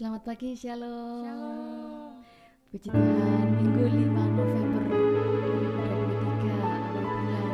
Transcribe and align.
Selamat 0.00 0.24
pagi, 0.24 0.56
Shalom. 0.56 1.28
Shalom. 1.28 2.24
Puji 2.72 2.88
Tuhan, 2.88 3.46
Minggu 3.52 3.84
5 3.84 4.32
November 4.32 4.84
2023 4.88 6.56
awal 6.56 7.04
bulan. 7.04 7.48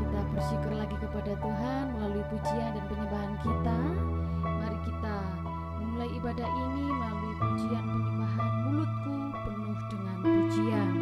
Kita 0.00 0.20
bersyukur 0.32 0.72
lagi 0.72 0.96
kepada 0.96 1.36
Tuhan 1.36 1.84
melalui 1.92 2.24
pujian 2.32 2.70
dan 2.80 2.84
penyembahan 2.88 3.34
kita. 3.44 3.78
Mari 4.40 4.78
kita 4.88 5.16
memulai 5.76 6.10
ibadah 6.16 6.48
ini 6.48 6.84
melalui 6.96 7.34
pujian 7.44 7.84
penyembahan 7.84 8.52
mulutku 8.64 9.16
penuh 9.44 9.78
dengan 9.92 10.16
pujian. 10.24 10.95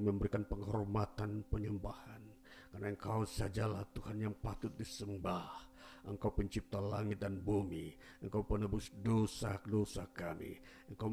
Memberikan 0.00 0.42
penghormatan 0.48 1.44
penyembahan. 1.52 2.22
Karena 2.68 2.92
engkau 2.92 3.24
sajalah 3.24 3.84
Tuhan 3.96 4.28
yang 4.28 4.34
patut 4.36 4.72
disembah. 4.76 5.68
Engkau 6.08 6.32
pencipta 6.32 6.80
langit 6.80 7.20
dan 7.20 7.36
bumi. 7.36 7.92
Engkau 8.24 8.40
penebus 8.40 8.88
dosa-dosa 9.02 10.08
kami. 10.16 10.56
Engkau 10.88 11.10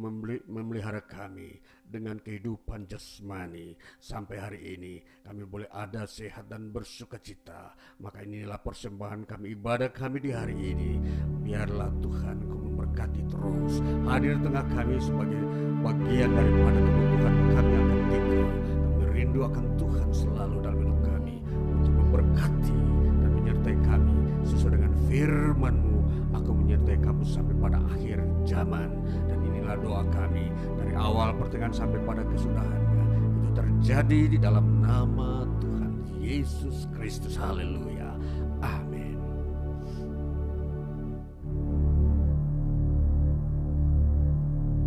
memelihara 0.47 1.03
kami 1.03 1.59
dengan 1.83 2.15
kehidupan 2.21 2.87
jasmani. 2.87 3.75
Sampai 3.99 4.39
hari 4.39 4.59
ini 4.77 5.03
kami 5.25 5.43
boleh 5.43 5.67
ada 5.73 6.07
sehat 6.07 6.47
dan 6.47 6.71
bersuka 6.71 7.19
cita. 7.19 7.75
Maka 7.99 8.23
inilah 8.23 8.61
persembahan 8.61 9.27
kami, 9.27 9.57
ibadah 9.57 9.91
kami 9.91 10.23
di 10.23 10.31
hari 10.31 10.55
ini. 10.55 10.91
Biarlah 11.43 11.91
Tuhan 11.99 12.37
engkau 12.45 12.74
memberkati 12.95 13.21
terus. 13.27 13.73
Hadir 14.07 14.39
tengah 14.39 14.63
kami 14.71 14.95
sebagai 15.03 15.43
bagian 15.83 16.31
daripada 16.31 16.79
kebutuhan 16.79 17.35
kami 17.51 17.73
akan 17.75 17.99
tinggal. 18.07 18.47
Kami 18.95 19.05
rindu 19.11 19.39
akan 19.43 19.65
Tuhan 19.75 20.09
selalu 20.15 20.55
dalam 20.63 20.79
hidup 20.79 20.99
kami 21.03 21.35
untuk 21.75 21.93
memberkati 21.99 22.79
dan 23.19 23.29
menyertai 23.35 23.77
kami 23.83 24.15
sesuai 24.47 24.71
dengan 24.79 24.93
firman-Mu. 25.11 25.97
Aku 26.39 26.51
menyertai 26.55 26.97
kamu 27.03 27.23
sampai 27.27 27.55
pada 27.59 27.79
akhir 27.91 28.23
zaman 28.47 28.87
dan 29.27 29.37
inilah 29.43 29.75
doa 29.83 30.03
kami 30.15 30.47
dari 30.79 30.93
awal 30.95 31.35
pertengahan 31.35 31.75
sampai 31.75 31.99
pada 32.07 32.23
kesudahannya. 32.31 33.03
Itu 33.43 33.49
terjadi 33.51 34.21
di 34.31 34.37
dalam 34.39 34.79
nama 34.79 35.43
Tuhan 35.59 35.91
Yesus 36.23 36.87
Kristus. 36.95 37.35
Haleluya. 37.35 38.15
Amin. 38.63 38.94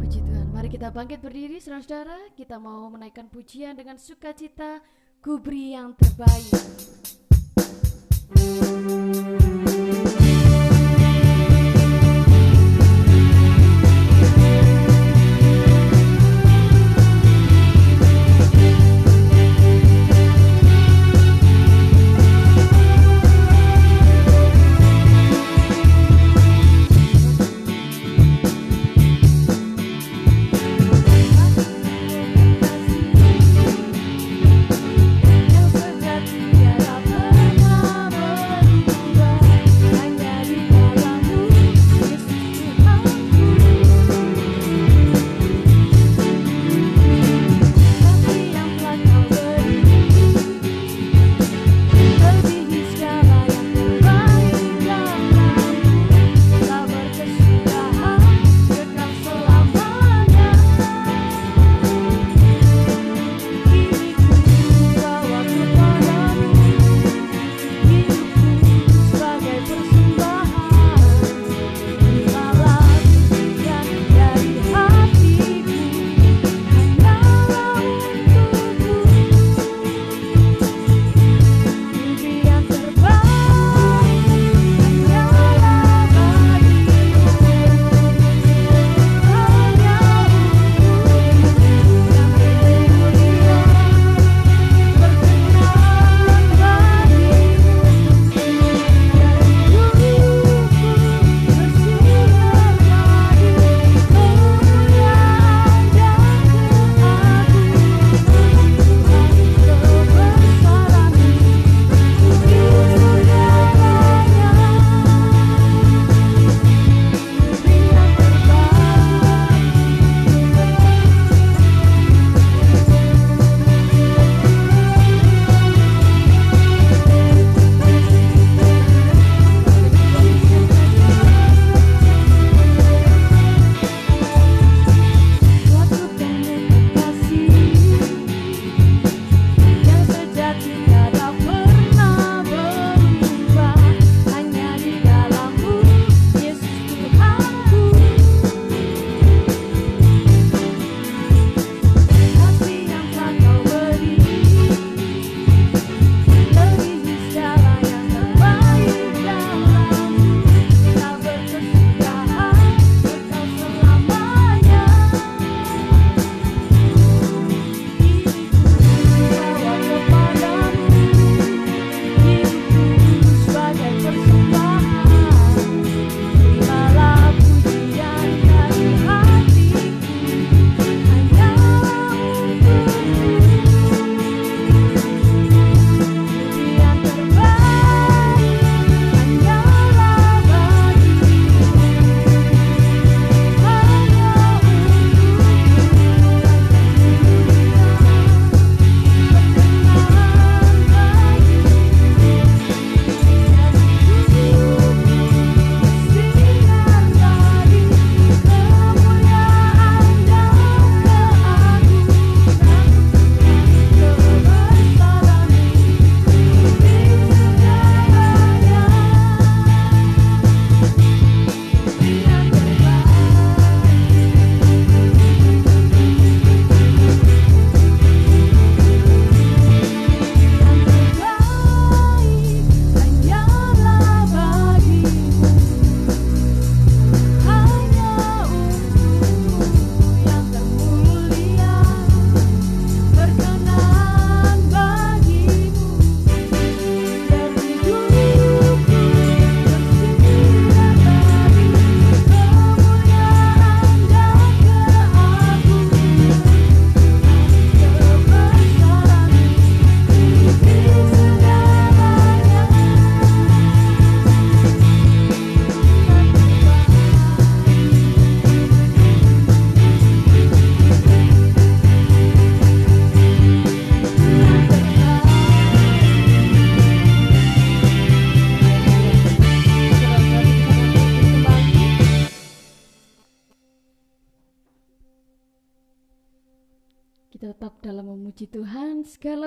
Puji 0.09 0.25
Tuhan. 0.25 0.49
Mari 0.57 0.73
kita 0.73 0.89
bangkit 0.89 1.21
berdiri 1.21 1.61
saudara-saudara. 1.61 2.33
Kita 2.33 2.57
mau 2.57 2.89
menaikkan 2.89 3.29
pujian 3.29 3.77
dengan 3.77 4.01
sukacita. 4.01 4.81
Kubri 5.21 5.77
yang 5.77 5.93
terbaik. 6.01 6.49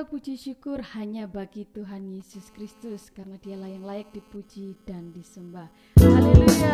Segala 0.01 0.17
puji 0.17 0.33
syukur 0.33 0.81
hanya 0.97 1.29
bagi 1.29 1.61
Tuhan 1.61 2.09
Yesus 2.09 2.49
Kristus 2.57 3.13
karena 3.13 3.37
dialah 3.37 3.69
yang 3.69 3.85
layak 3.85 4.09
dipuji 4.09 4.73
dan 4.81 5.13
disembah. 5.13 5.69
Haleluya. 6.01 6.73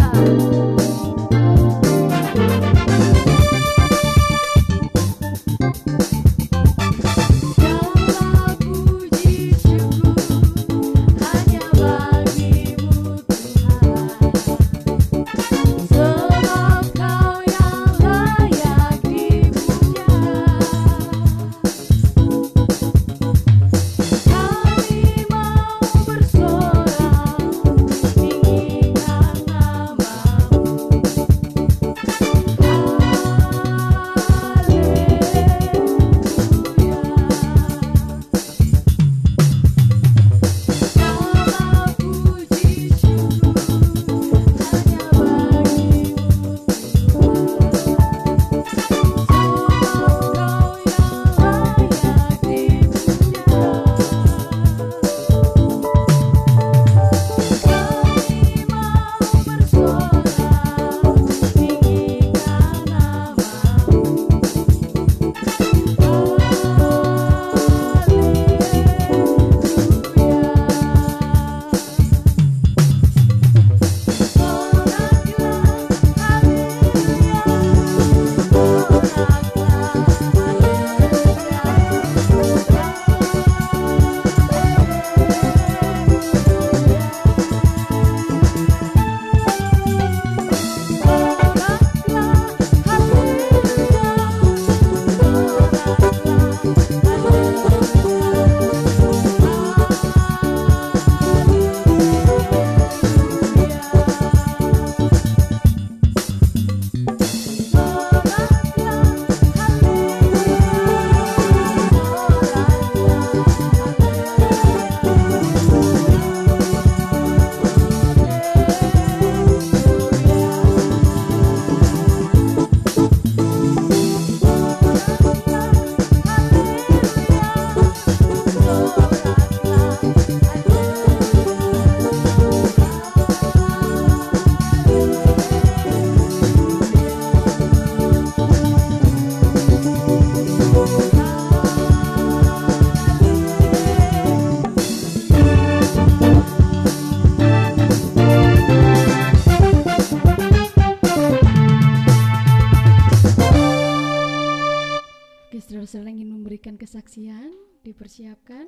Kesaksian 157.07 157.55
dipersiapkan. 157.87 158.67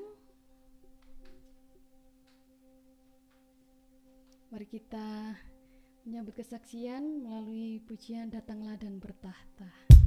Mari 4.47 4.63
kita 4.63 5.35
menyambut 6.07 6.39
kesaksian 6.39 7.19
melalui 7.19 7.83
pujian 7.83 8.31
datanglah 8.31 8.79
dan 8.79 8.95
bertahta. 8.95 9.98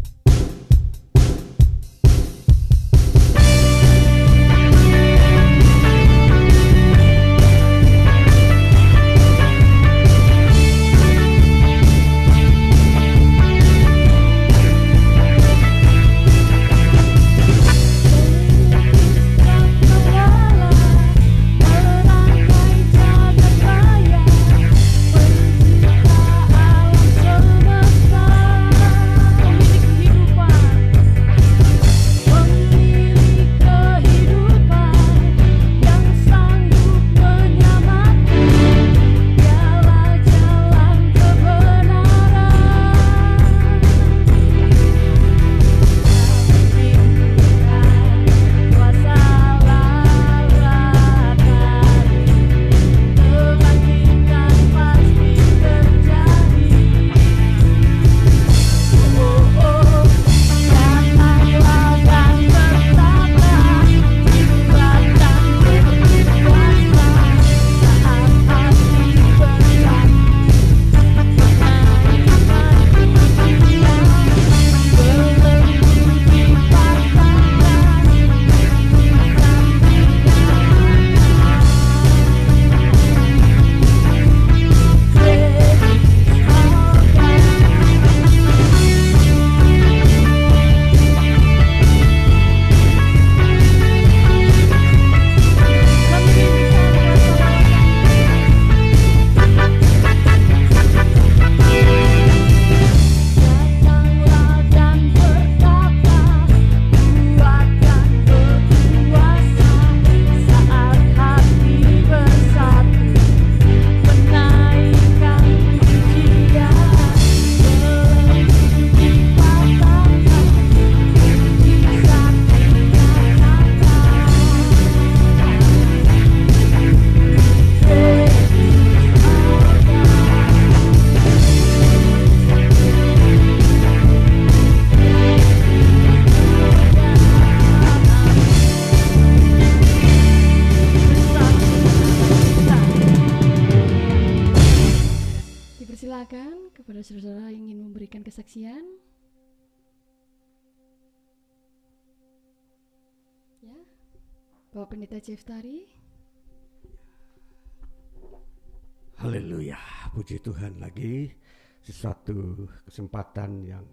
Puji 160.12 160.44
Tuhan 160.44 160.76
lagi 160.76 161.32
sesuatu 161.80 162.68
kesempatan 162.84 163.50
yang 163.64 163.84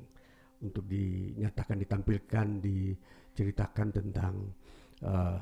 untuk 0.59 0.83
dinyatakan 0.83 1.79
ditampilkan 1.79 2.47
diceritakan 2.59 3.87
tentang 3.95 4.35
uh, 5.07 5.39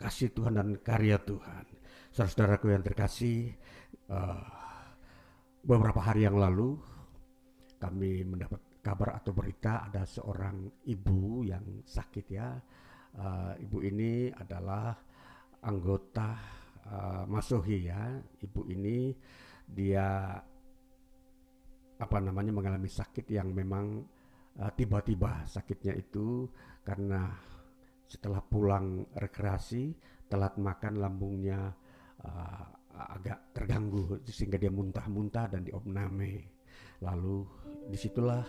kasih 0.00 0.32
Tuhan 0.32 0.56
dan 0.56 0.68
karya 0.80 1.20
Tuhan. 1.20 1.64
Saudara-saudaraku 2.10 2.72
yang 2.72 2.80
terkasih, 2.80 3.52
uh, 4.08 4.48
beberapa 5.60 6.00
hari 6.00 6.24
yang 6.24 6.40
lalu 6.40 6.80
kami 7.76 8.24
mendapat 8.24 8.80
kabar 8.80 9.20
atau 9.20 9.36
berita 9.36 9.84
ada 9.84 10.08
seorang 10.08 10.64
ibu 10.88 11.44
yang 11.44 11.84
sakit 11.84 12.26
ya. 12.32 12.56
Uh, 13.14 13.52
ibu 13.60 13.84
ini 13.84 14.32
adalah 14.32 14.96
anggota 15.62 16.34
uh, 16.88 17.22
Masohi 17.28 17.92
ya, 17.92 18.16
ibu 18.40 18.64
ini 18.72 19.12
dia 19.74 20.38
apa 21.94 22.18
namanya 22.22 22.54
mengalami 22.54 22.86
sakit 22.86 23.26
yang 23.28 23.50
memang 23.50 24.06
eh, 24.58 24.72
tiba-tiba 24.78 25.42
sakitnya 25.50 25.98
itu 25.98 26.46
karena 26.86 27.34
setelah 28.06 28.38
pulang 28.38 29.02
rekreasi 29.18 29.90
telat 30.28 30.54
makan 30.60 31.00
lambungnya 31.00 31.72
uh, 32.22 32.64
agak 32.94 33.50
terganggu 33.56 34.22
sehingga 34.28 34.60
dia 34.60 34.70
muntah-muntah 34.70 35.50
dan 35.50 35.66
diopname. 35.66 36.46
Lalu 37.02 37.42
di 37.90 37.98
situlah 37.98 38.44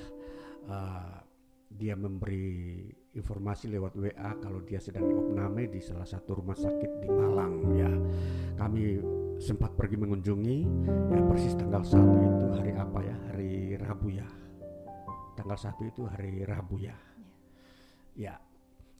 uh, 0.70 1.18
dia 1.66 1.98
memberi 1.98 2.88
informasi 3.16 3.72
lewat 3.72 3.96
WA 3.96 4.32
kalau 4.44 4.60
dia 4.68 4.78
sedang 4.78 5.08
diopname 5.08 5.72
di 5.72 5.80
salah 5.80 6.04
satu 6.04 6.44
rumah 6.44 6.54
sakit 6.54 6.92
di 7.00 7.08
Malang 7.08 7.56
ya. 7.72 7.92
Kami 8.60 9.00
sempat 9.40 9.72
pergi 9.76 9.96
mengunjungi 9.96 10.58
ya 11.16 11.22
persis 11.24 11.56
tanggal 11.56 11.84
1 11.84 11.96
itu 11.96 12.46
hari 12.52 12.72
apa 12.76 13.00
ya? 13.02 13.16
Hari 13.32 13.52
Rabu 13.80 14.08
ya. 14.12 14.28
Tanggal 15.40 15.58
1 15.58 15.92
itu 15.92 16.02
hari 16.12 16.44
Rabu 16.44 16.76
ya. 16.78 16.96
Ya. 18.20 18.36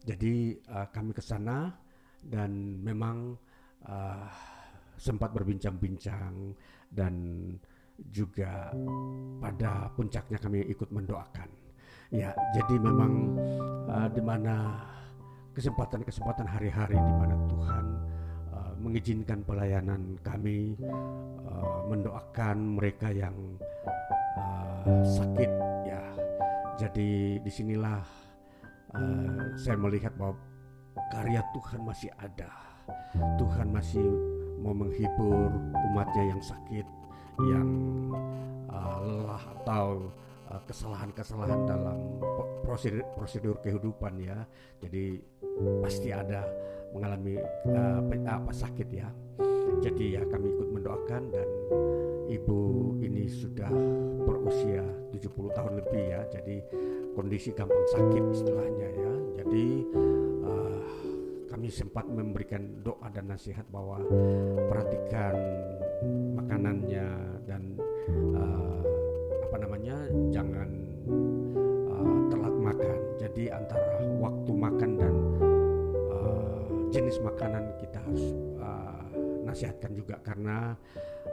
Jadi 0.06 0.56
uh, 0.72 0.88
kami 0.88 1.12
ke 1.12 1.20
sana 1.20 1.76
dan 2.24 2.80
memang 2.80 3.36
uh, 3.84 4.28
sempat 4.96 5.34
berbincang-bincang 5.34 6.56
dan 6.88 7.14
juga 8.12 8.70
pada 9.40 9.88
puncaknya 9.92 10.36
kami 10.36 10.68
ikut 10.68 10.92
mendoakan 10.92 11.65
Ya, 12.14 12.30
jadi 12.54 12.78
memang 12.78 13.34
uh, 13.90 14.06
di 14.14 14.22
mana 14.22 14.78
kesempatan-kesempatan 15.58 16.46
hari-hari 16.46 16.94
di 16.94 17.14
mana 17.18 17.34
Tuhan 17.50 17.84
uh, 18.54 18.72
mengizinkan 18.78 19.42
pelayanan 19.42 20.14
kami 20.22 20.78
uh, 21.50 21.82
mendoakan 21.90 22.78
mereka 22.78 23.10
yang 23.10 23.34
uh, 24.38 25.02
sakit 25.02 25.50
ya. 25.82 26.02
Jadi 26.78 27.42
di 27.42 27.50
sinilah 27.50 28.06
uh, 28.94 29.42
saya 29.58 29.74
melihat 29.74 30.14
bahwa 30.14 30.38
karya 31.10 31.42
Tuhan 31.58 31.82
masih 31.82 32.10
ada. 32.22 32.50
Tuhan 33.34 33.74
masih 33.74 34.06
mau 34.62 34.70
menghibur 34.70 35.50
umatnya 35.90 36.22
yang 36.30 36.38
sakit, 36.38 36.86
yang 37.50 37.68
uh, 38.70 38.98
lelah 39.02 39.42
atau 39.58 40.06
kesalahan-kesalahan 40.66 41.60
dalam 41.66 41.98
prosedur 42.62 43.06
prosedur 43.14 43.56
kehidupan 43.62 44.18
ya. 44.22 44.42
Jadi 44.82 45.22
pasti 45.82 46.10
ada 46.10 46.46
mengalami 46.94 47.38
uh, 47.70 48.00
apa 48.26 48.52
sakit 48.52 48.88
ya. 48.90 49.08
Jadi 49.82 50.16
ya 50.16 50.22
kami 50.24 50.56
ikut 50.56 50.68
mendoakan 50.72 51.22
dan 51.34 51.48
ibu 52.30 52.94
ini 53.02 53.28
sudah 53.28 53.70
berusia 54.24 54.82
70 55.14 55.56
tahun 55.56 55.72
lebih 55.82 56.02
ya. 56.06 56.20
Jadi 56.32 56.56
kondisi 57.14 57.52
gampang 57.54 57.86
sakit 57.92 58.24
istilahnya 58.34 58.88
ya. 58.92 59.12
Jadi 59.42 59.66
uh, 60.46 60.80
kami 61.50 61.68
sempat 61.70 62.06
memberikan 62.08 62.82
doa 62.82 63.08
dan 63.12 63.30
nasihat 63.30 63.64
bahwa 63.70 64.00
perhatikan 64.68 65.34
makanannya 66.36 67.08
dan 67.48 67.62
uh, 68.36 68.75
jangan 70.32 70.68
uh, 71.90 72.18
telat 72.32 72.54
makan. 72.54 72.98
Jadi 73.20 73.44
antara 73.50 74.00
waktu 74.20 74.52
makan 74.52 74.90
dan 74.96 75.14
uh, 76.12 76.64
jenis 76.92 77.18
makanan 77.22 77.64
kita 77.80 77.98
harus 78.00 78.24
uh, 78.60 79.04
nasihatkan 79.46 79.92
juga 79.94 80.20
karena 80.24 80.76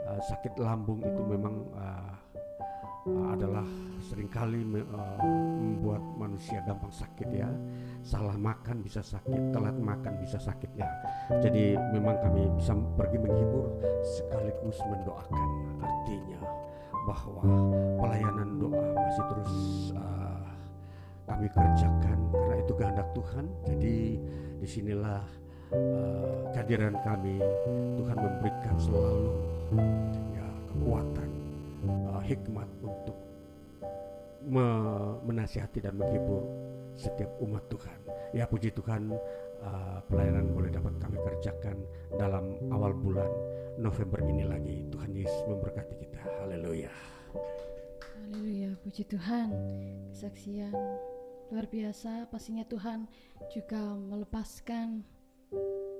uh, 0.08 0.20
sakit 0.20 0.56
lambung 0.60 1.00
itu 1.02 1.22
memang 1.24 1.54
uh, 1.74 2.14
uh, 3.08 3.28
adalah 3.32 3.64
sering 4.04 4.28
kali 4.28 4.64
uh, 4.64 5.18
membuat 5.60 6.02
manusia 6.16 6.60
gampang 6.64 6.92
sakit 6.92 7.28
ya. 7.32 7.48
Salah 8.04 8.36
makan 8.36 8.84
bisa 8.84 9.00
sakit 9.00 9.52
telat 9.52 9.76
makan 9.80 10.20
bisa 10.20 10.36
sakit 10.36 10.70
ya. 10.76 10.88
Jadi 11.40 11.76
memang 11.92 12.20
kami 12.20 12.48
bisa 12.56 12.76
pergi 12.96 13.18
menghibur 13.20 13.80
sekaligus 14.04 14.76
mendoakan 14.84 15.48
artinya 15.80 16.40
bahwa 17.04 17.44
pelayanan 18.00 18.48
doa 18.56 18.84
masih 18.96 19.24
terus 19.28 19.52
uh, 19.96 20.48
kami 21.28 21.46
kerjakan 21.52 22.18
karena 22.32 22.56
itu 22.60 22.72
kehendak 22.76 23.08
Tuhan. 23.12 23.44
Jadi 23.68 23.96
di 24.60 24.68
sinilah 24.68 25.24
uh, 25.72 26.48
kehadiran 26.52 26.96
kami 27.04 27.40
Tuhan 28.00 28.16
memberikan 28.16 28.76
selalu 28.80 29.32
ya 30.32 30.48
kekuatan 30.72 31.30
uh, 32.12 32.22
hikmat 32.24 32.68
untuk 32.80 33.16
me 34.44 34.66
menasihati 35.24 35.80
dan 35.80 35.96
menghibur 35.96 36.44
setiap 36.94 37.30
umat 37.40 37.64
Tuhan. 37.72 37.98
Ya 38.34 38.44
puji 38.48 38.72
Tuhan 38.74 39.12
uh, 39.62 39.98
pelayanan 40.08 40.52
boleh 40.52 40.70
dapat 40.70 40.94
kami 41.00 41.18
kerjakan 41.20 41.76
dalam 42.14 42.60
awal 42.70 42.92
bulan 42.92 43.30
November 43.80 44.22
ini 44.22 44.44
lagi. 44.46 44.86
Tuhan 44.92 45.10
Yesus 45.16 45.42
memberkati 45.48 45.94
kita. 45.98 46.13
Haleluya. 46.24 46.88
Haleluya, 48.16 48.72
puji 48.80 49.04
Tuhan. 49.04 49.52
Kesaksian 50.10 50.72
luar 51.52 51.68
biasa 51.68 52.26
pastinya 52.32 52.64
Tuhan 52.64 53.04
juga 53.52 53.94
melepaskan 53.94 55.04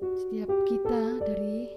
setiap 0.00 0.50
kita 0.64 1.20
dari 1.28 1.68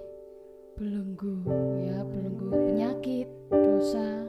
belenggu 0.80 1.44
ya, 1.84 2.00
belenggu 2.02 2.48
penyakit, 2.48 3.28
dosa 3.52 4.24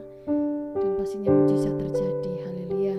dan 0.76 0.90
pastinya 1.00 1.32
mujizat 1.32 1.74
terjadi. 1.80 2.32
Haleluya. 2.44 2.98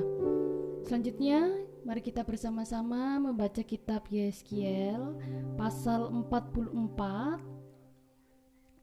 Selanjutnya 0.89 1.61
Mari 1.81 1.97
kita 2.05 2.21
bersama-sama 2.21 3.17
membaca 3.17 3.65
kitab 3.65 4.05
Yeskiel 4.13 5.17
pasal 5.57 6.13
44 6.13 7.41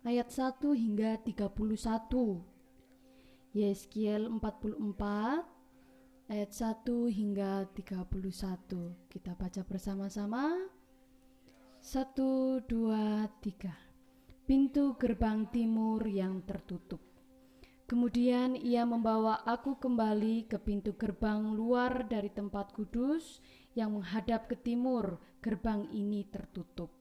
ayat 0.09 0.33
1 0.33 0.73
hingga 0.73 1.21
31. 1.21 2.41
Yeskiel 3.53 4.33
44 4.33 5.45
ayat 6.33 6.49
1 6.49 7.13
hingga 7.13 7.69
31. 7.77 9.13
Kita 9.13 9.37
baca 9.37 9.61
bersama-sama. 9.69 10.65
1 11.85 12.65
2 12.65 13.29
3. 13.37 14.49
Pintu 14.49 14.97
gerbang 14.97 15.45
timur 15.53 16.01
yang 16.09 16.41
tertutup. 16.49 17.05
Kemudian 17.85 18.57
ia 18.57 18.89
membawa 18.89 19.45
aku 19.45 19.77
kembali 19.77 20.49
ke 20.49 20.57
pintu 20.57 20.97
gerbang 20.97 21.53
luar 21.53 22.09
dari 22.09 22.33
tempat 22.33 22.73
kudus 22.73 23.45
yang 23.77 23.93
menghadap 23.93 24.49
ke 24.49 24.57
timur. 24.57 25.21
Gerbang 25.45 25.85
ini 25.93 26.25
tertutup 26.33 26.98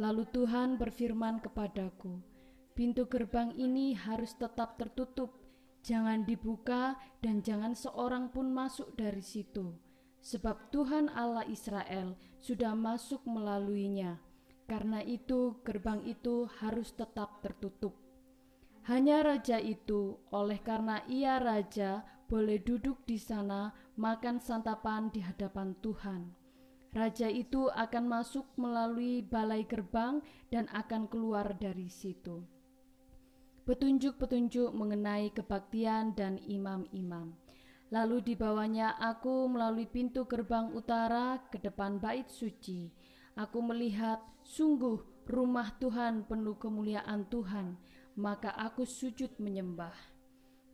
Lalu 0.00 0.24
Tuhan 0.32 0.80
berfirman 0.80 1.44
kepadaku, 1.44 2.24
"Pintu 2.72 3.04
gerbang 3.04 3.52
ini 3.52 3.92
harus 3.92 4.32
tetap 4.32 4.80
tertutup, 4.80 5.36
jangan 5.84 6.24
dibuka, 6.24 6.96
dan 7.20 7.44
jangan 7.44 7.76
seorang 7.76 8.32
pun 8.32 8.48
masuk 8.48 8.96
dari 8.96 9.20
situ, 9.20 9.76
sebab 10.24 10.72
Tuhan 10.72 11.12
Allah 11.12 11.44
Israel 11.52 12.16
sudah 12.40 12.72
masuk 12.72 13.20
melaluinya. 13.28 14.16
Karena 14.64 15.04
itu, 15.04 15.60
gerbang 15.68 16.00
itu 16.08 16.48
harus 16.64 16.96
tetap 16.96 17.44
tertutup." 17.44 17.92
Hanya 18.88 19.20
raja 19.20 19.60
itu, 19.60 20.16
oleh 20.32 20.56
karena 20.64 21.04
ia 21.12 21.36
raja, 21.36 22.00
boleh 22.24 22.56
duduk 22.56 23.04
di 23.04 23.20
sana 23.20 23.76
makan 24.00 24.40
santapan 24.40 25.12
di 25.12 25.20
hadapan 25.20 25.76
Tuhan. 25.84 26.39
Raja 26.90 27.30
itu 27.30 27.70
akan 27.70 28.04
masuk 28.10 28.50
melalui 28.58 29.22
balai 29.22 29.62
gerbang 29.62 30.18
dan 30.50 30.66
akan 30.74 31.06
keluar 31.06 31.54
dari 31.54 31.86
situ. 31.86 32.42
petunjuk-petunjuk 33.70 34.74
mengenai 34.74 35.30
kebaktian 35.30 36.10
dan 36.18 36.42
imam-imam. 36.42 37.38
Lalu 37.94 38.34
dibawanya 38.34 38.98
aku 38.98 39.46
melalui 39.46 39.86
pintu 39.86 40.26
gerbang 40.26 40.74
utara 40.74 41.38
ke 41.54 41.62
depan 41.62 42.02
bait 42.02 42.26
suci. 42.26 42.90
Aku 43.38 43.62
melihat 43.62 44.18
sungguh 44.42 45.22
rumah 45.30 45.70
Tuhan 45.78 46.26
penuh 46.26 46.58
kemuliaan 46.58 47.30
Tuhan, 47.30 47.78
maka 48.18 48.50
aku 48.58 48.82
sujud 48.82 49.38
menyembah. 49.38 49.94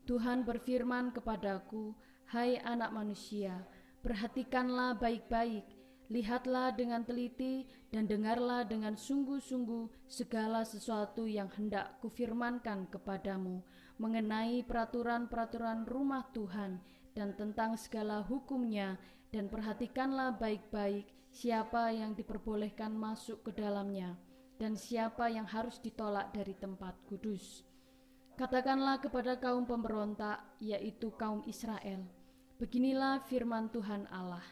Tuhan 0.08 0.48
berfirman 0.48 1.12
kepadaku, 1.12 1.92
"Hai 2.32 2.56
anak 2.64 2.96
manusia, 2.96 3.60
perhatikanlah 4.00 4.96
baik-baik, 4.96 5.75
lihatlah 6.12 6.74
dengan 6.74 7.02
teliti 7.02 7.66
dan 7.90 8.06
dengarlah 8.06 8.62
dengan 8.66 8.94
sungguh-sungguh 8.94 10.06
segala 10.06 10.62
sesuatu 10.62 11.26
yang 11.26 11.50
hendak 11.54 11.98
kufirmankan 12.02 12.86
kepadamu 12.90 13.62
mengenai 13.98 14.62
peraturan-peraturan 14.66 15.88
rumah 15.88 16.26
Tuhan." 16.34 16.82
dan 17.16 17.32
tentang 17.32 17.80
segala 17.80 18.20
hukumnya 18.20 19.00
dan 19.32 19.48
perhatikanlah 19.48 20.36
baik-baik 20.36 21.08
siapa 21.32 21.88
yang 21.88 22.12
diperbolehkan 22.12 22.92
masuk 22.92 23.40
ke 23.40 23.56
dalamnya 23.56 24.20
dan 24.60 24.76
siapa 24.76 25.32
yang 25.32 25.48
harus 25.48 25.80
ditolak 25.80 26.36
dari 26.36 26.52
tempat 26.52 26.92
kudus. 27.08 27.64
Katakanlah 28.36 29.00
kepada 29.00 29.40
kaum 29.40 29.64
pemberontak, 29.64 30.44
yaitu 30.60 31.08
kaum 31.16 31.40
Israel, 31.48 32.04
beginilah 32.60 33.24
firman 33.24 33.72
Tuhan 33.72 34.04
Allah, 34.12 34.44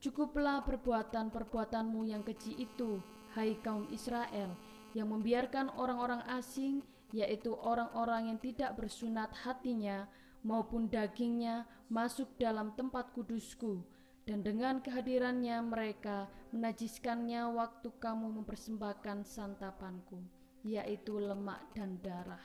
cukuplah 0.00 0.64
perbuatan-perbuatanmu 0.64 2.08
yang 2.08 2.24
keji 2.24 2.56
itu, 2.56 2.98
hai 3.36 3.54
kaum 3.60 3.86
Israel, 3.92 4.56
yang 4.96 5.12
membiarkan 5.12 5.70
orang-orang 5.76 6.24
asing, 6.34 6.82
yaitu 7.12 7.54
orang-orang 7.54 8.34
yang 8.34 8.38
tidak 8.40 8.74
bersunat 8.80 9.30
hatinya, 9.46 10.08
maupun 10.40 10.88
dagingnya 10.88 11.68
masuk 11.92 12.32
dalam 12.40 12.72
tempat 12.74 13.12
kudusku. 13.12 13.84
Dan 14.24 14.46
dengan 14.46 14.78
kehadirannya 14.78 15.58
mereka 15.64 16.30
menajiskannya 16.54 17.50
waktu 17.50 17.88
kamu 17.98 18.40
mempersembahkan 18.40 19.26
santapanku 19.26 20.40
yaitu 20.64 21.16
lemak 21.16 21.60
dan 21.72 21.96
darah. 22.04 22.42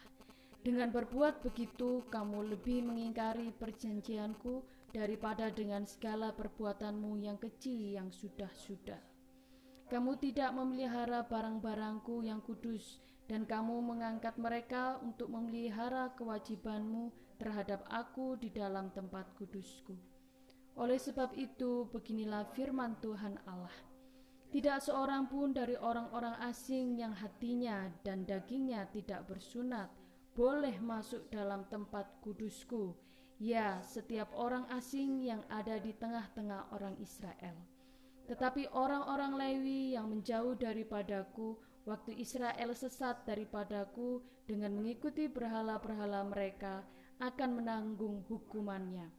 Dengan 0.65 0.89
berbuat 0.89 1.45
begitu 1.45 2.01
kamu 2.09 2.57
lebih 2.57 2.81
mengingkari 2.81 3.53
perjanjianku 3.53 4.65
daripada 4.93 5.49
dengan 5.49 5.87
segala 5.87 6.35
perbuatanmu 6.35 7.21
yang 7.23 7.39
kecil 7.39 7.95
yang 7.95 8.11
sudah-sudah 8.11 9.15
kamu 9.85 10.17
tidak 10.17 10.49
memelihara 10.49 11.21
barang-barangku 11.29 12.25
yang 12.25 12.41
kudus 12.41 12.97
dan 13.29 13.45
kamu 13.45 13.85
mengangkat 13.85 14.33
mereka 14.33 14.97
untuk 15.05 15.29
memelihara 15.29 16.09
kewajibanmu 16.17 17.13
terhadap 17.37 17.85
aku 17.93 18.33
di 18.33 18.49
dalam 18.49 18.89
tempat 18.97 19.29
kudusku. 19.37 19.93
Oleh 20.81 20.97
sebab 20.97 21.37
itu, 21.37 21.85
beginilah 21.93 22.49
firman 22.57 22.97
Tuhan 22.97 23.37
Allah. 23.45 23.73
Tidak 24.49 24.81
seorang 24.81 25.29
pun 25.29 25.53
dari 25.53 25.77
orang-orang 25.77 26.33
asing 26.49 26.97
yang 26.97 27.13
hatinya 27.13 27.85
dan 28.01 28.25
dagingnya 28.25 28.89
tidak 28.89 29.29
bersunat 29.29 29.93
boleh 30.33 30.81
masuk 30.81 31.29
dalam 31.29 31.61
tempat 31.69 32.09
kudusku. 32.25 32.97
Ya, 33.35 33.83
setiap 33.83 34.31
orang 34.31 34.63
asing 34.71 35.19
yang 35.19 35.43
ada 35.51 35.75
di 35.75 35.91
tengah-tengah 35.91 36.71
orang 36.71 36.95
Israel. 37.03 37.55
Tetapi 38.31 38.71
orang-orang 38.71 39.35
Lewi 39.35 39.93
yang 39.99 40.07
menjauh 40.07 40.55
daripadaku 40.55 41.59
waktu 41.83 42.15
Israel 42.17 42.71
sesat 42.73 43.27
daripadaku 43.27 44.23
dengan 44.47 44.73
mengikuti 44.73 45.27
berhala-berhala 45.27 46.25
mereka 46.25 46.81
akan 47.19 47.61
menanggung 47.61 48.23
hukumannya. 48.31 49.11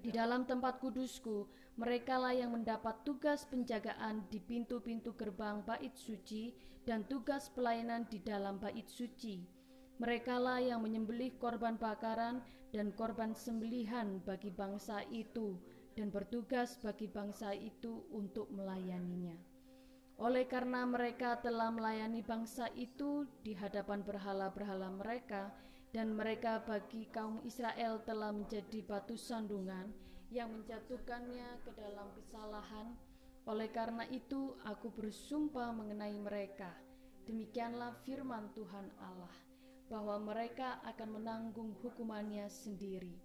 Di 0.00 0.08
dalam 0.08 0.48
tempat 0.48 0.80
kudusku, 0.80 1.44
merekalah 1.76 2.32
yang 2.32 2.56
mendapat 2.56 3.04
tugas 3.04 3.44
penjagaan 3.44 4.24
di 4.32 4.40
pintu-pintu 4.40 5.12
gerbang 5.12 5.60
bait 5.66 5.92
suci 5.92 6.56
dan 6.88 7.04
tugas 7.04 7.52
pelayanan 7.52 8.08
di 8.08 8.16
dalam 8.24 8.56
bait 8.56 8.88
suci. 8.88 9.44
Merekalah 10.00 10.64
yang 10.64 10.80
menyembelih 10.80 11.36
korban 11.36 11.76
bakaran 11.76 12.40
dan 12.70 12.94
korban 12.94 13.34
sembelihan 13.34 14.22
bagi 14.22 14.50
bangsa 14.50 15.02
itu 15.10 15.58
dan 15.98 16.08
bertugas 16.08 16.78
bagi 16.78 17.10
bangsa 17.10 17.50
itu 17.54 18.06
untuk 18.14 18.48
melayaninya. 18.54 19.34
Oleh 20.20 20.44
karena 20.44 20.84
mereka 20.84 21.40
telah 21.40 21.72
melayani 21.72 22.20
bangsa 22.20 22.68
itu 22.76 23.24
di 23.40 23.56
hadapan 23.56 24.04
berhala-berhala 24.04 24.92
mereka, 24.92 25.48
dan 25.90 26.14
mereka 26.14 26.62
bagi 26.62 27.08
kaum 27.10 27.42
Israel 27.42 27.98
telah 28.06 28.30
menjadi 28.30 28.84
batu 28.84 29.18
sandungan 29.18 29.90
yang 30.30 30.52
menjatuhkannya 30.54 31.64
ke 31.66 31.70
dalam 31.74 32.12
kesalahan. 32.14 32.94
Oleh 33.48 33.72
karena 33.72 34.06
itu, 34.12 34.54
aku 34.62 34.92
bersumpah 34.92 35.74
mengenai 35.74 36.14
mereka. 36.20 36.70
Demikianlah 37.26 37.96
firman 38.06 38.52
Tuhan 38.54 38.92
Allah, 39.00 39.34
bahwa 39.90 40.22
mereka 40.22 40.78
akan 40.86 41.18
menanggung 41.18 41.74
hukumannya 41.82 42.46
sendiri. 42.46 43.18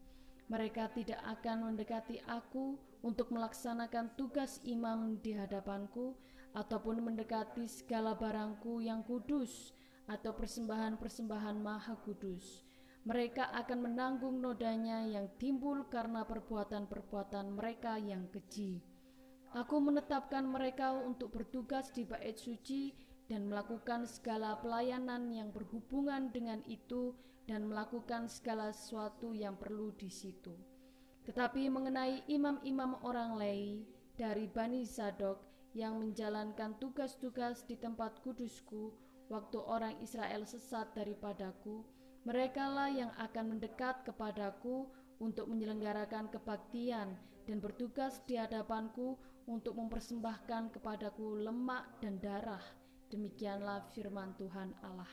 Mereka 0.49 0.89
tidak 0.97 1.21
akan 1.21 1.71
mendekati 1.71 2.21
aku 2.25 2.81
untuk 3.05 3.29
melaksanakan 3.29 4.17
tugas 4.17 4.57
imam 4.65 5.21
di 5.21 5.37
hadapanku, 5.37 6.17
ataupun 6.57 7.05
mendekati 7.05 7.69
segala 7.69 8.17
barangku 8.17 8.81
yang 8.81 9.05
kudus, 9.05 9.77
atau 10.09 10.33
persembahan-persembahan 10.33 11.57
maha 11.61 11.93
kudus. 12.01 12.65
Mereka 13.05 13.53
akan 13.53 13.79
menanggung 13.85 14.41
nodanya 14.41 15.05
yang 15.05 15.29
timbul 15.37 15.85
karena 15.93 16.25
perbuatan-perbuatan 16.25 17.53
mereka 17.53 18.01
yang 18.01 18.25
keji. 18.33 18.81
Aku 19.53 19.77
menetapkan 19.77 20.41
mereka 20.41 20.91
untuk 20.91 21.29
bertugas 21.29 21.93
di 21.93 22.01
bait 22.01 22.35
suci 22.35 22.97
dan 23.25 23.49
melakukan 23.49 24.05
segala 24.05 24.57
pelayanan 24.61 25.33
yang 25.33 25.49
berhubungan 25.49 26.29
dengan 26.29 26.61
itu 26.69 27.17
dan 27.49 27.65
melakukan 27.65 28.29
segala 28.29 28.73
sesuatu 28.73 29.33
yang 29.33 29.57
perlu 29.57 29.93
di 29.97 30.09
situ. 30.09 30.53
Tetapi 31.25 31.69
mengenai 31.73 32.25
imam-imam 32.29 33.01
orang 33.01 33.37
Lei 33.37 33.81
dari 34.13 34.45
Bani 34.45 34.85
Zadok 34.85 35.41
yang 35.73 35.97
menjalankan 35.97 36.77
tugas-tugas 36.77 37.65
di 37.65 37.75
tempat 37.75 38.21
kudusku, 38.21 38.93
waktu 39.27 39.57
orang 39.57 39.97
Israel 40.05 40.45
sesat 40.45 40.93
daripadaku, 40.93 41.81
merekalah 42.23 42.93
yang 42.93 43.11
akan 43.17 43.57
mendekat 43.57 44.05
kepadaku 44.05 44.85
untuk 45.17 45.49
menyelenggarakan 45.49 46.29
kebaktian 46.29 47.17
dan 47.45 47.57
bertugas 47.61 48.21
di 48.25 48.37
hadapanku 48.37 49.17
untuk 49.45 49.77
mempersembahkan 49.77 50.73
kepadaku 50.73 51.41
lemak 51.41 51.85
dan 52.01 52.17
darah. 52.17 52.84
Demikianlah 53.15 53.87
firman 53.95 54.35
Tuhan 54.35 54.75
Allah. 54.83 55.07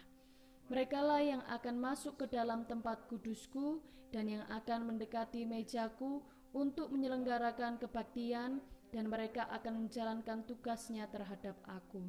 Merekalah 0.66 1.22
yang 1.22 1.42
akan 1.46 1.78
masuk 1.78 2.18
ke 2.18 2.26
dalam 2.34 2.66
tempat 2.66 3.06
kudusku 3.06 3.78
dan 4.10 4.26
yang 4.26 4.42
akan 4.50 4.90
mendekati 4.90 5.46
mejaku 5.46 6.18
untuk 6.50 6.90
menyelenggarakan 6.90 7.78
kebaktian 7.78 8.58
dan 8.90 9.04
mereka 9.06 9.46
akan 9.54 9.86
menjalankan 9.86 10.42
tugasnya 10.50 11.06
terhadap 11.14 11.54
aku. 11.70 12.02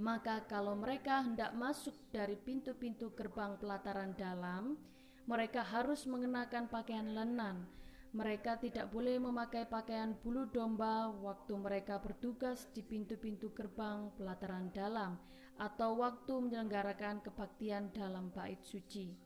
Maka 0.00 0.48
kalau 0.48 0.72
mereka 0.72 1.20
hendak 1.20 1.52
masuk 1.60 1.92
dari 2.08 2.32
pintu-pintu 2.32 3.12
gerbang 3.12 3.60
pelataran 3.60 4.16
dalam, 4.16 4.80
mereka 5.28 5.60
harus 5.60 6.08
mengenakan 6.08 6.72
pakaian 6.72 7.12
lenan. 7.12 7.68
Mereka 8.12 8.60
tidak 8.60 8.92
boleh 8.92 9.16
memakai 9.16 9.64
pakaian 9.64 10.12
bulu 10.20 10.44
domba 10.44 11.08
waktu 11.08 11.56
mereka 11.56 11.96
bertugas 11.96 12.68
di 12.76 12.84
pintu-pintu 12.84 13.56
gerbang 13.56 14.12
pelataran 14.20 14.68
dalam 14.68 15.16
atau 15.56 15.96
waktu 15.96 16.32
menyelenggarakan 16.44 17.24
kebaktian 17.24 17.88
dalam 17.96 18.28
bait 18.28 18.60
suci. 18.60 19.16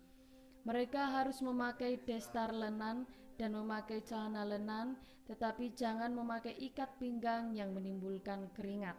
Mereka 0.63 1.03
harus 1.19 1.43
memakai 1.43 1.99
destar 2.07 2.55
lenan 2.55 3.11
dan 3.35 3.59
memakai 3.59 4.07
celana 4.07 4.47
lenan, 4.47 4.95
tetapi 5.27 5.75
jangan 5.75 6.15
memakai 6.15 6.55
ikat 6.55 6.95
pinggang 7.03 7.55
yang 7.59 7.75
menimbulkan 7.75 8.51
keringat. 8.55 8.95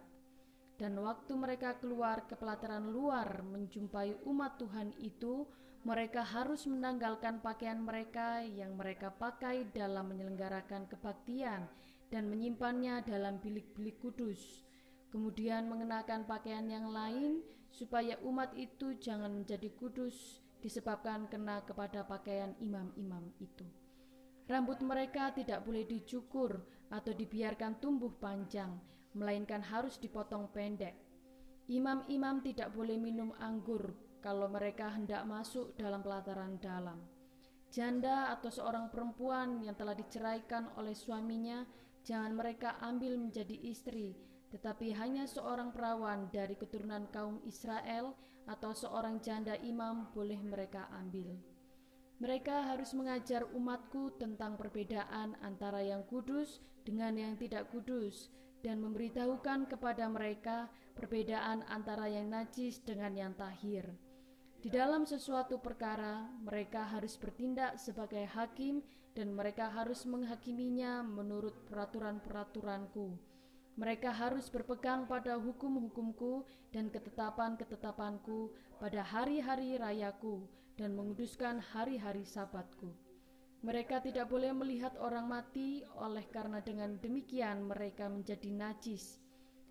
Dan 0.78 1.00
waktu 1.00 1.32
mereka 1.34 1.80
keluar 1.80 2.28
ke 2.28 2.38
pelataran 2.38 2.86
luar 2.88 3.42
menjumpai 3.42 4.24
umat 4.28 4.60
Tuhan 4.62 4.94
itu, 5.02 5.48
mereka 5.88 6.20
harus 6.20 6.68
menanggalkan 6.68 7.40
pakaian 7.40 7.80
mereka 7.80 8.44
yang 8.44 8.76
mereka 8.76 9.08
pakai 9.08 9.72
dalam 9.72 10.12
menyelenggarakan 10.12 10.84
kebaktian 10.84 11.64
dan 12.12 12.28
menyimpannya 12.28 13.00
dalam 13.08 13.40
bilik-bilik 13.40 13.96
kudus. 13.96 14.68
Kemudian 15.08 15.64
mengenakan 15.64 16.28
pakaian 16.28 16.68
yang 16.68 16.92
lain 16.92 17.40
supaya 17.72 18.20
umat 18.20 18.52
itu 18.60 19.00
jangan 19.00 19.32
menjadi 19.32 19.72
kudus 19.80 20.44
disebabkan 20.60 21.24
kena 21.32 21.64
kepada 21.64 22.04
pakaian 22.04 22.52
imam-imam 22.60 23.32
itu. 23.40 23.64
Rambut 24.44 24.84
mereka 24.84 25.32
tidak 25.32 25.64
boleh 25.64 25.88
dicukur 25.88 26.68
atau 26.92 27.16
dibiarkan 27.16 27.80
tumbuh 27.80 28.12
panjang, 28.20 28.76
melainkan 29.16 29.64
harus 29.64 29.96
dipotong 29.96 30.52
pendek. 30.52 31.00
Imam-imam 31.72 32.44
tidak 32.44 32.76
boleh 32.76 33.00
minum 33.00 33.32
anggur 33.40 34.07
kalau 34.18 34.50
mereka 34.50 34.90
hendak 34.92 35.24
masuk 35.24 35.74
dalam 35.78 36.02
pelataran 36.02 36.58
dalam. 36.58 36.98
Janda 37.68 38.32
atau 38.32 38.48
seorang 38.48 38.88
perempuan 38.88 39.60
yang 39.60 39.76
telah 39.76 39.92
diceraikan 39.92 40.72
oleh 40.80 40.96
suaminya, 40.96 41.68
jangan 42.00 42.32
mereka 42.32 42.80
ambil 42.80 43.20
menjadi 43.20 43.54
istri, 43.68 44.16
tetapi 44.48 44.96
hanya 44.96 45.28
seorang 45.28 45.68
perawan 45.70 46.32
dari 46.32 46.56
keturunan 46.56 47.04
kaum 47.12 47.44
Israel 47.44 48.16
atau 48.48 48.72
seorang 48.72 49.20
janda 49.20 49.60
imam 49.60 50.08
boleh 50.16 50.40
mereka 50.40 50.88
ambil. 50.96 51.36
Mereka 52.18 52.74
harus 52.74 52.96
mengajar 52.96 53.46
umatku 53.54 54.16
tentang 54.18 54.58
perbedaan 54.58 55.38
antara 55.44 55.84
yang 55.84 56.02
kudus 56.08 56.58
dengan 56.82 57.14
yang 57.14 57.38
tidak 57.38 57.70
kudus 57.70 58.32
dan 58.64 58.82
memberitahukan 58.82 59.70
kepada 59.70 60.10
mereka 60.10 60.66
perbedaan 60.98 61.62
antara 61.70 62.10
yang 62.10 62.26
najis 62.26 62.82
dengan 62.82 63.14
yang 63.14 63.32
tahir. 63.38 63.86
Di 64.58 64.74
dalam 64.74 65.06
sesuatu 65.06 65.62
perkara, 65.62 66.26
mereka 66.42 66.82
harus 66.82 67.14
bertindak 67.14 67.78
sebagai 67.78 68.26
hakim 68.34 68.82
dan 69.14 69.30
mereka 69.30 69.70
harus 69.70 70.02
menghakiminya 70.02 71.06
menurut 71.06 71.54
peraturan-peraturanku. 71.70 73.14
Mereka 73.78 74.10
harus 74.10 74.50
berpegang 74.50 75.06
pada 75.06 75.38
hukum-hukumku 75.38 76.42
dan 76.74 76.90
ketetapan-ketetapanku 76.90 78.50
pada 78.82 79.06
hari-hari 79.06 79.78
rayaku 79.78 80.42
dan 80.74 80.98
menguduskan 80.98 81.62
hari-hari 81.62 82.26
sabatku. 82.26 82.90
Mereka 83.62 84.02
tidak 84.02 84.26
boleh 84.26 84.50
melihat 84.50 84.98
orang 84.98 85.30
mati 85.30 85.86
oleh 85.98 86.26
karena 86.34 86.58
dengan 86.58 86.98
demikian 86.98 87.66
mereka 87.66 88.10
menjadi 88.10 88.50
najis. 88.50 89.22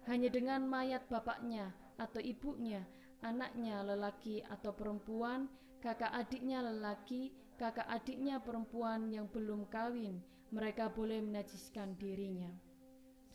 Hanya 0.08 0.32
dengan 0.32 0.63
mayat 0.63 1.04
bapaknya 1.12 1.76
atau 2.00 2.23
ibunya, 2.23 2.88
anaknya 3.21 3.82
lelaki 3.82 4.43
atau 4.45 4.73
perempuan, 4.73 5.49
kakak 5.82 6.13
adiknya 6.13 6.62
lelaki, 6.62 7.34
kakak 7.58 7.88
adiknya 7.89 8.38
perempuan 8.41 9.10
yang 9.10 9.25
belum 9.30 9.65
kawin, 9.69 10.21
mereka 10.53 10.89
boleh 10.91 11.21
menajiskan 11.21 11.97
dirinya. 11.97 12.49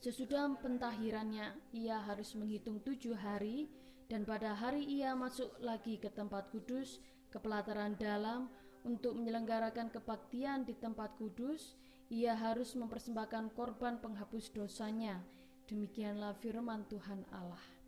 Sesudah 0.02 0.50
pentahirannya, 0.58 1.54
ia 1.74 2.02
harus 2.02 2.34
menghitung 2.34 2.82
tujuh 2.82 3.14
hari, 3.14 3.70
dan 4.10 4.26
pada 4.26 4.52
hari 4.52 4.82
ia 4.82 5.14
masuk 5.14 5.54
lagi 5.62 5.96
ke 5.96 6.10
tempat 6.10 6.50
kudus, 6.50 6.98
ke 7.30 7.38
pelataran 7.38 7.94
dalam, 7.94 8.50
untuk 8.82 9.14
menyelenggarakan 9.14 9.94
kebaktian 9.94 10.66
di 10.66 10.74
tempat 10.74 11.14
kudus, 11.14 11.78
ia 12.10 12.34
harus 12.34 12.74
mempersembahkan 12.74 13.54
korban 13.54 14.02
penghapus 14.02 14.50
dosanya. 14.50 15.22
Demikianlah 15.70 16.34
firman 16.42 16.82
Tuhan 16.90 17.22
Allah. 17.30 17.81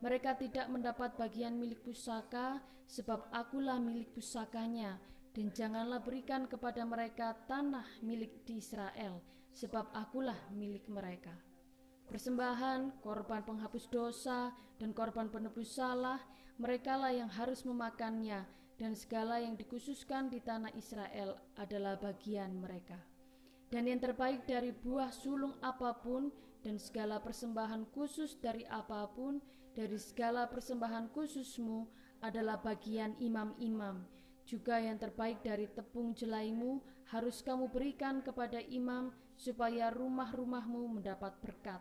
Mereka 0.00 0.40
tidak 0.40 0.66
mendapat 0.72 1.12
bagian 1.20 1.60
milik 1.60 1.84
pusaka, 1.84 2.64
sebab 2.88 3.28
akulah 3.30 3.76
milik 3.76 4.16
pusakanya, 4.16 4.96
dan 5.36 5.52
janganlah 5.52 6.00
berikan 6.02 6.48
kepada 6.48 6.82
mereka 6.82 7.36
tanah 7.46 7.84
milik 8.00 8.42
di 8.48 8.58
Israel, 8.58 9.20
sebab 9.52 9.92
akulah 9.92 10.38
milik 10.56 10.88
mereka. 10.88 11.36
Persembahan, 12.10 12.98
korban 13.04 13.46
penghapus 13.46 13.86
dosa, 13.86 14.50
dan 14.80 14.90
korban 14.90 15.30
penebus 15.30 15.78
salah, 15.78 16.18
merekalah 16.58 17.14
yang 17.14 17.30
harus 17.30 17.62
memakannya, 17.62 18.42
dan 18.80 18.96
segala 18.96 19.38
yang 19.38 19.54
dikhususkan 19.54 20.32
di 20.32 20.40
tanah 20.40 20.72
Israel 20.74 21.38
adalah 21.60 22.00
bagian 22.00 22.56
mereka. 22.58 22.98
Dan 23.70 23.86
yang 23.86 24.02
terbaik 24.02 24.48
dari 24.48 24.74
buah 24.74 25.14
sulung 25.14 25.54
apa 25.62 25.94
pun, 26.02 26.32
dan 26.60 26.76
segala 26.76 27.20
persembahan 27.20 27.88
khusus 27.92 28.36
dari 28.36 28.64
apa 28.68 29.08
pun, 29.12 29.40
dari 29.72 29.96
segala 29.96 30.48
persembahan 30.48 31.12
khususmu 31.12 31.88
adalah 32.20 32.60
bagian 32.60 33.16
imam-imam. 33.16 34.04
Juga 34.44 34.82
yang 34.82 34.98
terbaik 34.98 35.40
dari 35.40 35.70
tepung 35.70 36.12
jelaimu 36.12 36.82
harus 37.14 37.40
kamu 37.40 37.70
berikan 37.70 38.20
kepada 38.20 38.60
imam, 38.68 39.14
supaya 39.40 39.88
rumah-rumahmu 39.88 41.00
mendapat 41.00 41.32
berkat. 41.40 41.80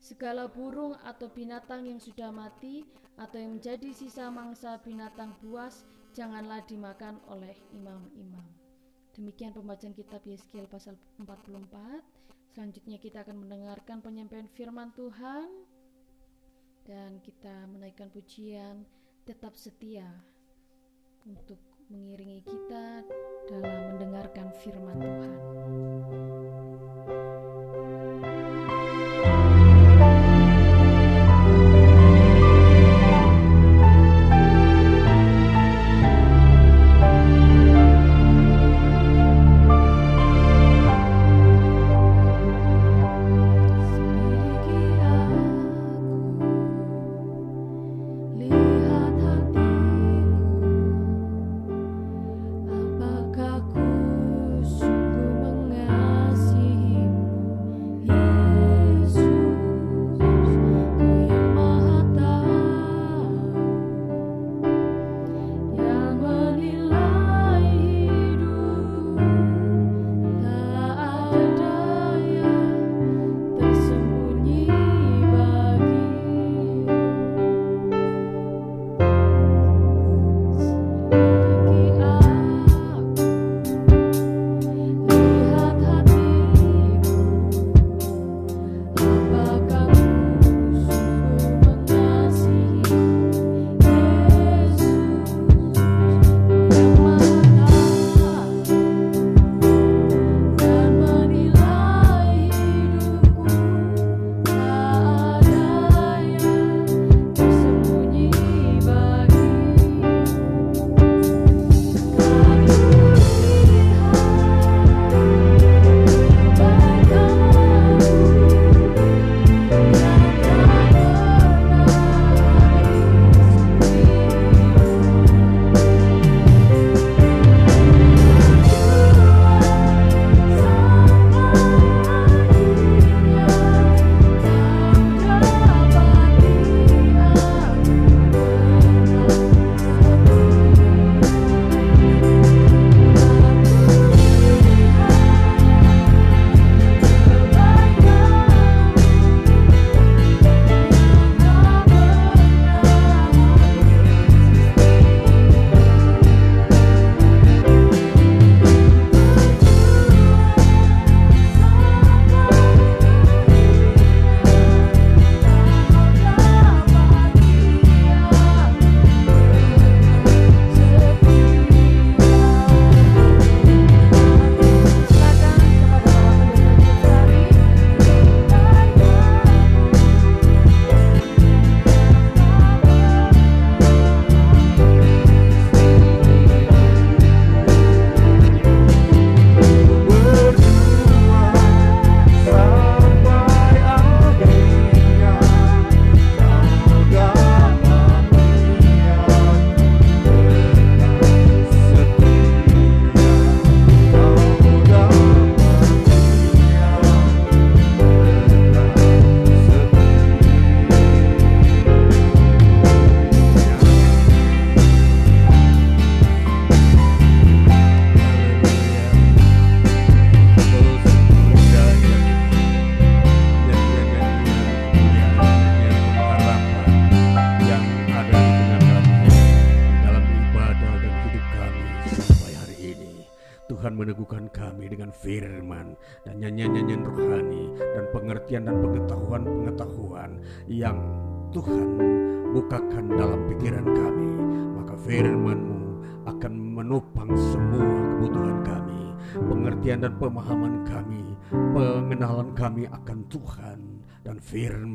Segala 0.00 0.48
burung 0.48 0.96
atau 1.04 1.28
binatang 1.32 1.88
yang 1.88 2.00
sudah 2.00 2.32
mati 2.32 2.84
atau 3.20 3.36
yang 3.36 3.56
menjadi 3.56 3.92
sisa 3.92 4.28
mangsa 4.32 4.80
binatang 4.80 5.36
buas 5.44 5.84
janganlah 6.16 6.64
dimakan 6.64 7.20
oleh 7.28 7.52
imam-imam. 7.76 8.44
Demikian 9.12 9.52
pembacaan 9.52 9.92
kitab 9.92 10.24
Yeskiel 10.24 10.64
pasal 10.68 10.96
44. 11.20 12.19
Selanjutnya 12.50 12.98
kita 12.98 13.22
akan 13.22 13.46
mendengarkan 13.46 14.02
penyampaian 14.02 14.50
firman 14.50 14.90
Tuhan 14.98 15.46
dan 16.82 17.22
kita 17.22 17.70
menaikkan 17.70 18.10
pujian 18.10 18.82
tetap 19.22 19.54
setia 19.54 20.10
untuk 21.22 21.62
mengiringi 21.86 22.42
kita 22.42 23.06
dalam 23.46 23.94
mendengarkan 23.94 24.50
firman 24.58 24.98
Tuhan. 24.98 25.38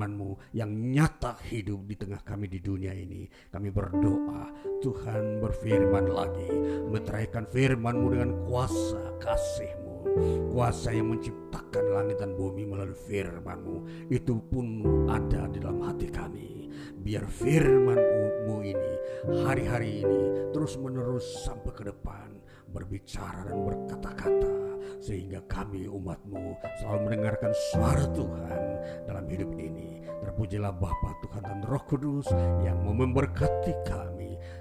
firman-Mu 0.05 0.53
yang 0.53 0.69
nyata 0.93 1.41
hidup 1.49 1.89
di 1.89 1.97
tengah 1.97 2.21
kami 2.21 2.45
di 2.45 2.61
dunia 2.61 2.93
ini. 2.93 3.25
Kami 3.49 3.73
berdoa 3.73 4.53
Tuhan 4.85 5.41
berfirman 5.41 6.05
lagi, 6.13 6.49
meteraikan 6.93 7.49
firman-Mu 7.49 8.07
dengan 8.13 8.31
kuasa 8.45 9.17
kasih-Mu. 9.17 9.97
Kuasa 10.53 10.93
yang 10.93 11.09
menciptakan 11.09 11.85
langit 11.89 12.21
dan 12.21 12.37
bumi 12.37 12.69
melalui 12.69 12.93
firman-Mu 12.93 14.07
itu 14.13 14.37
pun 14.45 14.85
ada 15.09 15.49
di 15.49 15.57
dalam 15.57 15.81
hati 15.81 16.07
kami. 16.13 16.69
Biar 17.01 17.25
firman-Mu 17.25 18.55
ini 18.61 18.93
hari-hari 19.41 20.05
ini 20.05 20.53
terus 20.53 20.77
menerus 20.77 21.25
sampai 21.41 21.73
ke 21.73 21.83
depan 21.89 22.34
berbicara 22.75 23.47
dan 23.47 23.63
berkata-kata 23.63 24.53
sehingga 24.99 25.39
kami 25.47 25.87
umatmu 25.87 26.59
selalu 26.81 26.99
mendengarkan 27.07 27.51
suara 27.71 28.05
Tuhan 28.11 28.61
dalam 29.07 29.25
hidup 29.31 29.51
ini. 29.55 30.03
Terpujilah 30.23 30.73
Bapa 30.75 31.11
Tuhan 31.23 31.43
dan 31.45 31.59
Roh 31.63 31.83
Kudus 31.87 32.27
yang 32.65 32.83
memberkati 32.83 33.73
kami 33.85 34.14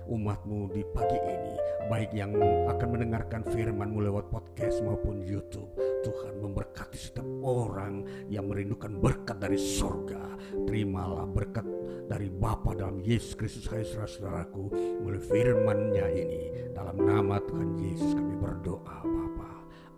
umatmu 0.08 0.70
di 0.72 0.82
pagi 0.92 1.18
ini. 1.18 1.54
Baik 1.84 2.10
yang 2.16 2.32
akan 2.68 2.88
mendengarkan 2.96 3.44
firmanmu 3.44 4.08
lewat 4.08 4.32
podcast 4.32 4.80
maupun 4.80 5.20
YouTube. 5.20 5.68
Tuhan 6.04 6.40
memberkati 6.40 6.96
setiap 7.00 7.28
orang 7.44 8.04
yang 8.28 8.48
merindukan 8.48 9.00
berkat 9.00 9.40
dari 9.40 9.56
sorga 9.56 10.24
terimalah 10.68 11.24
berkat 11.24 11.64
dari 12.04 12.28
Bapa 12.28 12.76
dalam 12.76 13.00
Yesus 13.00 13.32
Kristus 13.34 13.66
hai 13.72 13.84
saudaraku 13.84 14.68
melalui 15.00 15.24
firman-Nya 15.24 16.06
ini. 16.12 16.42
Dalam 16.76 17.00
nama 17.00 17.40
Tuhan 17.40 17.80
Yesus 17.80 18.12
kami 18.12 18.36
berdoa 18.36 18.96
Bapa. 19.02 19.50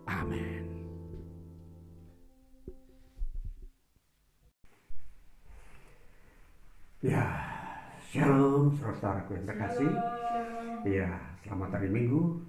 Amin. 0.07 0.65
Ya 6.97 7.46
Shalom 8.07 8.71
saudara-saudaraku 8.71 9.35
yang 9.35 9.47
terkasih. 9.51 9.91
Ya 10.87 11.11
selamat 11.43 11.75
hari 11.75 11.91
Minggu. 11.91 12.39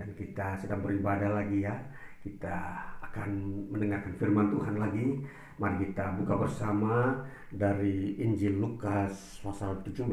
Dan 0.00 0.16
kita 0.16 0.56
sedang 0.56 0.80
beribadah 0.80 1.44
lagi 1.44 1.60
ya. 1.60 1.76
Kita 2.24 2.56
akan 3.04 3.28
mendengarkan 3.68 4.16
firman 4.16 4.48
Tuhan 4.48 4.80
lagi. 4.80 5.20
Mari 5.60 5.92
kita 5.92 6.08
buka 6.16 6.48
bersama 6.48 7.20
dari 7.52 8.16
Injil 8.16 8.56
Lukas 8.56 9.44
pasal 9.44 9.84
17 9.84 10.08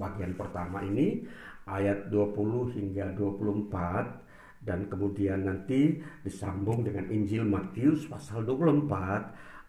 bagian 0.00 0.32
pertama 0.32 0.80
ini 0.80 1.28
ayat 1.68 2.08
20 2.08 2.72
hingga 2.72 3.12
24 3.12 4.64
dan 4.64 4.88
kemudian 4.88 5.44
nanti 5.44 6.00
disambung 6.24 6.88
dengan 6.88 7.04
Injil 7.12 7.44
Matius 7.44 8.08
pasal 8.08 8.48
24 8.48 8.88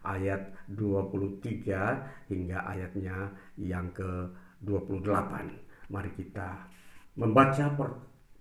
ayat 0.08 0.56
23 0.72 2.32
hingga 2.32 2.58
ayatnya 2.64 3.28
yang 3.60 3.92
ke-28. 4.64 5.32
Mari 5.92 6.10
kita 6.16 6.48
membaca 7.20 7.64
per, 7.76 7.88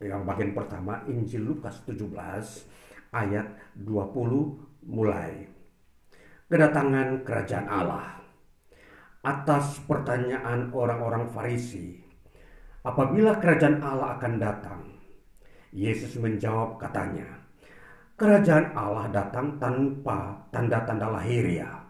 yang 0.01 0.23
bagian 0.23 0.55
pertama 0.55 1.03
Injil 1.05 1.43
Lukas 1.43 1.83
17 1.85 2.09
ayat 3.13 3.47
20 3.77 4.89
mulai 4.89 5.53
kedatangan 6.53 7.25
kerajaan 7.25 7.67
Allah. 7.69 8.21
Atas 9.23 9.79
pertanyaan 9.87 10.69
orang-orang 10.75 11.31
Farisi, 11.31 11.95
apabila 12.83 13.39
kerajaan 13.39 13.79
Allah 13.79 14.19
akan 14.19 14.33
datang, 14.35 14.81
Yesus 15.71 16.19
menjawab 16.19 16.75
katanya, 16.75 17.25
kerajaan 18.19 18.75
Allah 18.75 19.07
datang 19.09 19.57
tanpa 19.57 20.43
tanda-tanda 20.51 21.07
lahiriah. 21.07 21.87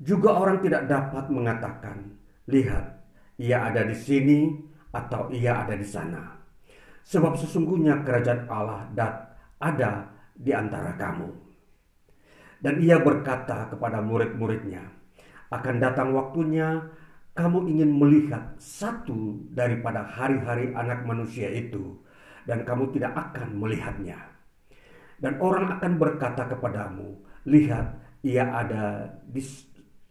Juga 0.00 0.38
orang 0.38 0.62
tidak 0.62 0.86
dapat 0.86 1.28
mengatakan, 1.28 2.14
lihat, 2.46 2.99
ia 3.40 3.72
ada 3.72 3.88
di 3.88 3.96
sini 3.96 4.52
atau 4.92 5.32
ia 5.32 5.64
ada 5.64 5.72
di 5.72 5.86
sana. 5.88 6.36
Sebab 7.08 7.40
sesungguhnya 7.40 8.04
kerajaan 8.04 8.44
Allah 8.52 8.92
ada 9.56 10.12
di 10.36 10.52
antara 10.52 10.92
kamu. 11.00 11.32
Dan 12.60 12.76
ia 12.84 13.00
berkata 13.00 13.72
kepada 13.72 14.04
murid-muridnya, 14.04 14.84
akan 15.48 15.76
datang 15.80 16.12
waktunya 16.12 16.84
kamu 17.32 17.72
ingin 17.72 17.90
melihat 17.96 18.52
satu 18.60 19.48
daripada 19.48 20.04
hari-hari 20.04 20.76
anak 20.76 21.08
manusia 21.08 21.48
itu, 21.48 21.96
dan 22.44 22.68
kamu 22.68 22.92
tidak 22.92 23.16
akan 23.16 23.56
melihatnya. 23.56 24.20
Dan 25.16 25.40
orang 25.40 25.80
akan 25.80 25.96
berkata 25.96 26.52
kepadamu, 26.52 27.16
lihat 27.48 27.96
ia 28.20 28.44
ada 28.44 29.08
di 29.24 29.40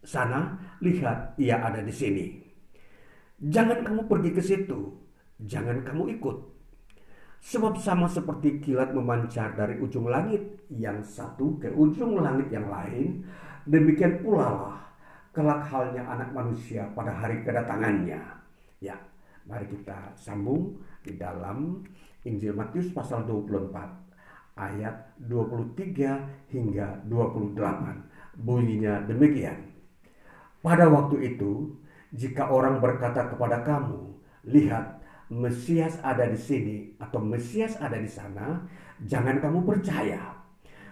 sana, 0.01 0.57
lihat 0.81 1.37
ia 1.37 1.61
ada 1.61 1.85
di 1.85 1.93
sini. 1.93 2.48
Jangan 3.39 3.87
kamu 3.87 4.01
pergi 4.11 4.31
ke 4.35 4.41
situ, 4.43 4.79
jangan 5.39 5.83
kamu 5.87 6.19
ikut 6.19 6.37
Sebab 7.39 7.79
sama 7.79 8.11
seperti 8.11 8.59
kilat 8.59 8.91
memancar 8.91 9.55
dari 9.55 9.79
ujung 9.79 10.11
langit 10.11 10.67
yang 10.67 10.99
satu 10.99 11.55
ke 11.55 11.71
ujung 11.71 12.19
langit 12.19 12.51
yang 12.51 12.67
lain, 12.67 13.23
demikian 13.63 14.19
pula 14.19 14.47
lah 14.51 14.79
kelak 15.31 15.63
halnya 15.71 16.03
anak 16.03 16.35
manusia 16.35 16.91
pada 16.91 17.15
hari 17.15 17.39
kedatangannya. 17.47 18.19
Ya, 18.83 18.99
mari 19.47 19.71
kita 19.71 20.11
sambung 20.19 20.83
di 20.99 21.15
dalam 21.15 21.87
Injil 22.27 22.51
Matius 22.51 22.91
pasal 22.91 23.23
24 23.23 23.71
ayat 24.59 25.15
23 25.23 26.51
hingga 26.51 26.99
28. 27.07 28.35
Bunyinya 28.35 29.07
demikian. 29.07 29.63
Pada 30.59 30.91
waktu 30.91 31.35
itu, 31.35 31.71
jika 32.09 32.49
orang 32.49 32.81
berkata 32.81 33.29
kepada 33.29 33.61
kamu, 33.61 34.17
lihat 34.49 34.97
Mesias 35.29 36.01
ada 36.01 36.25
di 36.25 36.39
sini 36.39 36.77
atau 36.97 37.21
Mesias 37.21 37.77
ada 37.77 38.01
di 38.01 38.09
sana, 38.09 38.65
jangan 39.05 39.37
kamu 39.37 39.61
percaya. 39.61 40.33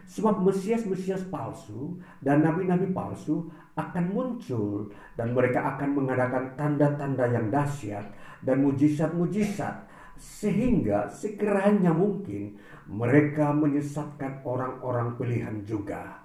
Sebab 0.08 0.40
Mesias-Mesias 0.46 1.28
palsu 1.28 2.00
dan 2.24 2.40
nabi-nabi 2.40 2.96
palsu 2.96 3.50
akan 3.76 4.06
muncul 4.14 4.88
dan 5.20 5.36
mereka 5.36 5.76
akan 5.76 5.90
mengadakan 6.00 6.56
tanda-tanda 6.56 7.28
yang 7.28 7.52
dahsyat 7.52 8.08
dan 8.46 8.64
mujizat-mujizat 8.64 9.84
sehingga 10.18 11.12
sekiranya 11.12 11.94
mungkin 11.94 12.58
mereka 12.88 13.52
menyesatkan 13.52 14.42
orang-orang 14.48 15.14
pilihan 15.20 15.58
juga. 15.68 16.24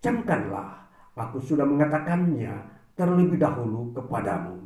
Camkanlah, 0.00 0.86
aku 1.18 1.42
sudah 1.42 1.66
mengatakannya 1.66 2.79
terlebih 3.00 3.40
dahulu 3.40 3.96
kepadamu. 3.96 4.60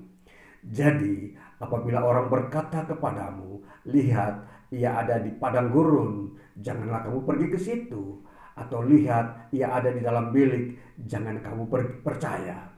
Jadi 0.66 1.38
Apabila 1.64 2.02
orang 2.04 2.28
berkata 2.28 2.82
kepadamu, 2.84 3.62
lihat 3.88 4.42
ia 4.74 5.00
ada 5.00 5.22
di 5.22 5.32
padang 5.32 5.72
gurun, 5.72 6.34
janganlah 6.58 7.06
kamu 7.06 7.20
pergi 7.22 7.46
ke 7.48 7.58
situ. 7.58 8.20
Atau 8.54 8.84
lihat 8.84 9.50
ia 9.54 9.70
ada 9.70 9.90
di 9.90 10.04
dalam 10.04 10.28
bilik, 10.34 10.76
jangan 11.08 11.40
kamu 11.40 11.70
percaya. 12.04 12.70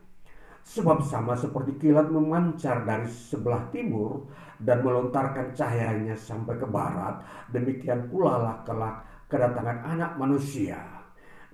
Sebab 0.67 1.03
sama 1.03 1.35
seperti 1.39 1.79
kilat 1.83 2.11
memancar 2.11 2.87
dari 2.87 3.07
sebelah 3.11 3.71
timur 3.71 4.29
dan 4.63 4.83
melontarkan 4.83 5.55
cahayanya 5.55 6.15
sampai 6.19 6.59
ke 6.59 6.67
barat, 6.67 7.23
demikian 7.55 8.07
pula 8.07 8.39
lah 8.39 8.57
kelak 8.63 9.03
kedatangan 9.31 9.83
anak 9.83 10.13
manusia. 10.15 10.95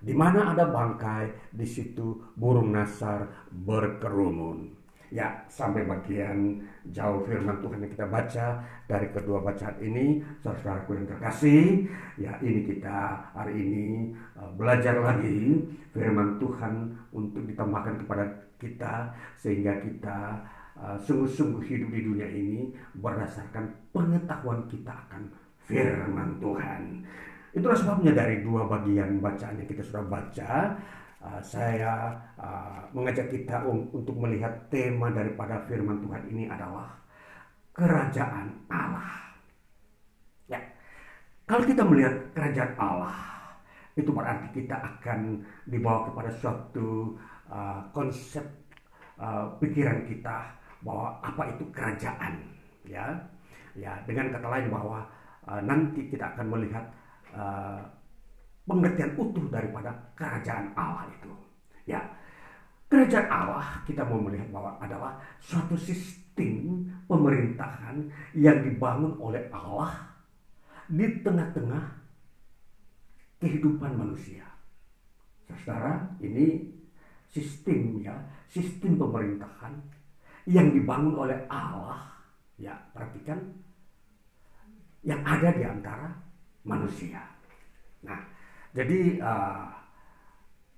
Di 0.02 0.10
mana 0.10 0.50
ada 0.50 0.66
bangkai, 0.66 1.54
di 1.54 1.62
situ 1.62 2.34
burung 2.34 2.74
nasar 2.74 3.22
berkerumun. 3.54 4.82
Ya, 5.12 5.44
sampai 5.46 5.84
bagian 5.84 6.58
jauh 6.88 7.22
firman 7.28 7.60
Tuhan 7.60 7.84
yang 7.84 7.92
kita 7.92 8.08
baca 8.08 8.64
dari 8.88 9.12
kedua 9.12 9.44
bacaan 9.44 9.76
ini, 9.78 10.24
saudaraku 10.40 10.96
yang 10.96 11.06
terkasih, 11.06 11.84
ya 12.16 12.32
ini 12.40 12.64
kita 12.64 13.20
hari 13.36 13.60
ini 13.60 14.10
uh, 14.40 14.48
belajar 14.56 14.98
lagi 15.04 15.68
firman 15.92 16.40
Tuhan 16.40 16.96
untuk 17.12 17.44
ditambahkan 17.44 18.02
kepada 18.02 18.24
kita 18.56 19.12
sehingga 19.36 19.84
kita 19.84 20.18
uh, 20.80 20.96
sungguh-sungguh 20.96 21.60
hidup 21.60 21.92
di 21.92 22.00
dunia 22.08 22.28
ini 22.32 22.72
berdasarkan 22.96 23.68
pengetahuan 23.92 24.64
kita 24.66 24.96
akan 24.96 25.28
firman 25.68 26.40
Tuhan. 26.40 26.82
Itulah 27.52 27.76
sebabnya 27.76 28.16
dari 28.16 28.40
dua 28.40 28.64
bagian 28.64 29.20
bacaan 29.20 29.60
yang 29.60 29.68
kita 29.68 29.84
sudah 29.84 30.04
baca, 30.08 30.76
Ah, 31.22 31.38
saya 31.38 32.18
uh, 32.34 32.82
mengajak 32.90 33.30
kita 33.30 33.62
um, 33.62 33.86
untuk 33.94 34.18
melihat 34.18 34.50
tema 34.66 35.06
daripada 35.14 35.54
firman 35.70 36.02
Tuhan 36.02 36.26
ini 36.34 36.50
adalah 36.50 36.90
kerajaan 37.70 38.50
Allah. 38.66 39.22
Ya, 40.50 40.58
Kalau 41.46 41.62
kita 41.62 41.86
melihat 41.86 42.10
kerajaan 42.34 42.74
Allah, 42.74 43.14
itu 43.94 44.10
berarti 44.10 44.50
kita 44.50 44.74
akan 44.74 45.46
dibawa 45.70 46.10
kepada 46.10 46.30
suatu 46.34 47.14
uh, 47.46 47.86
konsep 47.94 48.42
uh, 49.14 49.46
pikiran 49.62 50.02
kita 50.02 50.50
bahwa 50.82 51.22
apa 51.22 51.54
itu 51.54 51.62
kerajaan, 51.70 52.34
ya, 52.82 53.14
ya 53.78 53.94
dengan 54.10 54.34
kata 54.34 54.58
lain 54.58 54.74
bahwa 54.74 55.06
uh, 55.46 55.62
nanti 55.62 56.10
kita 56.10 56.34
akan 56.34 56.50
melihat 56.50 56.82
uh, 57.32 57.80
pengertian 58.68 59.12
utuh 59.18 59.46
daripada 59.50 59.90
kerajaan 60.14 60.70
Allah 60.76 61.08
itu, 61.10 61.32
ya. 61.88 62.00
Kerajaan 62.92 63.28
Allah 63.32 63.80
kita 63.88 64.04
mau 64.04 64.20
melihat 64.20 64.52
bahwa 64.52 64.76
adalah 64.76 65.16
suatu 65.40 65.72
sistem 65.80 66.84
pemerintahan 67.08 68.04
yang 68.36 68.60
dibangun 68.60 69.16
oleh 69.16 69.48
Allah 69.48 70.12
di 70.92 71.08
tengah-tengah 71.24 71.84
kehidupan 73.40 73.96
manusia. 73.96 74.44
Saudara, 75.48 76.04
ini 76.20 76.68
sistem 77.32 78.04
ya, 78.04 78.12
sistem 78.52 79.00
pemerintahan 79.00 79.72
yang 80.44 80.68
dibangun 80.76 81.16
oleh 81.16 81.40
Allah. 81.48 82.12
Ya, 82.60 82.76
perhatikan 82.92 83.40
yang 85.02 85.24
ada 85.24 85.48
di 85.50 85.64
antara 85.64 86.12
manusia. 86.62 87.22
Nah, 88.02 88.18
jadi 88.74 89.18
uh, 89.22 89.66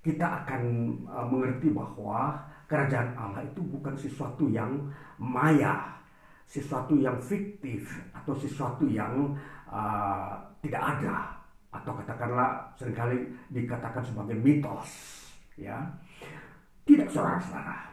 kita 0.04 0.44
akan 0.44 0.62
uh, 1.08 1.26
mengerti 1.28 1.72
bahwa 1.72 2.36
kerajaan 2.68 3.12
Allah 3.16 3.44
itu 3.44 3.60
bukan 3.64 3.96
sesuatu 3.96 4.48
yang 4.48 4.72
maya, 5.20 5.96
sesuatu 6.44 6.96
yang 6.96 7.16
fiktif 7.20 7.88
atau 8.12 8.36
sesuatu 8.36 8.84
yang 8.88 9.32
uh, 9.68 10.36
tidak 10.60 10.80
ada 10.80 11.32
atau 11.74 11.92
katakanlah 11.98 12.70
sering 12.78 12.96
kali 12.96 13.18
dikatakan 13.50 14.04
sebagai 14.04 14.38
mitos, 14.38 14.90
ya. 15.58 15.80
Tidak 16.84 17.08
saudara-saudara. 17.08 17.88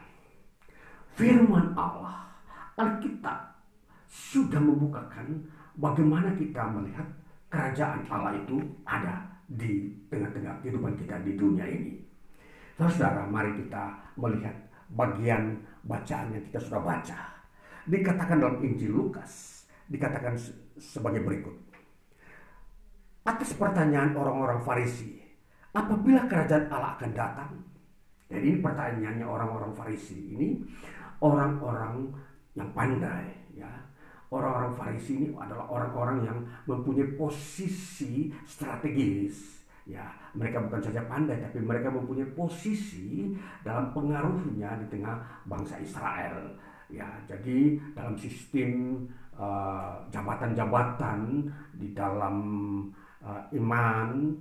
Firman 1.16 1.72
Allah, 1.72 2.28
Alkitab 2.76 3.56
sudah 4.12 4.60
membukakan 4.60 5.48
bagaimana 5.80 6.36
kita 6.36 6.60
melihat 6.68 7.08
kerajaan 7.52 8.08
Allah 8.08 8.32
itu 8.40 8.64
ada 8.88 9.28
di 9.44 9.92
tengah-tengah 10.08 10.64
kehidupan 10.64 10.96
kita 10.96 11.20
di 11.20 11.36
dunia 11.36 11.68
ini. 11.68 12.00
Saudara, 12.80 13.28
mari 13.28 13.52
kita 13.60 13.92
melihat 14.16 14.56
bagian 14.96 15.60
bacaan 15.84 16.32
yang 16.32 16.42
kita 16.48 16.58
sudah 16.58 16.80
baca. 16.80 17.20
Dikatakan 17.84 18.40
dalam 18.40 18.56
Injil 18.64 18.96
Lukas, 18.96 19.62
dikatakan 19.92 20.34
sebagai 20.80 21.20
berikut. 21.20 21.52
Atas 23.22 23.54
pertanyaan 23.54 24.16
orang-orang 24.16 24.64
Farisi, 24.64 25.20
apabila 25.76 26.26
kerajaan 26.26 26.66
Allah 26.72 26.98
akan 26.98 27.12
datang? 27.12 27.52
Jadi 28.32 28.64
pertanyaannya 28.64 29.26
orang-orang 29.28 29.76
Farisi 29.76 30.32
ini 30.32 30.48
orang-orang 31.20 32.08
yang 32.56 32.72
pandai 32.72 33.28
ya. 33.54 33.68
Orang-orang 34.32 34.72
Farisi 34.72 35.12
ini 35.20 35.26
adalah 35.36 35.68
orang-orang 35.68 36.24
yang 36.24 36.38
mempunyai 36.64 37.04
posisi 37.20 38.32
strategis. 38.48 39.60
Ya 39.84 40.08
mereka 40.32 40.64
bukan 40.64 40.80
saja 40.80 41.04
pandai 41.04 41.36
tapi 41.36 41.60
mereka 41.60 41.92
mempunyai 41.92 42.32
posisi 42.32 43.36
dalam 43.60 43.92
pengaruhnya 43.92 44.80
di 44.80 44.86
tengah 44.88 45.20
bangsa 45.44 45.76
Israel. 45.84 46.48
Ya 46.88 47.04
jadi 47.28 47.76
dalam 47.92 48.16
sistem 48.16 49.04
jabatan-jabatan 50.08 51.20
uh, 51.44 51.76
di 51.76 51.92
dalam 51.92 52.36
uh, 53.20 53.42
iman 53.52 54.32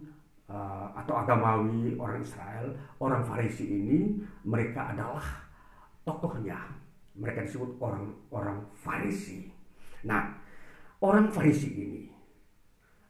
uh, 0.48 0.88
atau 1.04 1.20
agamawi 1.20 2.00
orang 2.00 2.24
Israel 2.24 2.72
orang 3.04 3.28
Farisi 3.28 3.68
ini 3.68 4.24
mereka 4.48 4.96
adalah 4.96 5.24
tokohnya. 6.08 6.80
Mereka 7.12 7.44
disebut 7.44 7.76
orang-orang 7.84 8.64
Farisi 8.72 9.51
nah 10.06 10.34
orang 11.02 11.30
Farisi 11.30 11.70
ini 11.74 12.02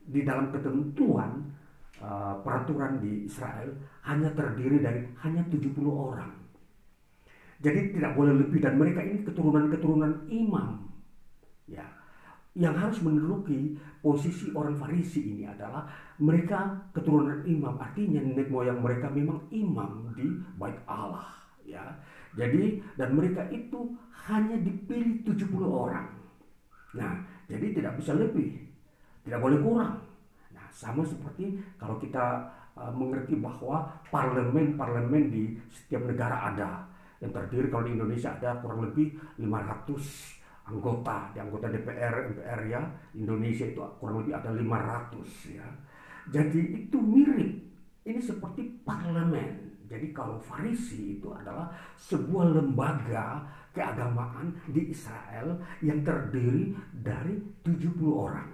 di 0.01 0.21
dalam 0.25 0.49
ketentuan 0.51 1.51
uh, 2.01 2.35
peraturan 2.41 2.99
di 2.99 3.29
Israel 3.29 3.69
hanya 4.09 4.33
terdiri 4.33 4.81
dari 4.81 5.01
hanya 5.21 5.45
70 5.47 5.77
orang. 5.87 6.31
Jadi 7.61 7.93
tidak 7.93 8.17
boleh 8.17 8.33
lebih 8.41 8.57
dan 8.57 8.73
mereka 8.81 9.05
ini 9.05 9.21
keturunan-keturunan 9.21 10.25
imam. 10.33 10.89
Ya. 11.69 11.85
Yang 12.57 12.75
harus 12.83 12.99
menduduki 13.05 13.79
posisi 14.01 14.49
orang 14.51 14.75
Farisi 14.75 15.21
ini 15.23 15.45
adalah 15.45 15.87
mereka 16.17 16.89
keturunan 16.91 17.45
imam. 17.45 17.77
Artinya 17.77 18.19
nenek 18.19 18.49
moyang 18.49 18.81
mereka 18.81 19.07
memang 19.13 19.45
imam 19.53 20.11
di 20.17 20.25
bait 20.57 20.75
Allah, 20.89 21.31
ya. 21.63 21.95
Jadi 22.35 22.81
dan 22.97 23.15
mereka 23.15 23.45
itu 23.53 23.95
hanya 24.27 24.57
dipilih 24.57 25.23
70 25.23 25.63
orang. 25.63 26.20
Nah, 26.97 27.23
jadi 27.47 27.71
tidak 27.71 27.99
bisa 27.99 28.15
lebih. 28.15 28.59
Tidak 29.23 29.39
boleh 29.39 29.59
kurang. 29.61 29.95
Sama 30.71 31.03
seperti 31.03 31.59
kalau 31.75 31.99
kita 31.99 32.47
uh, 32.79 32.91
mengerti 32.95 33.35
bahwa 33.35 33.83
parlemen-parlemen 34.07 35.27
di 35.27 35.43
setiap 35.67 36.07
negara 36.07 36.55
ada. 36.55 36.87
Yang 37.19 37.37
terdiri 37.37 37.67
kalau 37.69 37.83
di 37.85 37.93
Indonesia 37.99 38.33
ada 38.33 38.57
kurang 38.63 38.87
lebih 38.87 39.13
500 39.37 40.71
anggota. 40.71 41.29
Di 41.35 41.37
anggota 41.43 41.67
DPR, 41.67 42.33
MPR 42.33 42.59
ya. 42.71 42.81
Indonesia 43.19 43.67
itu 43.67 43.83
kurang 43.99 44.23
lebih 44.23 44.33
ada 44.39 44.49
500 44.55 45.59
ya. 45.59 45.67
Jadi 46.31 46.87
itu 46.87 46.97
mirip. 46.97 47.51
Ini 48.01 48.17
seperti 48.17 48.81
parlemen. 48.81 49.71
Jadi 49.91 50.15
kalau 50.15 50.39
Farisi 50.39 51.19
itu 51.19 51.27
adalah 51.35 51.67
sebuah 51.99 52.55
lembaga 52.55 53.43
keagamaan 53.71 54.51
di 54.67 54.91
Israel 54.91 55.55
yang 55.79 56.03
terdiri 56.03 56.75
dari 56.91 57.39
70 57.63 57.97
orang. 58.11 58.49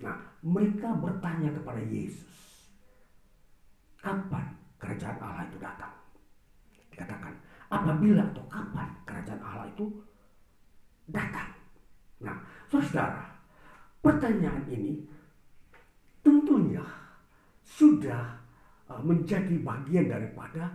Nah, 0.00 0.16
mereka 0.44 0.96
bertanya 0.96 1.52
kepada 1.52 1.80
Yesus, 1.84 2.68
kapan 4.00 4.46
kerajaan 4.80 5.18
Allah 5.20 5.44
itu 5.48 5.58
datang? 5.60 5.92
Dikatakan, 6.92 7.34
apabila 7.68 8.24
atau 8.32 8.44
kapan 8.48 8.88
kerajaan 9.04 9.42
Allah 9.44 9.68
itu 9.68 9.86
datang? 11.08 11.50
Nah, 12.20 12.36
saudara, 12.68 13.24
pertanyaan 14.04 14.64
ini 14.68 15.04
tentunya 16.20 16.84
sudah 17.64 18.36
uh, 18.88 19.00
menjadi 19.00 19.56
bagian 19.60 20.08
daripada 20.08 20.68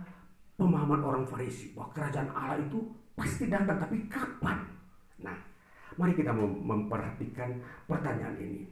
pemahaman 0.58 1.02
orang 1.02 1.24
Farisi 1.26 1.70
bahwa 1.74 1.94
kerajaan 1.94 2.30
Allah 2.34 2.58
itu 2.62 2.82
pasti 3.16 3.48
datang, 3.48 3.80
tapi 3.80 3.96
kapan? 4.06 4.60
Nah, 5.24 5.36
mari 5.96 6.12
kita 6.12 6.30
memperhatikan 6.36 7.56
pertanyaan 7.88 8.36
ini. 8.36 8.68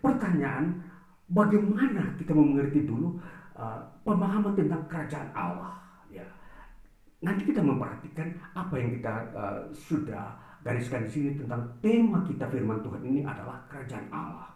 Pertanyaan 0.00 0.82
bagaimana 1.30 2.16
kita 2.16 2.32
mengerti 2.32 2.88
dulu 2.88 3.20
uh, 3.54 3.78
pemahaman 4.02 4.56
tentang 4.56 4.82
kerajaan 4.88 5.30
Allah 5.36 5.76
ya? 6.08 6.24
Nanti 7.22 7.46
kita 7.46 7.62
memperhatikan 7.62 8.34
apa 8.56 8.74
yang 8.80 8.98
kita 8.98 9.14
uh, 9.36 9.60
sudah 9.70 10.34
gariskan 10.66 11.06
di 11.06 11.10
sini 11.10 11.30
tentang 11.38 11.62
tema 11.78 12.24
kita 12.26 12.50
firman 12.50 12.82
Tuhan 12.82 13.02
ini 13.06 13.20
adalah 13.22 13.62
kerajaan 13.70 14.08
Allah. 14.10 14.50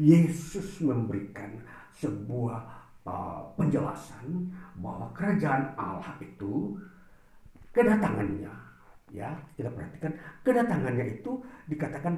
Yesus 0.00 0.82
memberikan 0.82 1.62
sebuah 1.94 2.58
uh, 3.06 3.40
penjelasan 3.54 4.50
bahwa 4.82 5.10
kerajaan 5.14 5.72
Allah 5.78 6.14
itu 6.18 6.74
kedatangannya 7.76 8.52
ya 9.12 9.30
kita 9.54 9.68
perhatikan 9.70 10.12
kedatangannya 10.42 11.20
itu 11.20 11.38
dikatakan 11.68 12.16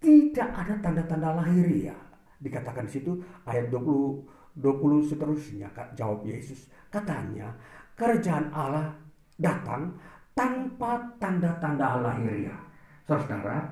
tidak 0.00 0.48
ada 0.56 0.74
tanda-tanda 0.80 1.36
lahiriah. 1.44 2.00
Dikatakan 2.40 2.88
di 2.88 2.92
situ 2.96 3.20
ayat 3.44 3.68
20 3.68 4.40
20 4.58 5.06
seterusnya 5.06 5.68
jawab 5.94 6.26
Yesus. 6.26 6.66
Katanya, 6.90 7.54
kerajaan 7.94 8.50
Allah 8.50 8.90
datang 9.38 9.94
tanpa 10.34 10.98
tanda-tanda 11.22 12.02
lahiriah. 12.02 12.58
Saudara, 13.06 13.62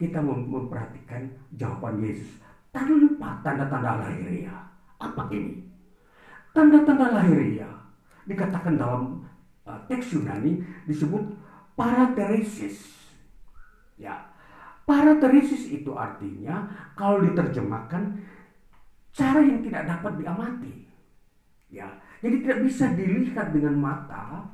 kita 0.00 0.22
memperhatikan 0.24 1.28
jawaban 1.58 2.00
Yesus 2.00 2.40
tanpa 2.72 3.42
tanda-tanda 3.44 4.00
lahiriah. 4.00 4.62
Apa 4.96 5.28
ini? 5.34 5.60
Tanda-tanda 6.54 7.20
lahiriah 7.20 7.74
dikatakan 8.24 8.78
dalam 8.80 9.23
teks 9.64 10.12
Yunani 10.12 10.60
disebut 10.84 11.24
parateresis. 11.74 12.92
Ya, 13.94 14.34
Parateresis 14.84 15.72
itu 15.72 15.96
artinya 15.96 16.68
kalau 16.92 17.24
diterjemahkan 17.24 18.20
cara 19.16 19.40
yang 19.40 19.64
tidak 19.64 19.88
dapat 19.88 20.12
diamati. 20.20 20.84
Ya, 21.72 21.88
jadi 22.20 22.44
tidak 22.44 22.58
bisa 22.68 22.92
dilihat 22.92 23.56
dengan 23.56 23.80
mata 23.80 24.44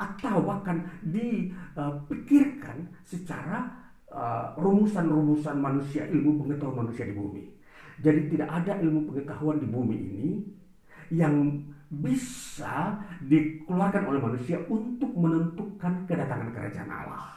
atau 0.00 0.40
bahkan 0.40 0.88
dipikirkan 1.04 2.88
secara 3.04 3.68
uh, 4.08 4.56
rumusan-rumusan 4.56 5.60
manusia, 5.60 6.08
ilmu 6.08 6.42
pengetahuan 6.42 6.88
manusia 6.88 7.04
di 7.04 7.14
bumi. 7.14 7.44
Jadi 8.00 8.32
tidak 8.32 8.48
ada 8.50 8.80
ilmu 8.80 9.12
pengetahuan 9.12 9.60
di 9.60 9.68
bumi 9.68 9.96
ini 10.00 10.30
yang 11.12 11.60
bisa 11.92 12.96
dikeluarkan 13.24 14.04
oleh 14.08 14.20
manusia 14.20 14.58
untuk 14.70 15.12
menentukan 15.14 16.08
kedatangan 16.08 16.50
kerajaan 16.52 16.90
Allah. 16.90 17.28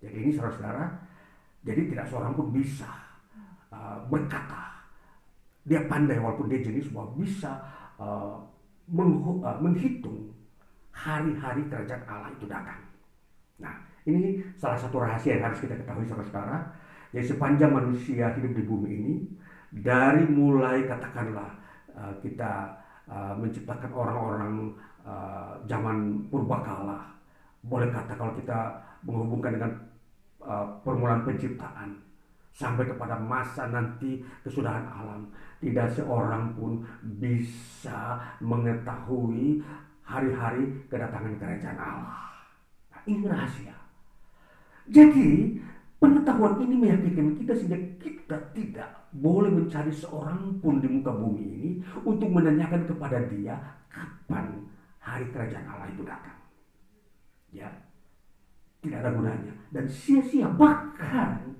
Jadi 0.00 0.16
ini 0.22 0.30
saudara-saudara, 0.32 0.84
jadi 1.66 1.80
tidak 1.90 2.06
seorang 2.06 2.32
pun 2.36 2.52
bisa 2.54 2.88
uh, 3.74 3.98
berkata 4.06 4.76
dia 5.66 5.82
pandai 5.90 6.22
walaupun 6.22 6.46
dia 6.46 6.62
jenis 6.62 6.86
bahwa 6.94 7.10
bisa 7.18 7.58
uh, 7.98 8.38
uh, 8.94 9.58
menghitung 9.58 10.30
hari-hari 10.94 11.66
kerajaan 11.66 12.06
Allah 12.06 12.30
itu 12.38 12.46
datang. 12.46 12.80
Nah, 13.58 13.74
ini 14.06 14.40
salah 14.54 14.78
satu 14.78 15.02
rahasia 15.02 15.36
yang 15.36 15.50
harus 15.50 15.60
kita 15.60 15.74
ketahui 15.74 16.06
saudara-saudara. 16.06 16.70
Jadi 17.10 17.26
sepanjang 17.26 17.72
manusia 17.74 18.30
hidup 18.38 18.52
di 18.54 18.62
bumi 18.62 18.90
ini, 18.94 19.14
dari 19.74 20.24
mulai 20.30 20.86
katakanlah 20.86 21.50
uh, 21.98 22.14
kita 22.22 22.85
uh, 23.10 23.34
menciptakan 23.38 23.90
orang-orang 23.90 24.74
uh, 25.06 25.54
zaman 25.66 26.26
purbakala, 26.30 27.06
boleh 27.66 27.90
kata 27.90 28.14
kalau 28.14 28.34
kita 28.38 28.78
menghubungkan 29.02 29.58
dengan 29.58 29.72
uh, 30.42 30.66
permulaan 30.82 31.22
penciptaan 31.26 31.98
sampai 32.56 32.88
kepada 32.88 33.20
masa 33.20 33.68
nanti 33.68 34.24
kesudahan 34.40 34.88
alam, 34.88 35.28
tidak 35.60 35.92
seorang 35.92 36.56
pun 36.56 36.80
bisa 37.20 38.16
mengetahui 38.40 39.60
hari-hari 40.00 40.64
kedatangan 40.88 41.36
kerajaan 41.36 41.76
Allah. 41.76 42.32
Nah, 42.94 43.02
ini 43.04 43.26
rahasia. 43.28 43.76
Jadi 44.86 45.58
pengetahuan 45.96 46.60
ini 46.62 46.74
meyakinkan 46.76 47.36
kita 47.40 47.52
sehingga 47.56 47.78
kita 48.00 48.36
tidak 48.52 48.90
boleh 49.16 49.48
mencari 49.48 49.92
seorang 49.92 50.60
pun 50.60 50.80
di 50.80 50.88
muka 50.90 51.12
bumi 51.12 51.44
ini 51.56 51.70
untuk 52.04 52.28
menanyakan 52.28 52.84
kepada 52.84 53.18
dia 53.32 53.56
kapan 53.88 54.66
hari 55.00 55.26
kerajaan 55.32 55.66
Allah 55.66 55.88
itu 55.88 56.02
datang. 56.04 56.36
Ya, 57.54 57.72
tidak 58.84 59.00
ada 59.00 59.10
gunanya 59.16 59.54
dan 59.72 59.88
sia-sia 59.88 60.52
bahkan 60.52 61.56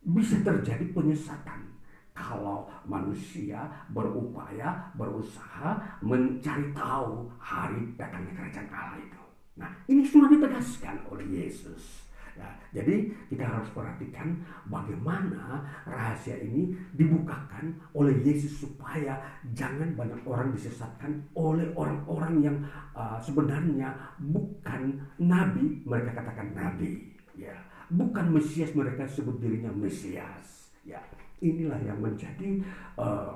bisa 0.00 0.40
terjadi 0.40 0.88
penyesatan 0.96 1.70
kalau 2.16 2.68
manusia 2.84 3.64
berupaya, 3.92 4.92
berusaha 4.96 5.76
mencari 6.04 6.68
tahu 6.76 7.28
hari 7.40 7.96
datangnya 7.96 8.32
kerajaan 8.36 8.68
Allah 8.68 8.98
itu. 9.00 9.22
Nah, 9.56 9.70
ini 9.88 10.02
sudah 10.04 10.28
ditegaskan 10.28 11.04
oleh 11.08 11.26
Yesus. 11.28 12.09
Ya, 12.38 12.46
jadi 12.70 13.10
kita 13.26 13.42
harus 13.42 13.68
perhatikan 13.74 14.38
bagaimana 14.70 15.66
rahasia 15.82 16.38
ini 16.38 16.72
dibukakan 16.94 17.74
oleh 17.90 18.14
Yesus 18.22 18.62
supaya 18.62 19.18
jangan 19.50 19.98
banyak 19.98 20.22
orang 20.24 20.54
disesatkan 20.54 21.26
oleh 21.34 21.68
orang-orang 21.74 22.34
yang 22.40 22.56
uh, 22.94 23.18
sebenarnya 23.18 23.92
bukan 24.22 25.02
nabi, 25.18 25.82
mereka 25.82 26.22
katakan 26.22 26.54
nabi, 26.54 27.12
ya. 27.34 27.54
Bukan 27.90 28.30
Mesias 28.30 28.70
mereka 28.78 29.02
sebut 29.10 29.42
dirinya 29.42 29.74
Mesias, 29.74 30.70
ya. 30.86 31.02
Inilah 31.42 31.82
yang 31.82 31.98
menjadi 31.98 32.62
uh, 32.94 33.34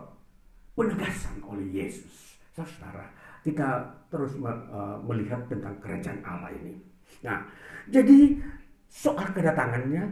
penegasan 0.78 1.42
oleh 1.42 1.66
Yesus. 1.82 2.38
Saudara, 2.54 3.10
kita 3.42 3.82
terus 4.06 4.38
uh, 4.38 5.02
melihat 5.02 5.42
tentang 5.50 5.74
kerajaan 5.82 6.22
Allah 6.22 6.54
ini. 6.54 6.78
Nah, 7.26 7.42
jadi 7.90 8.38
soal 8.94 9.26
kedatangannya 9.34 10.06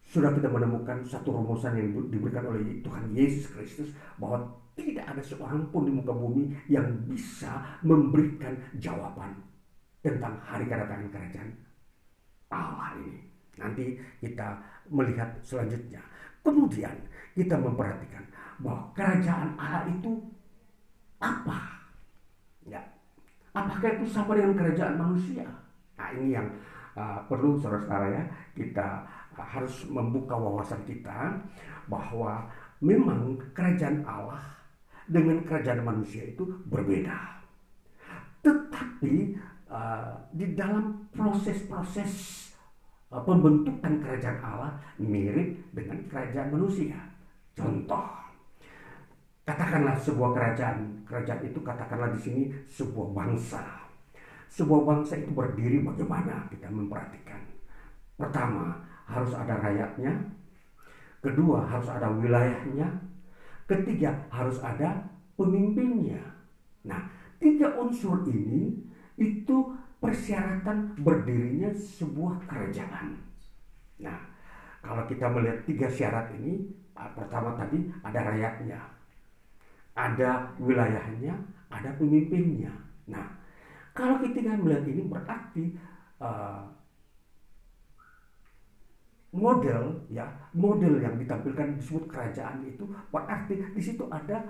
sudah 0.00 0.32
kita 0.32 0.48
menemukan 0.48 1.04
satu 1.04 1.36
rumusan 1.36 1.76
yang 1.76 1.88
diberikan 2.08 2.48
oleh 2.48 2.80
Tuhan 2.80 3.12
Yesus 3.12 3.52
Kristus 3.52 3.92
bahwa 4.16 4.48
tidak 4.72 5.04
ada 5.04 5.20
seorang 5.20 5.68
pun 5.68 5.84
di 5.84 5.92
muka 5.92 6.16
bumi 6.16 6.56
yang 6.72 6.88
bisa 7.04 7.60
memberikan 7.84 8.56
jawaban 8.80 9.36
tentang 10.00 10.40
hari 10.40 10.64
kedatangan 10.64 11.12
kerajaan 11.12 11.50
Allah 12.48 12.96
ini. 12.96 13.20
Nanti 13.60 14.00
kita 14.18 14.56
melihat 14.88 15.30
selanjutnya. 15.44 16.00
Kemudian 16.40 16.96
kita 17.36 17.56
memperhatikan 17.60 18.24
bahwa 18.60 18.88
kerajaan 18.96 19.52
Allah 19.56 19.84
itu 19.88 20.12
apa? 21.20 21.60
Ya. 22.68 22.80
Apakah 23.54 24.00
itu 24.00 24.06
sama 24.10 24.34
dengan 24.34 24.58
kerajaan 24.58 24.98
manusia? 24.98 25.46
Nah, 25.94 26.10
ini 26.10 26.34
yang 26.34 26.50
uh, 26.94 27.18
perlu 27.26 27.58
saudara-saudara 27.58 28.06
ya 28.10 28.24
kita 28.54 29.06
uh, 29.38 29.46
harus 29.46 29.86
membuka 29.90 30.34
wawasan 30.34 30.80
kita 30.86 31.34
bahwa 31.90 32.48
memang 32.80 33.36
kerajaan 33.52 34.02
Allah 34.06 34.40
dengan 35.04 35.44
kerajaan 35.44 35.84
manusia 35.84 36.24
itu 36.24 36.48
berbeda. 36.68 37.44
Tetapi 38.40 39.36
uh, 39.68 40.16
di 40.32 40.56
dalam 40.56 41.04
proses-proses 41.12 42.12
uh, 43.12 43.20
pembentukan 43.20 44.00
kerajaan 44.00 44.38
Allah 44.40 44.72
mirip 44.96 45.60
dengan 45.76 45.98
kerajaan 46.08 46.48
manusia. 46.52 46.96
Contoh, 47.54 48.10
katakanlah 49.46 49.94
sebuah 50.00 50.30
kerajaan, 50.34 51.06
kerajaan 51.06 51.40
itu 51.46 51.60
katakanlah 51.62 52.10
di 52.10 52.20
sini 52.20 52.42
sebuah 52.66 53.14
bangsa. 53.14 53.83
Sebuah 54.50 54.82
bangsa 54.86 55.18
itu 55.20 55.30
berdiri 55.32 55.82
bagaimana 55.82 56.48
kita 56.50 56.70
memperhatikan. 56.70 57.40
Pertama, 58.16 58.84
harus 59.04 59.32
ada 59.34 59.58
rakyatnya. 59.58 60.12
Kedua, 61.20 61.64
harus 61.64 61.88
ada 61.90 62.08
wilayahnya. 62.12 62.88
Ketiga, 63.64 64.12
harus 64.28 64.60
ada 64.60 65.08
pemimpinnya. 65.34 66.20
Nah, 66.84 67.08
tiga 67.40 67.74
unsur 67.80 68.22
ini 68.28 68.76
itu 69.16 69.72
persyaratan 69.98 71.00
berdirinya 71.00 71.72
sebuah 71.72 72.44
kerajaan. 72.44 73.16
Nah, 74.04 74.20
kalau 74.84 75.08
kita 75.08 75.32
melihat 75.32 75.64
tiga 75.64 75.88
syarat 75.88 76.28
ini, 76.36 76.84
Ah, 76.94 77.10
pertama 77.10 77.58
tadi 77.58 77.90
ada 78.06 78.22
rakyatnya, 78.22 78.78
ada 79.98 80.54
wilayahnya, 80.62 81.34
ada 81.66 81.90
pemimpinnya. 81.98 82.70
Nah, 83.10 83.34
kalau 83.94 84.18
kita 84.18 84.58
melihat 84.58 84.84
ini 84.90 85.02
berarti 85.06 85.64
uh, 86.18 86.66
model 89.34 90.02
ya 90.10 90.26
model 90.54 90.98
yang 90.98 91.14
ditampilkan 91.18 91.78
disebut 91.78 92.10
kerajaan 92.10 92.62
itu 92.66 92.86
berarti 93.14 93.54
di 93.74 93.82
situ 93.82 94.06
ada 94.10 94.42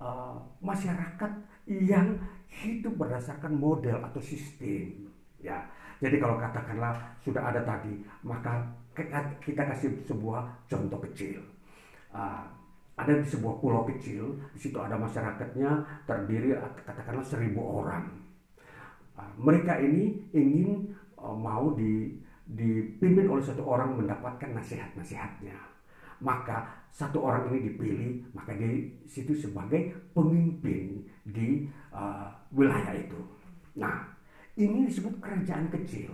uh, 0.00 0.36
masyarakat 0.60 1.32
yang 1.68 2.16
hidup 2.48 2.96
berdasarkan 2.96 3.56
model 3.56 4.00
atau 4.04 4.20
sistem 4.20 5.08
ya 5.40 5.64
jadi 6.00 6.16
kalau 6.20 6.36
katakanlah 6.40 6.96
sudah 7.24 7.40
ada 7.52 7.60
tadi 7.64 8.04
maka 8.24 8.68
kita 9.40 9.64
kasih 9.64 9.96
sebuah 10.04 10.44
contoh 10.68 11.00
kecil 11.08 11.40
uh, 12.12 12.44
ada 13.00 13.16
di 13.16 13.24
sebuah 13.24 13.64
pulau 13.64 13.88
kecil, 13.88 14.36
di 14.52 14.60
situ 14.60 14.76
ada 14.76 14.92
masyarakatnya 15.00 16.04
terdiri 16.04 16.52
katakanlah 16.84 17.24
seribu 17.24 17.80
orang. 17.80 18.19
Uh, 19.20 19.28
mereka 19.36 19.76
ini 19.76 20.16
ingin 20.32 20.88
uh, 21.20 21.36
mau 21.36 21.76
di, 21.76 22.16
dipimpin 22.48 23.28
oleh 23.28 23.44
satu 23.44 23.60
orang 23.68 24.00
mendapatkan 24.00 24.56
nasihat-nasihatnya. 24.56 25.60
Maka 26.24 26.88
satu 26.88 27.20
orang 27.20 27.52
ini 27.52 27.72
dipilih, 27.72 28.12
maka 28.32 28.56
di 28.56 28.88
situ 29.04 29.36
sebagai 29.36 29.92
pemimpin 30.16 31.04
di 31.24 31.68
uh, 31.92 32.32
wilayah 32.52 32.96
itu. 32.96 33.20
Nah, 33.76 34.08
ini 34.56 34.88
disebut 34.88 35.20
kerajaan 35.20 35.68
kecil. 35.68 36.12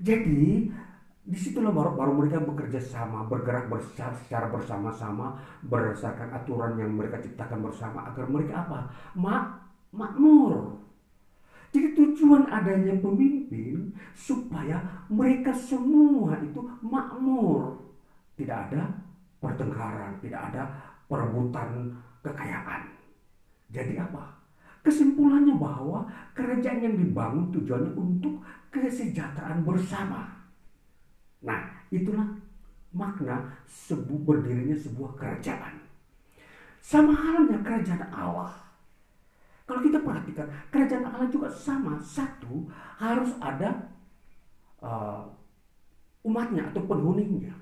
Jadi 0.00 0.72
di 1.20 1.36
situlah 1.36 1.68
baru, 1.68 1.92
baru 1.92 2.12
mereka 2.16 2.40
bekerja 2.40 2.80
sama, 2.80 3.28
bergerak 3.28 3.68
bersama, 3.68 4.16
secara 4.24 4.48
bersama-sama 4.48 5.36
berdasarkan 5.68 6.32
aturan 6.32 6.80
yang 6.80 6.96
mereka 6.96 7.20
ciptakan 7.20 7.60
bersama 7.60 8.08
agar 8.08 8.24
mereka 8.24 8.64
apa? 8.64 8.78
Mak 9.16 9.44
makmur. 9.92 10.80
Jadi 11.70 11.94
tujuan 11.94 12.50
adanya 12.50 12.98
pemimpin 12.98 13.94
supaya 14.14 14.82
mereka 15.06 15.54
semua 15.54 16.34
itu 16.42 16.58
makmur. 16.82 17.78
Tidak 18.34 18.58
ada 18.70 18.90
pertengkaran, 19.38 20.18
tidak 20.18 20.50
ada 20.50 20.62
perebutan 21.06 21.94
kekayaan. 22.26 22.90
Jadi 23.70 23.94
apa? 24.02 24.34
Kesimpulannya 24.82 25.54
bahwa 25.54 26.08
kerajaan 26.34 26.82
yang 26.82 26.96
dibangun 26.98 27.52
tujuannya 27.54 27.92
untuk 27.94 28.42
kesejahteraan 28.74 29.62
bersama 29.62 30.40
Nah, 31.40 31.72
itulah 31.88 32.28
makna 32.92 33.48
sebu 33.64 34.20
berdirinya 34.28 34.76
sebuah 34.76 35.16
kerajaan. 35.16 35.80
Sama 36.80 37.12
halnya 37.16 37.60
kerajaan 37.64 38.08
Allah. 38.12 38.52
Kalau 39.70 39.86
kita 39.86 40.02
perhatikan, 40.02 40.50
kerajaan 40.74 41.06
Allah 41.06 41.30
juga 41.30 41.46
sama. 41.46 41.94
Satu, 42.02 42.66
harus 42.98 43.30
ada 43.38 43.70
uh, 44.82 45.22
umatnya 46.26 46.74
atau 46.74 46.82
penghuninya. 46.90 47.54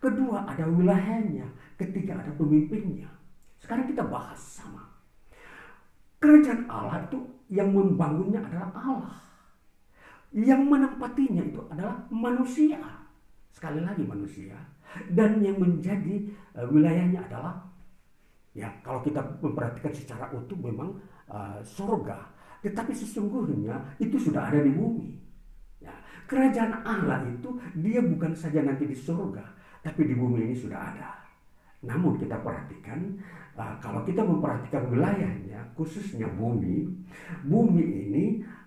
Kedua, 0.00 0.48
ada 0.48 0.64
wilayahnya. 0.64 1.44
Ketiga, 1.76 2.16
ada 2.16 2.32
pemimpinnya. 2.32 3.12
Sekarang 3.60 3.84
kita 3.84 4.08
bahas 4.08 4.40
sama. 4.40 4.88
Kerajaan 6.16 6.64
Allah 6.64 7.04
itu 7.04 7.20
yang 7.52 7.76
membangunnya 7.76 8.40
adalah 8.40 8.72
Allah. 8.80 9.20
Yang 10.32 10.64
menempatinya 10.64 11.44
itu 11.44 11.60
adalah 11.68 12.08
manusia. 12.08 12.80
Sekali 13.52 13.84
lagi 13.84 14.08
manusia. 14.08 14.56
Dan 15.12 15.44
yang 15.44 15.60
menjadi 15.60 16.24
uh, 16.56 16.64
wilayahnya 16.72 17.20
adalah 17.28 17.68
ya 18.56 18.66
kalau 18.80 19.04
kita 19.04 19.20
memperhatikan 19.44 19.92
secara 19.92 20.26
utuh 20.32 20.56
memang 20.56 20.96
uh, 21.30 21.58
surga. 21.62 22.18
Tetapi 22.60 22.92
sesungguhnya 22.92 23.96
itu 23.96 24.20
sudah 24.20 24.52
ada 24.52 24.60
di 24.60 24.74
bumi. 24.74 25.16
Ya, 25.80 25.94
kerajaan 26.28 26.84
Allah 26.84 27.24
itu 27.24 27.56
dia 27.80 28.04
bukan 28.04 28.36
saja 28.36 28.60
nanti 28.60 28.84
di 28.84 28.92
surga, 28.92 29.40
tapi 29.80 30.04
di 30.04 30.14
bumi 30.18 30.50
ini 30.50 30.54
sudah 30.58 30.76
ada. 30.76 31.16
Namun 31.80 32.20
kita 32.20 32.36
perhatikan 32.44 33.16
uh, 33.56 33.74
kalau 33.80 34.04
kita 34.04 34.20
memperhatikan 34.20 34.92
wilayahnya 34.92 35.64
khususnya 35.72 36.28
bumi, 36.36 36.84
bumi 37.48 37.84
ini 38.10 38.24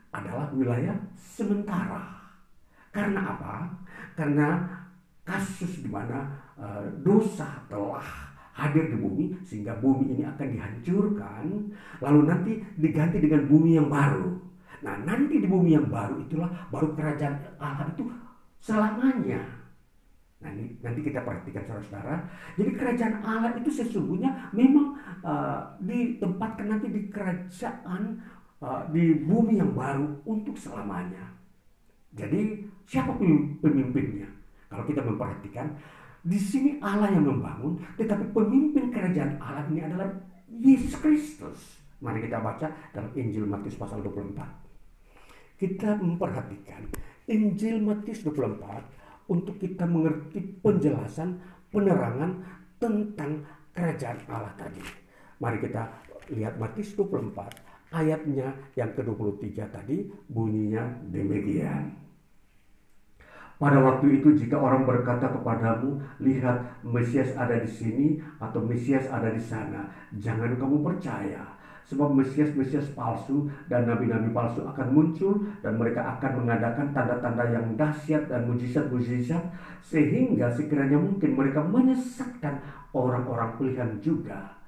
adalah 0.09 0.49
wilayah 0.49 0.97
sementara. 1.14 2.01
Karena 2.89 3.38
apa? 3.38 3.70
Karena 4.18 4.61
kasus 5.26 5.86
di 5.86 5.89
mana 5.89 6.30
uh, 6.57 6.86
dosa 7.01 7.61
telah 7.70 8.32
hadir 8.53 8.85
di 8.93 8.97
bumi 9.01 9.33
sehingga 9.41 9.73
bumi 9.81 10.13
ini 10.13 10.23
akan 10.29 10.47
dihancurkan 10.53 11.43
lalu 11.99 12.19
nanti 12.29 12.51
diganti 12.77 13.17
dengan 13.17 13.49
bumi 13.49 13.81
yang 13.81 13.89
baru. 13.89 14.29
Nah, 14.83 14.99
nanti 15.07 15.39
di 15.39 15.47
bumi 15.47 15.73
yang 15.73 15.87
baru 15.87 16.21
itulah 16.21 16.51
baru 16.69 16.93
kerajaan 16.93 17.39
Allah 17.57 17.87
itu 17.89 18.03
selamanya. 18.59 19.41
Nah, 20.43 20.51
ini, 20.51 20.75
nanti 20.83 20.99
kita 20.99 21.23
perhatikan 21.23 21.63
saudara-saudara. 21.63 22.27
Jadi 22.59 22.71
kerajaan 22.75 23.15
Allah 23.23 23.55
itu 23.55 23.71
sesungguhnya 23.71 24.51
memang 24.51 24.99
uh, 25.23 25.79
ditempatkan 25.79 26.67
nanti 26.67 26.91
di 26.91 27.07
kerajaan 27.07 28.19
uh, 28.59 28.83
di 28.91 29.23
bumi 29.23 29.63
yang 29.63 29.71
baru 29.71 30.19
untuk 30.27 30.59
selamanya. 30.59 31.31
Jadi 32.11 32.67
siapa 32.83 33.15
pemimpinnya? 33.63 34.27
Kalau 34.67 34.83
kita 34.83 34.99
memperhatikan, 34.99 35.79
di 36.24 36.39
sini 36.39 36.80
Allah 36.80 37.11
yang 37.11 37.28
membangun, 37.28 37.84
tetapi 37.99 38.32
pemimpin 38.32 38.88
kerajaan 38.95 39.36
Allah 39.43 39.67
ini 39.67 39.84
adalah 39.84 40.07
Yesus 40.47 40.95
Kristus. 41.03 41.59
Mari 41.99 42.24
kita 42.24 42.39
baca 42.39 42.71
dalam 42.95 43.11
Injil 43.11 43.43
Matius 43.43 43.76
pasal 43.76 43.99
24. 43.99 45.59
Kita 45.59 45.99
memperhatikan 45.99 46.88
Injil 47.28 47.84
Matius 47.84 48.24
24 48.24 49.28
untuk 49.32 49.59
kita 49.59 49.84
mengerti 49.84 50.39
penjelasan 50.63 51.39
penerangan 51.71 52.39
tentang 52.80 53.43
kerajaan 53.76 54.19
Allah 54.32 54.55
tadi. 54.55 54.84
Mari 55.43 55.59
kita 55.59 55.84
lihat 56.32 56.55
Matius 56.55 56.95
24 56.95 57.91
ayatnya 57.91 58.55
yang 58.80 58.91
ke-23 58.95 59.47
tadi 59.67 60.07
bunyinya 60.32 60.88
demikian. 61.11 61.99
Pada 63.64 63.80
waktu 63.80 64.20
itu 64.20 64.36
jika 64.36 64.59
orang 64.59 64.84
berkata 64.84 65.32
kepadamu, 65.32 65.95
lihat 66.20 66.84
Mesias 66.84 67.32
ada 67.39 67.55
di 67.55 67.72
sini 67.72 68.20
atau 68.36 68.59
Mesias 68.59 69.07
ada 69.07 69.32
di 69.32 69.39
sana, 69.39 69.88
jangan 70.11 70.59
kamu 70.59 70.84
percaya 70.84 71.55
Sebab 71.84 72.16
Mesias-Mesias 72.16 72.95
palsu 72.95 73.51
dan 73.68 73.91
nabi-nabi 73.91 74.32
palsu 74.32 74.64
akan 74.64 74.88
muncul 74.88 75.43
dan 75.59 75.76
mereka 75.76 76.07
akan 76.16 76.32
mengadakan 76.43 76.95
tanda-tanda 76.95 77.43
yang 77.43 77.76
dahsyat 77.76 78.32
dan 78.32 78.47
mujizat-mujizat 78.47 79.43
sehingga 79.84 80.47
sekiranya 80.47 80.95
mungkin 80.95 81.36
mereka 81.36 81.59
menyesatkan 81.59 82.64
orang-orang 82.95 83.59
pilihan 83.59 83.99
juga. 83.99 84.62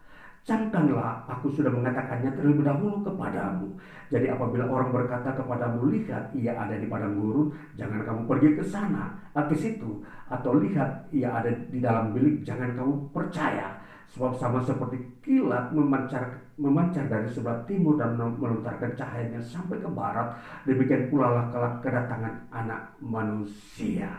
Camkanlah, 0.45 1.25
aku 1.25 1.49
sudah 1.49 1.73
mengatakannya 1.73 2.29
terlebih 2.37 2.61
dahulu 2.61 3.01
kepadamu. 3.01 3.65
Jadi 4.13 4.29
apabila 4.29 4.69
orang 4.69 4.93
berkata 4.93 5.33
kepadamu, 5.33 5.89
lihat 5.89 6.29
ia 6.37 6.53
ada 6.53 6.77
di 6.77 6.85
padang 6.85 7.17
gurun, 7.17 7.49
jangan 7.73 8.05
kamu 8.05 8.21
pergi 8.29 8.49
ke 8.53 8.61
sana, 8.61 9.09
ke 9.33 9.57
situ. 9.57 10.05
Atau 10.29 10.61
lihat 10.61 11.09
ia 11.09 11.33
ada 11.41 11.49
di 11.49 11.81
dalam 11.81 12.13
bilik, 12.13 12.45
jangan 12.45 12.77
kamu 12.77 12.93
percaya. 13.09 13.73
Sebab 14.13 14.37
sama 14.37 14.61
seperti 14.61 15.01
kilat 15.25 15.73
memancar 15.73 16.45
memancar 16.61 17.09
dari 17.09 17.25
sebelah 17.33 17.65
timur 17.65 17.97
dan 17.97 18.13
melontarkan 18.13 18.93
cahayanya 18.93 19.41
sampai 19.41 19.81
ke 19.81 19.89
barat. 19.89 20.29
Demikian 20.69 21.09
pula 21.09 21.33
lah 21.33 21.45
kelak 21.49 21.81
kedatangan 21.81 22.37
anak 22.53 22.93
manusia. 23.01 24.13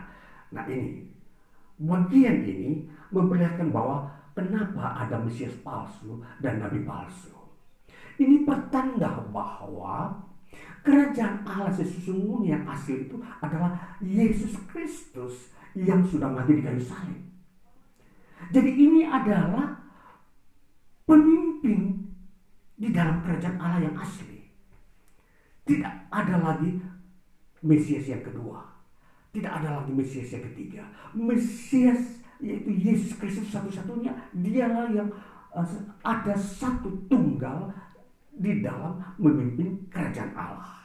Nah 0.51 0.67
ini, 0.67 1.07
bagian 1.79 2.43
ini 2.43 2.83
memperlihatkan 3.15 3.71
bahwa 3.71 4.16
kenapa 4.37 5.01
ada 5.01 5.17
Mesias 5.17 5.57
palsu 5.65 6.21
dan 6.37 6.61
Nabi 6.61 6.85
palsu. 6.85 7.33
Ini 8.21 8.45
pertanda 8.45 9.25
bahwa 9.33 10.13
kerajaan 10.85 11.41
Allah 11.41 11.73
sesungguhnya 11.73 12.61
yang 12.61 12.63
asli 12.69 13.09
itu 13.09 13.17
adalah 13.41 13.73
Yesus 13.97 14.53
Kristus 14.69 15.49
yang 15.73 16.05
sudah 16.05 16.29
mati 16.29 16.57
di 16.57 16.61
kayu 16.61 16.81
salib. 16.81 17.17
Jadi 18.53 18.71
ini 18.77 19.01
adalah 19.09 19.73
pemimpin 21.09 21.97
di 22.77 22.93
dalam 22.93 23.25
kerajaan 23.25 23.57
Allah 23.57 23.81
yang 23.89 23.97
asli. 23.97 24.37
Tidak 25.65 26.13
ada 26.13 26.35
lagi 26.37 26.77
Mesias 27.65 28.05
yang 28.05 28.21
kedua. 28.21 28.61
Tidak 29.33 29.49
ada 29.49 29.81
lagi 29.81 29.91
Mesias 29.93 30.29
yang 30.29 30.45
ketiga. 30.53 30.85
Mesias 31.13 32.21
yaitu 32.41 32.71
Yesus 32.73 33.17
Kristus 33.17 33.49
satu-satunya. 33.49 34.13
Dialah 34.33 34.89
yang 34.93 35.09
uh, 35.53 35.67
ada 36.05 36.35
satu 36.37 36.89
tunggal 37.09 37.69
di 38.37 38.61
dalam 38.61 39.01
memimpin 39.17 39.89
kerajaan 39.89 40.33
Allah. 40.37 40.77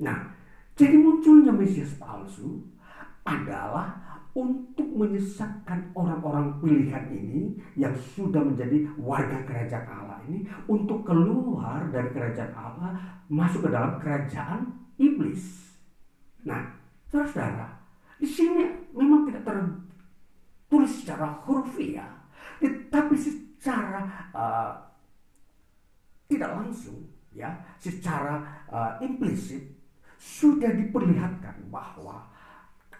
Nah, 0.00 0.30
jadi 0.78 0.96
munculnya 0.96 1.52
Mesias 1.52 1.98
palsu 1.98 2.62
adalah 3.26 4.10
untuk 4.30 4.86
menyesatkan 4.94 5.90
orang-orang 5.90 6.54
pilihan 6.62 7.02
ini 7.10 7.58
yang 7.74 7.90
sudah 8.14 8.38
menjadi 8.38 8.86
warga 8.94 9.42
kerajaan 9.42 9.86
Allah 9.90 10.22
ini 10.30 10.46
untuk 10.70 11.02
keluar 11.02 11.82
dari 11.90 12.14
kerajaan 12.14 12.54
Allah 12.54 12.94
masuk 13.26 13.66
ke 13.66 13.70
dalam 13.74 13.98
kerajaan 13.98 14.70
iblis. 15.02 15.74
Nah, 16.46 16.62
saudara, 17.10 17.74
di 18.22 18.28
sini 18.28 18.70
memang 18.94 19.26
tidak 19.26 19.42
tertulis 20.70 21.02
secara 21.02 21.34
hurufiah, 21.42 22.30
tetapi 22.62 23.18
secara 23.18 24.06
uh, 24.30 24.70
tidak 26.30 26.62
langsung, 26.62 27.10
ya, 27.34 27.50
secara 27.82 28.38
uh, 28.70 28.94
implisit 29.02 29.66
sudah 30.14 30.70
diperlihatkan 30.70 31.66
bahwa 31.74 32.22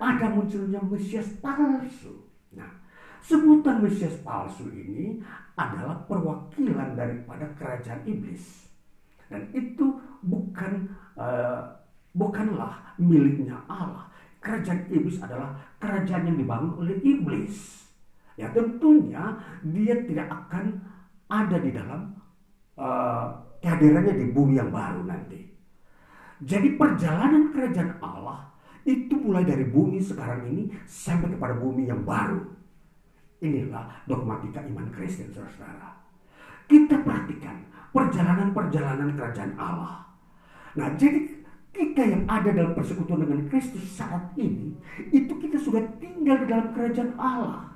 ada 0.02 0.34
munculnya 0.34 0.82
Mesias 0.82 1.30
palsu. 1.38 2.26
Nah, 2.58 2.74
sebutan 3.22 3.86
Mesias 3.86 4.18
palsu 4.26 4.66
ini 4.74 5.22
adalah 5.54 6.02
perwakilan 6.10 6.98
daripada 6.98 7.46
kerajaan 7.54 8.02
iblis. 8.02 8.66
Dan 9.30 9.46
itu 9.54 9.94
bukan 10.26 10.90
uh, 11.14 11.70
bukanlah 12.18 12.98
miliknya 12.98 13.62
Allah. 13.70 14.09
Kerajaan 14.40 14.88
iblis 14.88 15.20
adalah 15.20 15.52
kerajaan 15.76 16.32
yang 16.32 16.36
dibangun 16.40 16.72
oleh 16.80 16.96
iblis. 17.04 17.84
Ya 18.40 18.48
tentunya 18.56 19.36
dia 19.60 19.94
tidak 20.08 20.32
akan 20.32 20.80
ada 21.28 21.56
di 21.60 21.70
dalam 21.76 22.16
uh, 22.80 23.28
kehadirannya 23.60 24.16
di 24.16 24.26
bumi 24.32 24.56
yang 24.56 24.72
baru 24.72 25.04
nanti. 25.04 25.44
Jadi 26.40 26.80
perjalanan 26.80 27.52
kerajaan 27.52 28.00
Allah 28.00 28.48
itu 28.88 29.12
mulai 29.12 29.44
dari 29.44 29.68
bumi 29.68 30.00
sekarang 30.00 30.48
ini 30.48 30.72
sampai 30.88 31.36
kepada 31.36 31.60
bumi 31.60 31.92
yang 31.92 32.00
baru. 32.00 32.40
Inilah 33.44 34.04
dogmatika 34.08 34.64
iman 34.64 34.88
Kristen, 34.92 35.32
saudara-saudara. 35.32 36.00
Kita 36.64 37.00
perhatikan 37.04 37.60
perjalanan-perjalanan 37.92 39.16
kerajaan 39.16 39.52
Allah. 39.60 40.04
Nah, 40.76 40.92
jadi 40.96 41.39
kita 41.80 42.04
yang 42.04 42.28
ada 42.28 42.52
dalam 42.52 42.76
persekutuan 42.76 43.24
dengan 43.24 43.48
Kristus 43.48 43.96
saat 43.96 44.36
ini, 44.36 44.76
itu 45.08 45.32
kita 45.40 45.56
sudah 45.56 45.80
tinggal 45.96 46.44
di 46.44 46.46
dalam 46.52 46.76
kerajaan 46.76 47.16
Allah. 47.16 47.72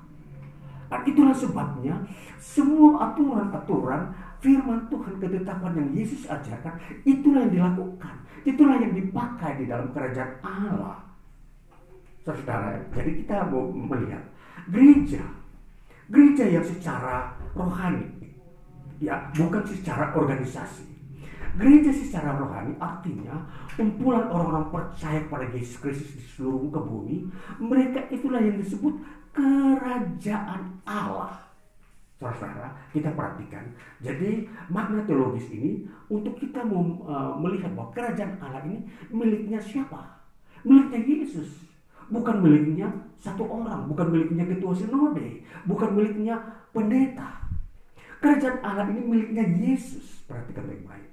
Dan 0.85 1.01
itulah 1.09 1.33
sebabnya 1.33 2.05
semua 2.37 3.09
aturan-aturan 3.09 4.13
firman 4.37 4.85
Tuhan 4.93 5.17
ketetapan 5.17 5.73
yang 5.73 5.89
Yesus 5.97 6.29
ajarkan, 6.29 6.77
itulah 7.01 7.49
yang 7.49 7.53
dilakukan. 7.57 8.15
Itulah 8.45 8.77
yang 8.77 8.93
dipakai 8.93 9.57
di 9.57 9.65
dalam 9.65 9.89
kerajaan 9.89 10.37
Allah. 10.45 11.01
Saudara, 12.21 12.77
jadi 12.93 13.25
kita 13.25 13.49
mau 13.49 13.73
melihat 13.73 14.21
gereja, 14.69 15.25
gereja 16.13 16.45
yang 16.45 16.65
secara 16.65 17.33
rohani, 17.57 18.05
ya 19.01 19.17
bukan 19.33 19.65
secara 19.65 20.13
organisasi. 20.13 20.94
Gereja 21.55 21.91
secara 21.95 22.35
rohani 22.35 22.75
artinya 22.83 23.39
kumpulan 23.79 24.27
orang-orang 24.27 24.67
percaya 24.75 25.23
kepada 25.23 25.47
Yesus 25.55 25.79
Kristus 25.79 26.11
di 26.19 26.23
seluruh 26.35 26.67
muka 26.67 26.83
bumi. 26.83 27.31
Mereka 27.63 28.11
itulah 28.11 28.43
yang 28.43 28.59
disebut 28.59 28.91
kerajaan 29.31 30.83
Allah. 30.83 31.45
Saudara, 32.15 32.73
kita 32.89 33.13
perhatikan. 33.13 33.69
Jadi 34.01 34.49
makna 34.71 35.03
teologis 35.05 35.45
ini 35.51 35.85
untuk 36.09 36.39
kita 36.41 36.63
uh, 36.65 37.37
melihat 37.37 37.69
bahwa 37.77 37.93
kerajaan 37.93 38.39
Allah 38.41 38.65
ini 38.65 38.81
miliknya 39.13 39.61
siapa? 39.61 40.25
Miliknya 40.65 40.99
Yesus. 41.05 41.69
Bukan 42.09 42.41
miliknya 42.41 42.89
satu 43.21 43.45
orang, 43.45 43.85
bukan 43.89 44.09
miliknya 44.09 44.45
ketua 44.47 44.73
sinode, 44.73 45.45
bukan 45.69 45.89
miliknya 45.93 46.37
pendeta. 46.73 47.45
Kerajaan 48.23 48.57
Allah 48.65 48.89
ini 48.89 49.01
miliknya 49.05 49.43
Yesus. 49.45 50.25
Perhatikan 50.25 50.65
baik-baik. 50.65 51.04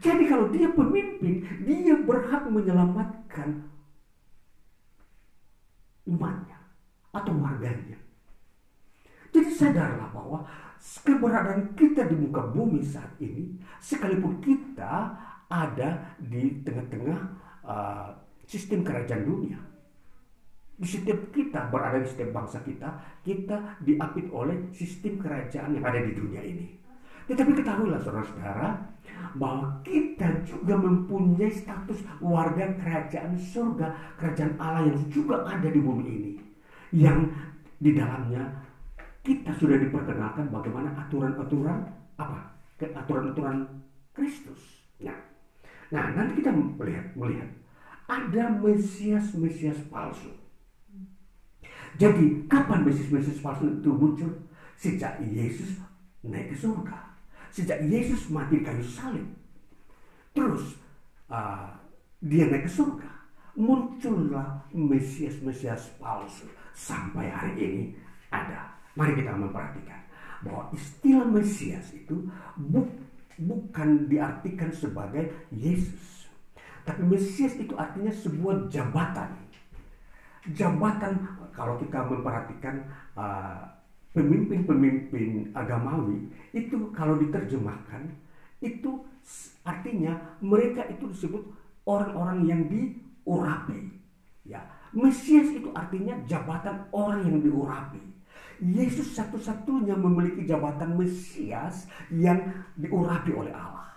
Jadi 0.00 0.24
kalau 0.24 0.48
dia 0.48 0.68
pemimpin, 0.72 1.44
dia 1.68 1.94
berhak 2.00 2.48
menyelamatkan 2.48 3.68
umatnya 6.08 6.58
atau 7.12 7.36
warganya. 7.36 8.00
Jadi 9.30 9.50
sadarlah 9.54 10.10
bahwa 10.10 10.42
keberadaan 10.80 11.76
kita 11.76 12.08
di 12.08 12.16
muka 12.16 12.48
bumi 12.50 12.82
saat 12.82 13.12
ini, 13.20 13.60
sekalipun 13.78 14.40
kita 14.42 15.14
ada 15.46 16.16
di 16.18 16.64
tengah-tengah 16.64 17.20
uh, 17.62 18.08
sistem 18.48 18.82
kerajaan 18.82 19.22
dunia. 19.22 19.60
Di 20.80 20.88
setiap 20.88 21.28
kita 21.28 21.68
berada 21.68 22.00
di 22.00 22.08
setiap 22.08 22.32
bangsa 22.32 22.64
kita, 22.64 23.20
kita 23.20 23.84
diapit 23.84 24.32
oleh 24.32 24.72
sistem 24.72 25.20
kerajaan 25.20 25.76
yang 25.76 25.84
ada 25.84 26.00
di 26.00 26.16
dunia 26.16 26.40
ini. 26.40 26.80
Tetapi 27.28 27.52
ketahuilah 27.52 28.00
saudara-saudara, 28.00 28.68
bahwa 29.36 29.80
kita 29.86 30.42
juga 30.42 30.74
mempunyai 30.76 31.50
status 31.50 32.02
warga 32.20 32.70
kerajaan 32.78 33.36
surga, 33.38 34.16
kerajaan 34.18 34.54
Allah 34.58 34.90
yang 34.90 35.00
juga 35.08 35.46
ada 35.46 35.68
di 35.68 35.80
bumi 35.80 36.04
ini. 36.06 36.32
Yang 36.90 37.30
di 37.80 37.90
dalamnya 37.96 38.42
kita 39.20 39.52
sudah 39.56 39.76
diperkenalkan 39.78 40.48
bagaimana 40.48 40.90
aturan-aturan 41.06 41.86
apa? 42.16 42.56
Aturan-aturan 42.80 43.68
Kristus. 44.16 44.84
Nah, 45.00 45.16
nah 45.92 46.10
nanti 46.16 46.40
kita 46.40 46.50
melihat 46.52 47.12
melihat 47.14 47.48
ada 48.10 48.50
mesias-mesias 48.58 49.86
palsu. 49.86 50.32
Jadi 52.00 52.48
kapan 52.48 52.82
mesias-mesias 52.82 53.38
palsu 53.44 53.68
itu 53.68 53.90
muncul? 53.92 54.32
Sejak 54.80 55.20
Yesus 55.20 55.76
naik 56.24 56.52
ke 56.52 56.56
surga. 56.56 57.09
Sejak 57.50 57.82
Yesus 57.86 58.30
mati 58.30 58.58
di 58.58 58.64
kayu 58.66 58.82
salib. 58.82 59.26
Terus 60.30 60.78
uh, 61.26 61.70
dia 62.22 62.46
naik 62.46 62.66
ke 62.66 62.70
surga. 62.70 63.10
Muncullah 63.58 64.62
mesias-mesias 64.70 65.98
palsu. 65.98 66.46
Sampai 66.70 67.28
hari 67.28 67.58
ini 67.58 67.84
ada 68.30 68.70
Mari 68.98 69.22
kita 69.22 69.32
memperhatikan 69.38 70.00
bahwa 70.42 70.66
istilah 70.74 71.24
Mesias 71.24 71.94
itu 71.94 72.26
bu 72.58 72.82
bukan 73.40 74.10
diartikan 74.10 74.68
sebagai 74.74 75.30
Yesus. 75.54 76.26
Tapi 76.82 77.06
Mesias 77.06 77.54
itu 77.56 77.72
artinya 77.78 78.10
sebuah 78.10 78.66
jabatan. 78.66 79.30
Jabatan 80.50 81.16
kalau 81.54 81.78
kita 81.78 82.02
memperhatikan 82.02 82.82
uh, 83.14 83.62
pemimpin-pemimpin 84.10 85.54
agamawi 85.54 86.26
itu 86.50 86.90
kalau 86.90 87.14
diterjemahkan 87.18 88.10
itu 88.60 89.06
artinya 89.64 90.18
mereka 90.42 90.84
itu 90.90 91.08
disebut 91.08 91.42
orang-orang 91.86 92.38
yang 92.44 92.62
diurapi. 92.68 93.96
Ya, 94.44 94.66
Mesias 94.90 95.54
itu 95.54 95.70
artinya 95.72 96.18
jabatan 96.26 96.90
orang 96.90 97.22
yang 97.24 97.38
diurapi. 97.40 98.02
Yesus 98.60 99.16
satu-satunya 99.16 99.96
memiliki 99.96 100.44
jabatan 100.44 100.98
Mesias 100.98 101.88
yang 102.12 102.44
diurapi 102.76 103.32
oleh 103.32 103.54
Allah. 103.54 103.88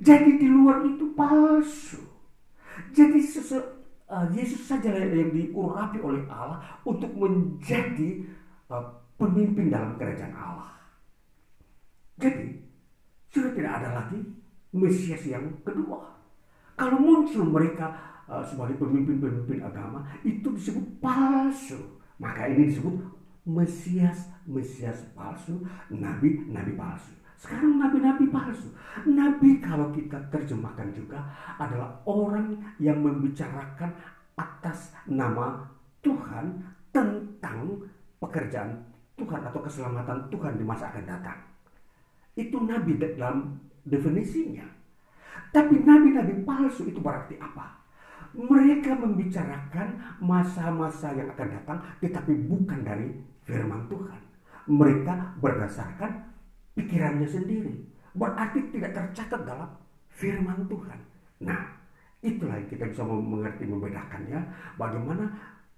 Jadi 0.00 0.40
di 0.40 0.48
luar 0.48 0.82
itu 0.88 1.12
palsu. 1.12 2.02
Jadi 2.96 3.20
uh, 3.20 4.26
Yesus 4.32 4.64
saja 4.64 4.90
yang 4.90 5.30
diurapi 5.30 6.00
oleh 6.00 6.24
Allah 6.32 6.80
untuk 6.82 7.12
menjadi 7.14 8.24
uh, 8.72 8.99
pemimpin 9.20 9.68
dalam 9.68 10.00
kerajaan 10.00 10.32
Allah. 10.32 10.72
Jadi 12.16 12.56
sudah 13.28 13.52
tidak 13.52 13.72
ada 13.84 13.88
lagi 14.00 14.18
Mesias 14.70 15.26
yang 15.28 15.44
kedua. 15.66 15.98
Kalau 16.78 16.96
muncul 16.96 17.44
mereka 17.44 17.92
uh, 18.24 18.40
sebagai 18.40 18.78
pemimpin-pemimpin 18.80 19.60
agama 19.60 20.06
itu 20.24 20.46
disebut 20.56 21.02
palsu. 21.02 22.00
Maka 22.16 22.48
ini 22.48 22.70
disebut 22.70 22.96
Mesias, 23.44 24.30
Mesias 24.46 25.04
palsu, 25.12 25.60
Nabi, 25.90 26.46
Nabi 26.48 26.72
palsu. 26.78 27.12
Sekarang 27.40 27.80
nabi-nabi 27.80 28.28
palsu. 28.28 28.68
Nabi 29.08 29.64
kalau 29.64 29.88
kita 29.96 30.20
terjemahkan 30.28 30.92
juga 30.92 31.24
adalah 31.56 31.88
orang 32.04 32.52
yang 32.76 33.00
membicarakan 33.00 33.88
atas 34.36 34.92
nama 35.08 35.64
Tuhan 36.04 36.60
tentang 36.92 37.80
pekerjaan 38.20 38.89
Tuhan 39.20 39.44
atau 39.44 39.60
keselamatan 39.60 40.32
Tuhan 40.32 40.56
di 40.56 40.64
masa 40.64 40.88
akan 40.88 41.04
datang. 41.04 41.38
Itu 42.32 42.64
nabi 42.64 42.96
dalam 42.96 43.60
definisinya. 43.84 44.64
Tapi 45.50 45.82
nabi-nabi 45.82 46.46
palsu 46.46 46.88
itu 46.88 47.02
berarti 47.02 47.36
apa? 47.36 47.76
Mereka 48.30 48.94
membicarakan 48.94 50.22
masa-masa 50.22 51.10
yang 51.12 51.28
akan 51.34 51.48
datang 51.50 51.78
tetapi 51.98 52.32
bukan 52.46 52.80
dari 52.86 53.10
firman 53.44 53.90
Tuhan. 53.90 54.20
Mereka 54.70 55.42
berdasarkan 55.42 56.30
pikirannya 56.78 57.26
sendiri. 57.26 57.74
Berarti 58.14 58.70
tidak 58.70 58.94
tercatat 58.94 59.42
dalam 59.42 59.70
firman 60.14 60.66
Tuhan. 60.70 60.98
Nah, 61.42 61.62
itulah 62.22 62.54
yang 62.54 62.70
kita 62.70 62.86
bisa 62.86 63.02
mengerti 63.02 63.66
membedakannya. 63.66 64.38
Bagaimana 64.78 65.24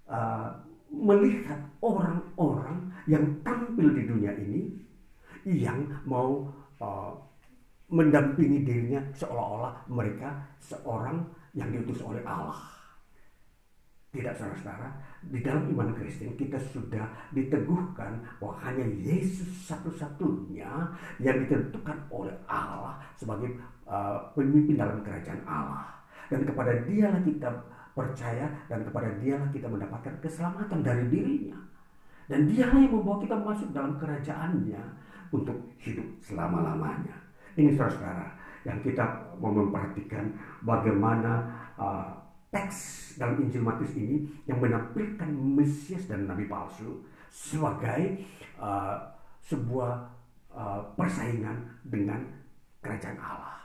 uh, 0.04 0.52
melihat 0.92 1.58
orang-orang 1.80 2.92
yang 3.08 3.24
tampil 3.40 3.88
di 3.96 4.04
dunia 4.04 4.32
ini 4.36 4.62
yang 5.48 5.88
mau 6.04 6.46
uh, 6.78 7.16
mendampingi 7.90 8.62
dirinya 8.62 9.00
seolah-olah 9.16 9.74
mereka 9.88 10.36
seorang 10.60 11.24
yang 11.56 11.72
diutus 11.72 12.00
oleh 12.04 12.22
Allah. 12.24 12.60
Tidak 14.12 14.36
saudara-saudara, 14.36 14.92
di 15.24 15.40
dalam 15.40 15.72
iman 15.72 15.96
Kristen 15.96 16.36
kita 16.36 16.60
sudah 16.60 17.08
diteguhkan 17.32 18.20
bahwa 18.36 18.60
hanya 18.60 18.84
Yesus 18.84 19.48
satu-satunya 19.64 20.68
yang 21.16 21.36
ditentukan 21.48 21.96
oleh 22.12 22.36
Allah 22.44 23.00
sebagai 23.16 23.56
uh, 23.88 24.20
pemimpin 24.36 24.76
dalam 24.76 25.00
kerajaan 25.00 25.40
Allah. 25.48 25.96
Dan 26.28 26.44
kepada 26.44 26.84
dialah 26.84 27.24
kita 27.24 27.48
percaya 27.92 28.48
dan 28.68 28.84
kepada 28.84 29.08
dialah 29.20 29.48
kita 29.52 29.68
mendapatkan 29.68 30.14
keselamatan 30.20 30.80
dari 30.80 31.04
dirinya. 31.12 31.58
Dan 32.28 32.48
dialah 32.48 32.80
yang 32.80 32.92
membawa 32.96 33.20
kita 33.20 33.36
masuk 33.36 33.68
dalam 33.76 34.00
kerajaannya 34.00 34.82
untuk 35.32 35.58
hidup 35.80 36.06
selama-lamanya. 36.20 37.12
Ini 37.56 37.76
saudara-saudara 37.76 38.28
yang 38.62 38.78
kita 38.80 39.04
mau 39.42 39.50
memperhatikan 39.50 40.32
bagaimana 40.62 41.50
uh, 41.76 42.08
teks 42.52 43.12
dalam 43.18 43.40
Injil 43.42 43.64
Matius 43.64 43.96
ini 43.96 44.28
yang 44.44 44.60
menampilkan 44.60 45.28
Mesias 45.32 46.06
dan 46.06 46.28
Nabi 46.28 46.46
palsu 46.46 47.02
sebagai 47.32 48.22
uh, 48.60 48.96
sebuah 49.42 49.92
uh, 50.52 50.80
persaingan 50.94 51.64
dengan 51.88 52.20
kerajaan 52.84 53.18
Allah. 53.18 53.56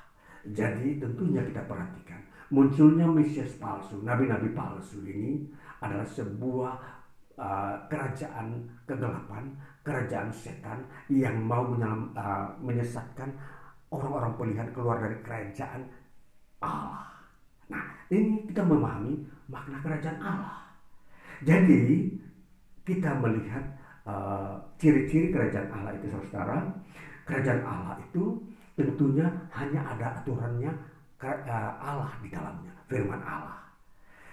Jadi 0.48 1.04
tentunya 1.04 1.44
kita 1.44 1.68
perhatikan 1.68 2.07
munculnya 2.50 3.08
Mesias 3.08 3.56
palsu, 3.60 4.00
nabi-nabi 4.04 4.52
palsu 4.56 5.04
ini 5.04 5.48
adalah 5.84 6.08
sebuah 6.08 6.74
uh, 7.38 7.76
kerajaan 7.92 8.66
kegelapan, 8.88 9.52
kerajaan 9.84 10.32
setan 10.32 10.84
yang 11.12 11.38
mau 11.44 11.76
uh, 11.76 12.48
menyesatkan 12.64 13.30
orang-orang 13.92 14.34
pilihan 14.36 14.70
keluar 14.72 15.00
dari 15.00 15.18
kerajaan 15.24 15.84
Allah. 16.64 17.08
Nah, 17.68 17.84
ini 18.10 18.48
kita 18.48 18.64
memahami 18.64 19.14
makna 19.52 19.78
kerajaan 19.84 20.20
Allah. 20.24 20.60
Jadi, 21.44 22.16
kita 22.88 23.12
melihat 23.20 23.64
uh, 24.08 24.56
ciri-ciri 24.80 25.30
kerajaan 25.36 25.68
Allah 25.70 25.92
itu 26.00 26.08
saudara. 26.08 26.64
Kerajaan 27.28 27.62
Allah 27.68 28.00
itu 28.00 28.40
tentunya 28.80 29.28
hanya 29.52 29.84
ada 29.84 30.24
aturannya 30.24 30.72
uh, 30.72 30.97
Allah 31.22 32.14
di 32.22 32.30
dalamnya, 32.30 32.74
firman 32.86 33.22
Allah. 33.26 33.58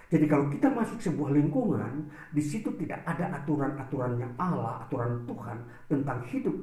Jadi 0.05 0.29
kalau 0.29 0.45
kita 0.53 0.69
masuk 0.69 1.01
sebuah 1.01 1.33
lingkungan, 1.33 2.05
di 2.29 2.39
situ 2.39 2.69
tidak 2.77 3.01
ada 3.09 3.41
aturan-aturannya 3.41 4.37
Allah, 4.37 4.85
aturan 4.85 5.25
Tuhan 5.25 5.57
tentang 5.89 6.21
hidup, 6.29 6.53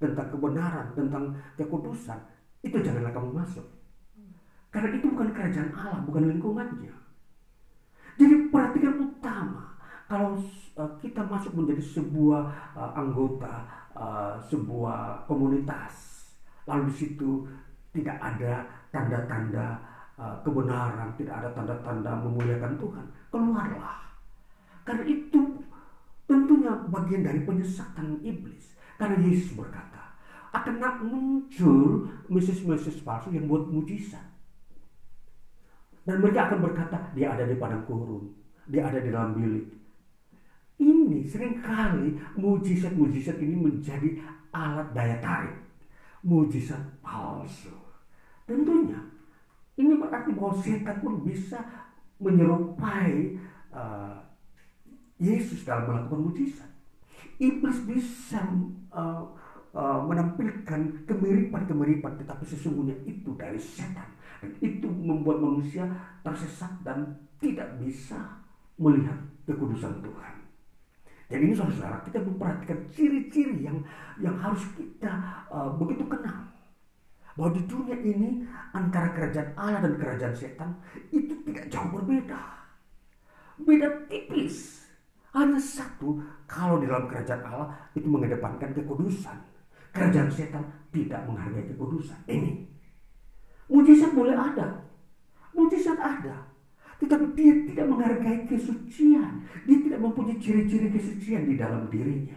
tentang 0.00 0.32
kebenaran, 0.32 0.86
tentang 0.96 1.36
kekudusan, 1.60 2.16
itu 2.64 2.80
janganlah 2.80 3.12
kamu 3.12 3.36
masuk. 3.36 3.66
Karena 4.72 4.96
itu 4.96 5.06
bukan 5.12 5.28
kerajaan 5.36 5.70
Allah, 5.76 6.00
bukan 6.08 6.24
lingkungannya. 6.32 6.94
Jadi 8.16 8.34
perhatikan 8.48 8.94
utama 9.12 9.76
kalau 10.08 10.40
uh, 10.80 10.92
kita 11.04 11.20
masuk 11.28 11.52
menjadi 11.52 11.84
sebuah 11.84 12.42
uh, 12.74 12.92
anggota 12.96 13.80
sebuah 14.48 15.28
komunitas, 15.28 16.24
lalu 16.64 16.88
di 16.88 16.94
situ 16.94 17.44
tidak 17.92 18.16
ada 18.22 18.64
tanda-tanda 18.90 19.78
uh, 20.18 20.36
kebenaran, 20.44 21.10
tidak 21.16 21.34
ada 21.42 21.48
tanda-tanda 21.56 22.12
memuliakan 22.26 22.74
Tuhan, 22.76 23.06
keluarlah. 23.30 23.98
Karena 24.84 25.04
itu 25.06 25.40
tentunya 26.26 26.72
bagian 26.90 27.22
dari 27.26 27.40
penyesatan 27.42 28.22
iblis. 28.22 28.74
Karena 29.00 29.16
Yesus 29.24 29.56
berkata, 29.56 30.12
akan 30.50 30.76
muncul 31.06 32.10
mesis-mesis 32.28 33.00
palsu 33.00 33.30
yang 33.32 33.46
buat 33.46 33.70
mujizat. 33.70 34.22
Dan 36.04 36.20
mereka 36.20 36.50
akan 36.50 36.58
berkata, 36.68 36.98
dia 37.14 37.32
ada 37.32 37.46
di 37.46 37.54
padang 37.54 37.86
gurun, 37.86 38.28
dia 38.66 38.90
ada 38.90 38.98
di 38.98 39.08
dalam 39.08 39.32
bilik. 39.38 39.66
Ini 40.80 41.28
sering 41.28 41.60
kali 41.60 42.16
mujizat-mujizat 42.40 43.36
ini 43.40 43.56
menjadi 43.56 44.20
alat 44.52 44.88
daya 44.96 45.16
tarik. 45.20 45.56
Mujizat 46.24 46.80
palsu. 47.04 47.79
Tentunya, 48.50 48.98
ini 49.78 49.94
berarti 49.94 50.34
bahwa 50.34 50.58
setan 50.58 50.98
pun 50.98 51.22
bisa 51.22 51.62
menyerupai 52.18 53.38
uh, 53.70 54.18
Yesus 55.22 55.62
dalam 55.62 55.86
melakukan 55.86 56.26
mujizat. 56.26 56.66
Iblis 57.38 57.78
bisa 57.86 58.42
uh, 58.90 59.22
uh, 59.70 60.00
menampilkan 60.02 61.06
kemiripan-kemiripan, 61.06 62.18
tetapi 62.18 62.42
sesungguhnya 62.42 62.98
itu 63.06 63.38
dari 63.38 63.62
setan. 63.62 64.18
Dan 64.42 64.50
itu 64.58 64.90
membuat 64.90 65.38
manusia 65.38 65.86
tersesat 66.26 66.74
dan 66.82 67.22
tidak 67.38 67.78
bisa 67.78 68.18
melihat 68.82 69.16
kekudusan 69.46 70.02
Tuhan. 70.02 70.34
Jadi 71.30 71.42
ini 71.46 71.54
saudara-saudara 71.54 72.02
kita 72.02 72.18
memperhatikan 72.26 72.78
ciri-ciri 72.90 73.62
yang 73.62 73.78
yang 74.18 74.34
harus 74.34 74.66
kita 74.74 75.46
uh, 75.46 75.70
begitu 75.78 76.02
kenal. 76.10 76.50
Bahwa 77.38 77.54
di 77.54 77.62
dunia 77.66 77.96
ini 78.00 78.42
antara 78.74 79.14
kerajaan 79.14 79.54
Allah 79.54 79.80
dan 79.86 79.94
kerajaan 79.96 80.34
setan 80.34 80.70
itu 81.14 81.34
tidak 81.46 81.70
jauh 81.70 81.90
berbeda. 81.94 82.40
Beda 83.60 83.88
tipis. 84.10 84.86
Hanya 85.30 85.62
satu, 85.62 86.18
kalau 86.50 86.82
di 86.82 86.90
dalam 86.90 87.06
kerajaan 87.06 87.42
Allah 87.46 87.70
itu 87.94 88.08
mengedepankan 88.10 88.74
kekudusan. 88.74 89.38
Kerajaan 89.94 90.30
setan 90.30 90.66
tidak 90.90 91.22
menghargai 91.26 91.70
kekudusan. 91.70 92.18
Ini. 92.26 92.66
Mujizat 93.70 94.10
boleh 94.10 94.34
ada. 94.34 94.82
Mujizat 95.54 95.98
ada. 95.98 96.50
Tetapi 96.98 97.32
dia 97.38 97.54
tidak 97.70 97.86
menghargai 97.86 98.44
kesucian. 98.50 99.46
Dia 99.64 99.78
tidak 99.78 100.02
mempunyai 100.02 100.36
ciri-ciri 100.42 100.90
kesucian 100.90 101.46
di 101.46 101.54
dalam 101.54 101.86
dirinya. 101.86 102.36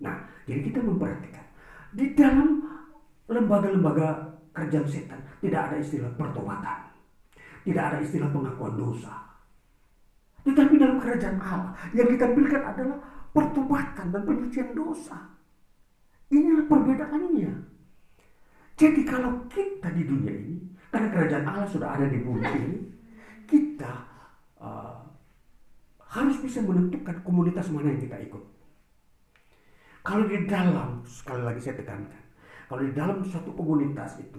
Nah, 0.00 0.16
jadi 0.48 0.72
kita 0.72 0.80
memperhatikan. 0.80 1.44
Di 1.92 2.16
dalam 2.16 2.64
lembaga-lembaga 3.30 4.34
kerjaan 4.50 4.86
setan 4.90 5.20
tidak 5.38 5.70
ada 5.70 5.76
istilah 5.78 6.10
pertobatan. 6.18 6.78
Tidak 7.62 7.80
ada 7.80 7.98
istilah 8.02 8.28
pengakuan 8.34 8.74
dosa. 8.74 9.14
Tetapi 10.42 10.74
dalam 10.80 10.98
kerajaan 10.98 11.38
Allah 11.38 11.72
yang 11.92 12.08
ditampilkan 12.08 12.62
adalah 12.64 12.98
pertobatan 13.30 14.06
dan 14.10 14.22
penyucian 14.24 14.72
dosa. 14.72 15.16
Inilah 16.32 16.64
perbedaannya. 16.66 17.52
Jadi 18.80 19.00
kalau 19.04 19.44
kita 19.52 19.92
di 19.92 20.08
dunia 20.08 20.32
ini, 20.32 20.56
karena 20.88 21.12
kerajaan 21.12 21.44
Allah 21.44 21.68
sudah 21.68 22.00
ada 22.00 22.08
di 22.08 22.24
bumi 22.24 22.48
ini, 22.48 22.78
kita 23.44 23.92
uh, 24.56 24.96
harus 26.08 26.40
bisa 26.40 26.64
menentukan 26.64 27.20
komunitas 27.20 27.68
mana 27.68 27.92
yang 27.92 28.00
kita 28.00 28.16
ikut. 28.24 28.44
Kalau 30.00 30.24
di 30.24 30.48
dalam, 30.48 31.04
sekali 31.04 31.44
lagi 31.44 31.60
saya 31.60 31.76
tekankan, 31.76 32.19
kalau 32.70 32.86
di 32.86 32.94
dalam 32.94 33.18
suatu 33.26 33.50
komunitas 33.50 34.22
itu 34.22 34.38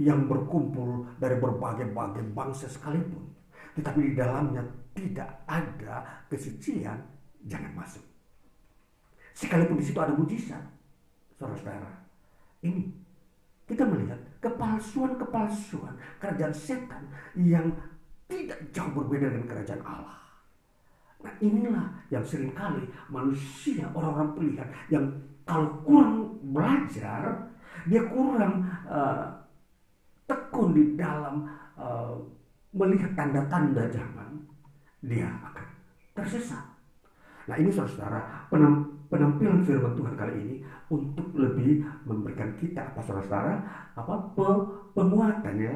yang 0.00 0.24
berkumpul 0.24 1.04
dari 1.20 1.36
berbagai-bagai 1.36 2.32
bangsa 2.32 2.64
sekalipun, 2.72 3.20
tetapi 3.76 4.00
di 4.00 4.12
dalamnya 4.16 4.64
tidak 4.96 5.28
ada 5.44 6.24
kesucian, 6.32 6.96
jangan 7.44 7.68
masuk. 7.76 8.00
Sekalipun 9.36 9.76
di 9.76 9.84
situ 9.84 10.00
ada 10.00 10.16
mujizat, 10.16 10.64
saudara-saudara. 11.36 12.00
Ini 12.64 12.88
kita 13.68 13.84
melihat 13.84 14.16
kepalsuan-kepalsuan 14.40 16.00
kerajaan 16.16 16.56
setan 16.56 17.12
yang 17.36 17.68
tidak 18.24 18.56
jauh 18.72 18.88
berbeda 18.96 19.36
dengan 19.36 19.44
kerajaan 19.52 19.84
Allah. 19.84 20.16
Nah 21.20 21.34
inilah 21.44 21.92
yang 22.08 22.24
sering 22.24 22.56
kali 22.56 22.88
manusia 23.12 23.84
orang-orang 23.92 24.32
pilihan 24.32 24.68
yang 24.88 25.04
kalau 25.44 25.82
kurang 25.82 26.38
belajar, 26.54 27.49
dia 27.88 28.02
kurang 28.08 28.66
uh, 28.88 29.24
tekun 30.28 30.76
di 30.76 30.84
dalam 30.98 31.48
uh, 31.78 32.14
melihat 32.70 33.10
tanda-tanda 33.18 33.88
zaman, 33.90 34.46
dia 35.02 35.26
akan 35.26 35.66
tersesat. 36.14 36.62
Nah 37.50 37.56
ini 37.58 37.72
saudara-saudara 37.72 38.46
penampilan 39.10 39.64
firman 39.66 39.96
Tuhan 39.98 40.14
kali 40.14 40.34
ini 40.38 40.56
untuk 40.92 41.34
lebih 41.34 41.82
memberikan 42.06 42.54
kita 42.54 42.94
apa 42.94 43.00
saudara-saudara 43.02 43.54
apa 43.98 44.14
penguatan 44.94 45.54
ya. 45.58 45.74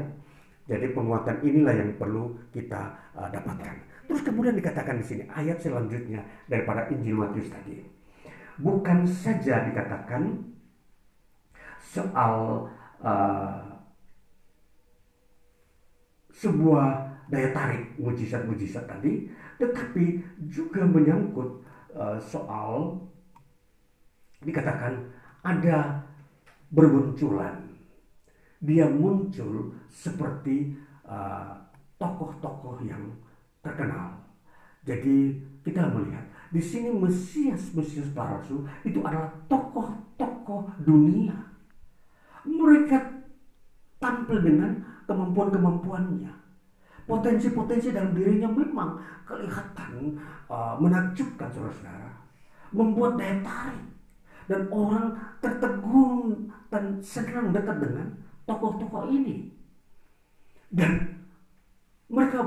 Jadi 0.64 0.96
penguatan 0.96 1.44
inilah 1.44 1.76
yang 1.76 1.92
perlu 2.00 2.32
kita 2.48 2.94
uh, 3.12 3.28
dapatkan. 3.28 3.74
Terus 4.08 4.22
kemudian 4.24 4.56
dikatakan 4.56 4.96
di 4.96 5.04
sini 5.04 5.22
ayat 5.28 5.60
selanjutnya 5.60 6.24
daripada 6.48 6.88
Injil 6.88 7.20
Matius 7.20 7.52
tadi. 7.52 7.84
Bukan 8.54 9.04
saja 9.04 9.66
dikatakan 9.66 10.53
soal 11.94 12.66
uh, 12.98 13.62
sebuah 16.34 17.14
daya 17.30 17.54
tarik 17.54 17.94
mujizat-mujizat 18.02 18.90
tadi, 18.90 19.30
tetapi 19.62 20.18
juga 20.50 20.82
menyangkut 20.82 21.62
uh, 21.94 22.18
soal 22.18 22.98
dikatakan 24.42 25.14
ada 25.46 26.02
bermunculan. 26.74 27.62
Dia 28.58 28.90
muncul 28.90 29.76
seperti 29.92 30.74
uh, 31.06 31.54
tokoh-tokoh 32.00 32.80
uh, 32.80 32.84
yang 32.84 33.04
terkenal. 33.62 34.18
Jadi 34.84 35.40
kita 35.64 35.88
melihat 35.88 36.26
di 36.52 36.60
sini 36.60 36.92
Mesias 36.92 37.72
Mesias 37.72 38.12
palsu 38.12 38.68
itu 38.84 39.00
adalah 39.00 39.32
tokoh-tokoh 39.48 40.68
dunia. 40.84 41.53
Mereka 42.44 42.98
tampil 44.00 44.38
dengan 44.44 44.72
kemampuan-kemampuannya 45.08 46.44
Potensi-potensi 47.04 47.92
dalam 47.92 48.16
dirinya 48.16 48.48
memang 48.48 48.96
kelihatan 49.28 50.16
uh, 50.48 50.72
menakjubkan 50.80 51.52
saudara-saudara. 51.52 52.08
Membuat 52.72 53.20
daya 53.20 53.44
tarik. 53.44 53.84
Dan 54.48 54.68
orang 54.72 55.12
tertegun 55.40 56.48
dan 56.72 56.96
senang 57.04 57.52
dekat 57.52 57.76
dengan 57.76 58.08
tokoh-tokoh 58.48 59.12
ini. 59.12 59.52
Dan 60.72 61.20
mereka 62.08 62.40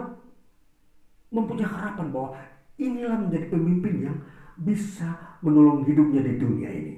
mempunyai 1.29 1.69
harapan 1.69 2.09
bahwa 2.09 2.33
inilah 2.81 3.17
menjadi 3.17 3.53
pemimpin 3.53 4.09
yang 4.09 4.17
bisa 4.57 5.37
menolong 5.45 5.85
hidupnya 5.85 6.25
di 6.25 6.33
dunia 6.41 6.69
ini. 6.69 6.97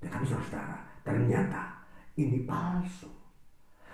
Tetapi 0.00 0.24
saudara, 0.24 0.88
ternyata 1.04 1.77
ini 2.18 2.42
palsu. 2.42 3.06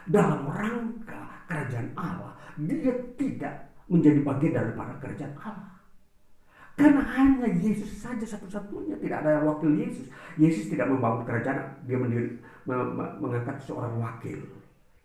Dalam 0.09 0.49
rangka 0.49 1.45
kerajaan 1.49 1.93
Allah 1.97 2.33
dia 2.61 2.93
tidak 3.21 3.55
menjadi 3.91 4.21
bagian 4.25 4.55
daripada 4.57 4.93
kerajaan 5.03 5.35
Allah. 5.43 5.75
Karena 6.75 7.07
hanya 7.07 7.47
Yesus 7.55 8.03
saja 8.03 8.27
satu-satunya, 8.27 8.99
tidak 8.99 9.23
ada 9.23 9.47
wakil 9.47 9.71
Yesus. 9.79 10.11
Yesus 10.35 10.67
tidak 10.67 10.91
membangun 10.91 11.23
kerajaan, 11.23 11.71
dia 11.87 11.95
mendiri, 11.95 12.35
mengangkat 13.23 13.63
seorang 13.63 13.95
wakil. 14.03 14.43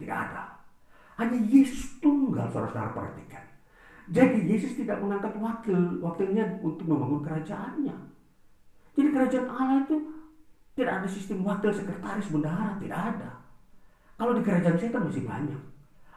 Tidak 0.01 0.17
ada. 0.17 0.49
Hanya 1.21 1.37
Yesus 1.45 2.01
tunggal, 2.01 2.49
saudara-saudara 2.49 2.89
perhatikan. 2.97 3.45
Jadi 4.09 4.49
Yesus 4.49 4.73
tidak 4.81 4.97
mengangkat 4.97 5.37
wakil, 5.37 6.01
wakilnya 6.01 6.57
untuk 6.65 6.89
membangun 6.89 7.21
kerajaannya. 7.21 7.97
Jadi 8.97 9.07
kerajaan 9.13 9.47
Allah 9.53 9.77
itu 9.85 9.97
tidak 10.79 11.03
ada 11.03 11.09
sistem 11.11 11.43
wakil 11.43 11.75
sekretaris 11.75 12.31
bendahara, 12.31 12.79
tidak 12.79 12.99
ada. 13.11 13.29
Kalau 14.15 14.31
di 14.31 14.41
kerajaan 14.47 14.79
setan 14.79 15.03
masih 15.11 15.27
banyak. 15.27 15.61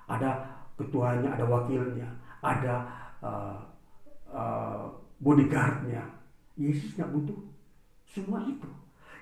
Ada 0.07 0.31
ketuanya, 0.79 1.35
ada 1.35 1.45
wakilnya, 1.51 2.07
ada 2.39 2.75
uh, 3.19 3.59
uh, 4.31 4.87
bodyguardnya. 5.19 6.07
Yesus 6.55 6.95
nggak 6.95 7.11
butuh 7.11 7.39
semua 8.07 8.39
itu. 8.47 8.71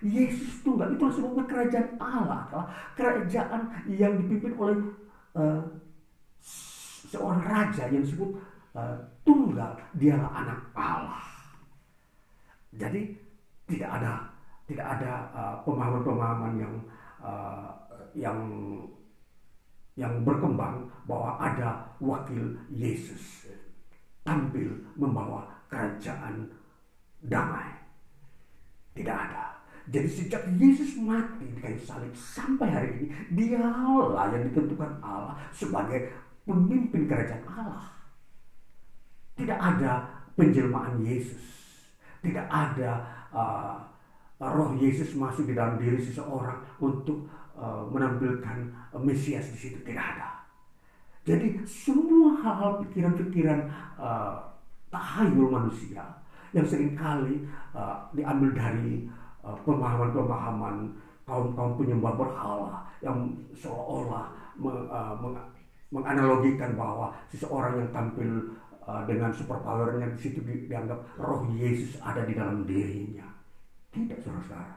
Yesus 0.00 0.64
tunggal 0.64 0.92
itu 0.96 1.04
sebabnya 1.12 1.44
kerajaan 1.44 1.88
Allah 2.00 2.64
kerajaan 2.96 3.68
yang 3.84 4.16
dipimpin 4.16 4.56
oleh 4.56 4.80
uh, 5.36 5.60
seorang 7.04 7.44
raja 7.44 7.88
yang 7.88 8.04
disebut 8.04 8.28
uh, 8.76 8.96
tunggal. 9.24 9.72
Dialah 9.96 10.32
anak 10.44 10.60
Allah. 10.76 11.24
Jadi 12.76 13.12
tidak 13.68 13.90
ada 14.00 14.29
Tidak 14.70 14.86
ada 14.86 15.26
uh, 15.34 15.54
pemahaman-pemahaman 15.66 16.52
yang 16.62 16.74
uh, 17.18 17.74
yang 18.14 18.38
yang 19.98 20.22
berkembang 20.22 20.86
bahwa 21.10 21.34
ada 21.42 21.90
wakil 21.98 22.54
Yesus 22.70 23.50
tampil 24.22 24.70
membawa 24.94 25.50
kerajaan 25.66 26.46
damai. 27.26 27.74
Tidak 28.94 29.10
ada. 29.12 29.58
Jadi 29.90 30.06
sejak 30.06 30.42
Yesus 30.54 30.94
mati 31.02 31.50
di 31.50 31.58
kayu 31.58 31.80
salib 31.82 32.14
sampai 32.14 32.68
hari 32.70 32.90
ini, 32.94 33.06
dialah 33.34 34.30
yang 34.30 34.46
ditentukan 34.46 35.02
Allah 35.02 35.34
sebagai 35.50 36.14
pemimpin 36.46 37.10
kerajaan 37.10 37.42
Allah. 37.50 37.90
Tidak 39.34 39.58
ada 39.58 40.06
penjelmaan 40.38 41.02
Yesus. 41.02 41.42
Tidak 42.22 42.46
ada 42.46 43.02
uh, 43.34 43.89
roh 44.40 44.72
Yesus 44.80 45.12
masuk 45.12 45.44
di 45.44 45.54
dalam 45.54 45.76
diri 45.76 46.00
seseorang 46.00 46.64
untuk 46.80 47.28
uh, 47.60 47.84
menampilkan 47.92 48.72
uh, 48.96 49.00
Mesias 49.00 49.52
di 49.52 49.58
situ. 49.68 49.78
Tidak 49.84 50.00
ada. 50.00 50.40
Jadi 51.28 51.60
semua 51.68 52.32
hal-hal 52.40 52.80
pikiran-pikiran 52.88 53.68
uh, 54.00 54.40
tahayul 54.88 55.52
manusia 55.52 56.00
yang 56.56 56.66
sering 56.66 56.96
kali 56.96 57.46
uh, 57.76 58.08
diambil 58.16 58.50
dari 58.56 59.06
uh, 59.44 59.54
pemahaman-pemahaman 59.62 60.90
kaum-kaum 61.28 61.78
penyembah 61.78 62.18
berhala 62.18 62.82
yang 62.98 63.30
seolah-olah 63.54 64.34
meng, 64.58 64.90
uh, 64.90 65.14
meng, 65.22 65.38
menganalogikan 65.94 66.74
bahwa 66.74 67.14
seseorang 67.30 67.78
yang 67.78 67.90
tampil 67.94 68.50
uh, 68.82 69.06
dengan 69.06 69.30
superpowernya 69.30 70.10
di 70.14 70.18
situ 70.18 70.42
di, 70.42 70.66
dianggap 70.66 70.98
roh 71.22 71.46
Yesus 71.54 72.02
ada 72.02 72.26
di 72.26 72.34
dalam 72.34 72.66
dirinya. 72.66 73.29
Tidak 73.90 74.18
saudara-saudara. 74.22 74.76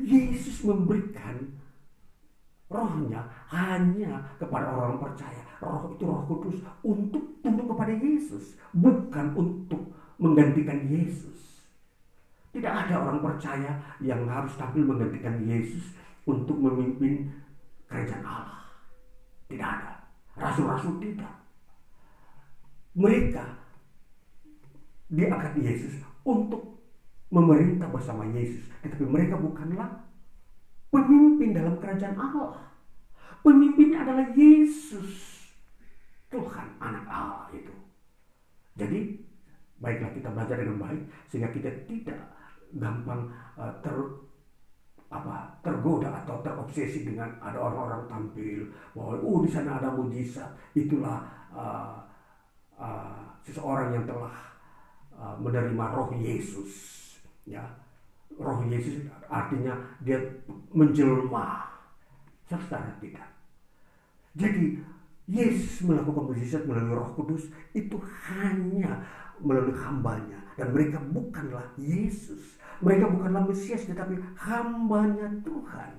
Yesus 0.00 0.64
memberikan 0.64 1.36
rohnya 2.70 3.20
hanya 3.50 4.24
kepada 4.40 4.70
orang 4.70 4.96
percaya. 4.96 5.42
Roh 5.60 5.92
itu 5.92 6.04
roh 6.06 6.22
kudus 6.24 6.64
untuk 6.80 7.20
tunduk 7.44 7.66
kepada 7.74 7.92
Yesus. 7.92 8.56
Bukan 8.72 9.36
untuk 9.36 9.92
menggantikan 10.16 10.88
Yesus. 10.88 11.64
Tidak 12.50 12.70
ada 12.70 12.94
orang 12.98 13.22
percaya 13.22 13.78
yang 14.02 14.26
harus 14.26 14.56
tampil 14.58 14.82
menggantikan 14.82 15.38
Yesus 15.44 15.94
untuk 16.26 16.58
memimpin 16.58 17.30
kerajaan 17.86 18.24
Allah. 18.24 18.64
Tidak 19.46 19.66
ada. 19.66 19.92
Rasul-rasul 20.38 20.98
tidak 21.02 21.40
mereka 22.94 23.44
diangkat 25.10 25.52
Yesus 25.62 26.02
untuk 26.26 26.79
memerintah 27.30 27.88
bersama 27.88 28.26
Yesus. 28.34 28.66
Tetapi 28.82 29.06
mereka 29.06 29.38
bukanlah 29.38 30.02
pemimpin 30.90 31.54
dalam 31.54 31.78
kerajaan 31.78 32.18
Allah. 32.18 32.58
Pemimpinnya 33.40 34.04
adalah 34.04 34.26
Yesus. 34.34 35.40
Tuhan 36.28 36.68
anak 36.78 37.06
Allah 37.08 37.48
itu. 37.56 37.74
Jadi 38.78 39.18
baiklah 39.80 40.12
kita 40.12 40.28
belajar 40.30 40.56
dengan 40.60 40.78
baik 40.78 41.02
sehingga 41.26 41.50
kita 41.50 41.70
tidak 41.88 42.20
gampang 42.76 43.26
uh, 43.56 43.72
ter 43.80 43.96
apa 45.10 45.58
tergoda 45.58 46.22
atau 46.22 46.38
terobsesi 46.38 47.02
dengan 47.02 47.26
ada 47.42 47.58
orang-orang 47.58 48.06
tampil 48.06 48.70
bahwa 48.94 49.18
oh 49.18 49.42
di 49.42 49.50
sana 49.50 49.82
ada 49.82 49.90
mujizat 49.90 50.54
itulah 50.70 51.26
uh, 51.50 51.98
uh, 52.78 53.18
seseorang 53.42 53.90
yang 53.90 54.06
telah 54.06 54.30
uh, 55.18 55.34
menerima 55.42 55.84
roh 55.90 56.14
Yesus 56.14 57.09
ya 57.44 57.62
roh 58.36 58.64
Yesus 58.66 59.06
artinya 59.28 59.76
dia 60.00 60.18
menjelma 60.72 61.68
saudara 62.48 62.90
tidak. 62.98 63.28
Jadi 64.34 64.78
Yesus 65.30 65.86
melakukan 65.86 66.34
mujizat 66.34 66.66
melalui 66.66 66.98
Roh 66.98 67.10
Kudus 67.14 67.50
itu 67.70 67.94
hanya 68.26 69.06
melalui 69.38 69.74
hambanya. 69.78 70.38
Dan 70.58 70.74
mereka 70.74 70.98
bukanlah 70.98 71.70
Yesus. 71.78 72.58
Mereka 72.82 73.06
bukanlah 73.12 73.46
Mesias 73.46 73.86
tetapi 73.86 74.18
hambanya 74.38 75.30
Tuhan. 75.46 75.92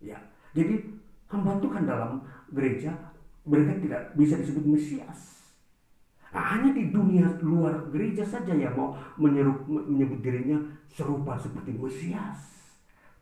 Ya 0.00 0.16
jadi 0.56 0.80
hamba 1.28 1.60
Tuhan 1.60 1.84
dalam 1.84 2.24
gereja 2.48 2.96
mereka 3.44 3.76
tidak 3.84 4.02
bisa 4.16 4.40
disebut 4.40 4.64
Mesias 4.64 5.35
hanya 6.36 6.70
di 6.76 6.92
dunia 6.92 7.24
luar 7.40 7.88
gereja 7.88 8.20
saja 8.20 8.52
yang 8.52 8.76
mau 8.76 8.92
menyeru, 9.16 9.56
menyebut 9.68 10.20
dirinya 10.20 10.60
serupa 10.92 11.36
seperti 11.40 11.72
Mesias. 11.72 12.56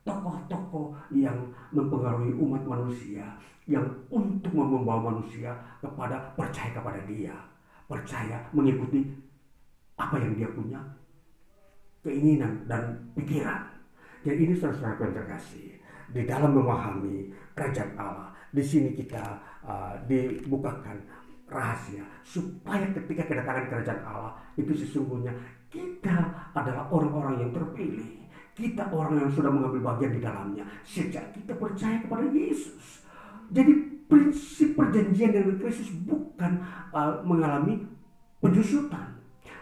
Tokoh-tokoh 0.04 0.92
yang 1.16 1.48
mempengaruhi 1.72 2.36
umat 2.36 2.60
manusia 2.68 3.24
yang 3.64 3.88
untuk 4.12 4.52
membawa 4.52 5.14
manusia 5.14 5.56
kepada 5.80 6.20
percaya 6.36 6.74
kepada 6.76 7.00
dia. 7.08 7.32
Percaya 7.88 8.36
mengikuti 8.52 9.00
apa 9.96 10.20
yang 10.20 10.36
dia 10.36 10.48
punya. 10.52 10.80
Keinginan 12.04 12.68
dan 12.68 13.00
pikiran. 13.16 13.64
Jadi 14.24 14.40
ini 14.44 14.52
saudara-saudara 14.52 15.08
yang 15.08 15.16
terkasih. 15.24 15.80
Di 16.12 16.22
dalam 16.28 16.52
memahami 16.52 17.32
kerajaan 17.56 17.96
Allah. 17.96 18.28
Di 18.52 18.60
sini 18.60 18.92
kita 18.92 19.24
uh, 19.64 19.96
dibukakan 20.04 21.00
rahasia. 21.48 22.04
Supaya 22.24 22.88
ketika 22.92 23.28
kedatangan 23.28 23.68
kerajaan 23.70 24.02
Allah 24.04 24.32
itu 24.56 24.72
sesungguhnya 24.72 25.32
kita 25.68 26.14
adalah 26.54 26.86
orang-orang 26.88 27.48
yang 27.48 27.50
terpilih. 27.52 28.24
Kita 28.54 28.86
orang 28.94 29.18
yang 29.18 29.30
sudah 29.34 29.50
mengambil 29.50 29.94
bagian 29.94 30.14
di 30.14 30.20
dalamnya. 30.22 30.62
Sejak 30.86 31.34
kita 31.34 31.58
percaya 31.58 31.98
kepada 31.98 32.22
Yesus. 32.30 33.02
Jadi 33.50 33.72
prinsip 34.06 34.78
perjanjian 34.78 35.34
dengan 35.34 35.58
Kristus 35.58 35.90
bukan 36.06 36.62
uh, 36.94 37.18
mengalami 37.26 37.82
penyusutan 38.38 39.14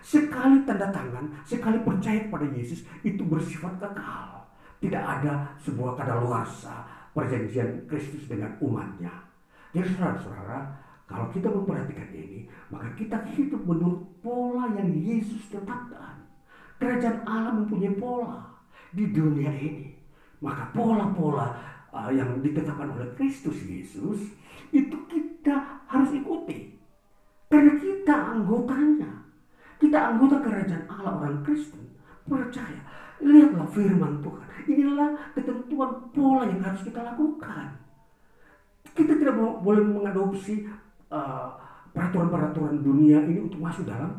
sekali 0.03 0.67
tanda 0.67 0.91
tangan 0.91 1.31
sekali 1.47 1.79
percaya 1.87 2.27
kepada 2.27 2.47
Yesus 2.51 2.83
itu 3.07 3.23
bersifat 3.23 3.79
kekal. 3.79 4.43
Tidak 4.83 4.99
ada 4.99 5.47
sebuah 5.63 5.95
kadaluarsa 5.95 6.83
perjanjian 7.15 7.87
Kristus 7.87 8.27
dengan 8.27 8.51
umatnya. 8.59 9.15
Jadi 9.71 9.95
saudara-saudara 9.95 10.59
kalau 11.13 11.29
kita 11.29 11.49
memperhatikan 11.53 12.09
ini, 12.17 12.49
maka 12.73 12.89
kita 12.97 13.21
hidup 13.37 13.61
menurut 13.69 14.01
pola 14.25 14.73
yang 14.73 14.97
Yesus 14.97 15.45
tetapkan. 15.53 16.25
Kerajaan 16.81 17.21
Allah 17.29 17.53
mempunyai 17.53 17.93
pola 18.01 18.49
di 18.97 19.13
dunia 19.13 19.53
ini. 19.53 19.93
Maka 20.41 20.73
pola-pola 20.73 21.53
uh, 21.93 22.09
yang 22.09 22.41
ditetapkan 22.41 22.97
oleh 22.97 23.13
Kristus 23.15 23.61
Yesus 23.63 24.35
itu 24.73 24.97
kita 25.07 25.85
harus 25.85 26.17
ikuti. 26.17 26.81
Karena 27.53 27.77
kita 27.77 28.15
anggotanya. 28.33 29.13
Kita 29.77 30.17
anggota 30.17 30.41
kerajaan 30.41 30.89
Allah 30.89 31.13
orang 31.21 31.45
Kristen. 31.45 31.93
Percaya. 32.25 32.81
Lihatlah 33.21 33.69
firman 33.69 34.25
Tuhan. 34.25 34.49
Inilah 34.65 35.11
ketentuan 35.37 36.09
pola 36.11 36.49
yang 36.49 36.65
harus 36.65 36.83
kita 36.83 37.05
lakukan. 37.05 37.79
Kita 38.97 39.13
tidak 39.15 39.37
boleh 39.39 39.85
mengadopsi 39.87 40.67
Eh, 40.67 40.82
peraturan-peraturan 41.93 42.77
uh, 42.79 42.83
dunia 42.83 43.19
ini 43.29 43.45
untuk 43.45 43.61
masuk 43.61 43.85
dalam 43.85 44.17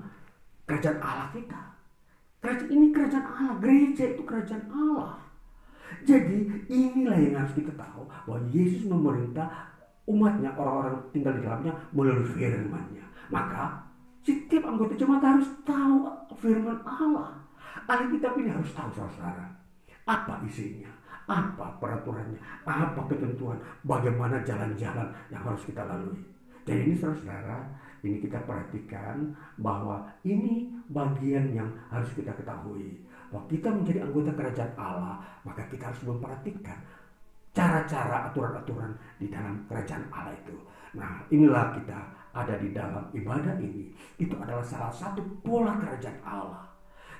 kerajaan 0.69 0.99
Allah 1.01 1.27
kita. 1.33 1.61
Kerajaan 2.43 2.69
ini 2.69 2.87
kerajaan 2.93 3.25
Allah, 3.25 3.55
gereja 3.57 4.03
itu 4.13 4.23
kerajaan 4.23 4.65
Allah. 4.69 5.17
Jadi 6.03 6.67
inilah 6.67 7.17
yang 7.17 7.35
harus 7.39 7.53
kita 7.55 7.73
tahu 7.77 8.03
bahwa 8.05 8.39
Yesus 8.49 8.89
memerintah 8.89 9.73
umatnya, 10.09 10.51
orang-orang 10.57 10.99
tinggal 11.15 11.33
di 11.37 11.41
dalamnya 11.45 11.73
melalui 11.95 12.27
firman-Nya. 12.35 13.05
Maka 13.31 13.87
setiap 14.25 14.67
anggota 14.67 14.95
jemaat 14.97 15.23
harus 15.23 15.47
tahu 15.63 16.07
firman 16.39 16.79
Allah. 16.83 17.39
Alkitab 17.87 18.37
ini 18.39 18.49
harus 18.51 18.71
tahu 18.71 18.89
saudara 18.95 19.63
apa 20.03 20.43
isinya, 20.43 20.91
apa 21.27 21.79
peraturannya, 21.79 22.39
apa 22.67 23.01
ketentuan, 23.07 23.55
bagaimana 23.87 24.43
jalan-jalan 24.43 25.07
yang 25.31 25.41
harus 25.43 25.63
kita 25.63 25.83
lalui. 25.87 26.19
Dan 26.63 26.75
ini 26.87 26.93
saudara-saudara, 26.95 27.57
ini 28.03 28.19
kita 28.19 28.39
perhatikan 28.43 29.31
bahwa 29.59 30.03
ini 30.23 30.71
bagian 30.91 31.51
yang 31.55 31.69
harus 31.91 32.11
kita 32.15 32.31
ketahui. 32.35 32.99
Bahwa 33.31 33.47
kita 33.47 33.67
menjadi 33.71 33.99
anggota 34.03 34.31
kerajaan 34.35 34.73
Allah, 34.79 35.15
maka 35.43 35.63
kita 35.67 35.91
harus 35.91 36.03
memperhatikan 36.07 36.79
cara-cara 37.53 38.31
aturan-aturan 38.31 38.91
di 39.21 39.29
dalam 39.29 39.61
kerajaan 39.69 40.03
Allah 40.09 40.35
itu. 40.35 40.55
Nah, 40.97 41.21
inilah 41.29 41.73
kita 41.77 41.99
ada 42.33 42.55
di 42.57 42.69
dalam 42.73 43.07
ibadah 43.13 43.55
ini. 43.61 43.93
Itu 44.17 44.35
adalah 44.41 44.65
salah 44.65 44.91
satu 44.91 45.21
pola 45.45 45.77
kerajaan 45.77 46.19
Allah. 46.25 46.65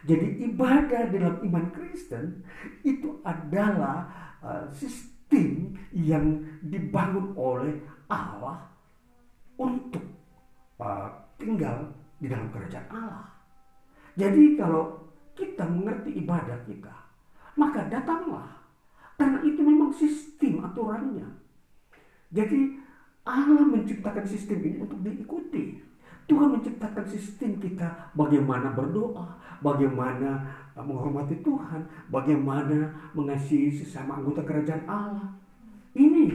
Jadi 0.03 0.51
ibadah 0.51 1.07
dalam 1.07 1.39
iman 1.47 1.65
Kristen 1.71 2.43
itu 2.83 3.23
adalah 3.23 4.03
uh, 4.43 4.67
sistem 4.75 5.71
yang 5.95 6.43
dibangun 6.59 7.31
oleh 7.39 7.79
Allah 8.11 8.72
untuk 9.57 10.03
uh, 10.79 11.09
tinggal 11.37 11.91
di 12.17 12.31
dalam 12.31 12.49
kerajaan 12.49 12.87
Allah. 12.89 13.27
Jadi 14.15 14.55
kalau 14.55 15.09
kita 15.33 15.65
mengerti 15.65 16.21
ibadah 16.21 16.61
kita, 16.69 16.93
maka 17.57 17.89
memang 19.65 19.91
sistem 19.93 20.63
aturannya. 20.63 21.27
Jadi 22.33 22.81
Allah 23.23 23.65
menciptakan 23.67 24.25
sistem 24.25 24.59
ini 24.63 24.77
untuk 24.81 24.99
diikuti. 25.03 25.79
Tuhan 26.23 26.55
menciptakan 26.55 27.03
sistem 27.03 27.59
kita 27.59 28.15
bagaimana 28.15 28.71
berdoa, 28.71 29.35
bagaimana 29.59 30.39
uh, 30.71 30.79
menghormati 30.79 31.43
Tuhan, 31.43 31.83
bagaimana 32.07 33.11
mengasihi 33.11 33.75
sesama 33.75 34.23
anggota 34.23 34.39
kerajaan 34.47 34.87
Allah. 34.87 35.29
Ini 35.91 36.31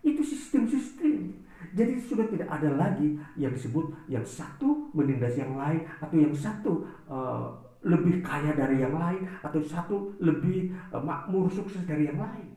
itu 0.00 0.22
sistem-sistem. 0.24 1.35
Jadi 1.76 2.00
sudah 2.00 2.24
tidak 2.32 2.48
ada 2.48 2.72
lagi 2.72 3.20
yang 3.36 3.52
disebut 3.52 3.92
yang 4.08 4.24
satu 4.24 4.88
menindas 4.96 5.36
yang 5.36 5.52
lain 5.60 5.84
atau 6.00 6.16
yang 6.16 6.32
satu 6.32 6.72
uh, 7.04 7.52
lebih 7.84 8.24
kaya 8.24 8.56
dari 8.56 8.80
yang 8.80 8.96
lain 8.96 9.28
atau 9.44 9.60
satu 9.60 10.16
lebih 10.24 10.72
uh, 10.88 11.04
makmur 11.04 11.52
sukses 11.52 11.84
dari 11.84 12.08
yang 12.08 12.16
lain. 12.16 12.56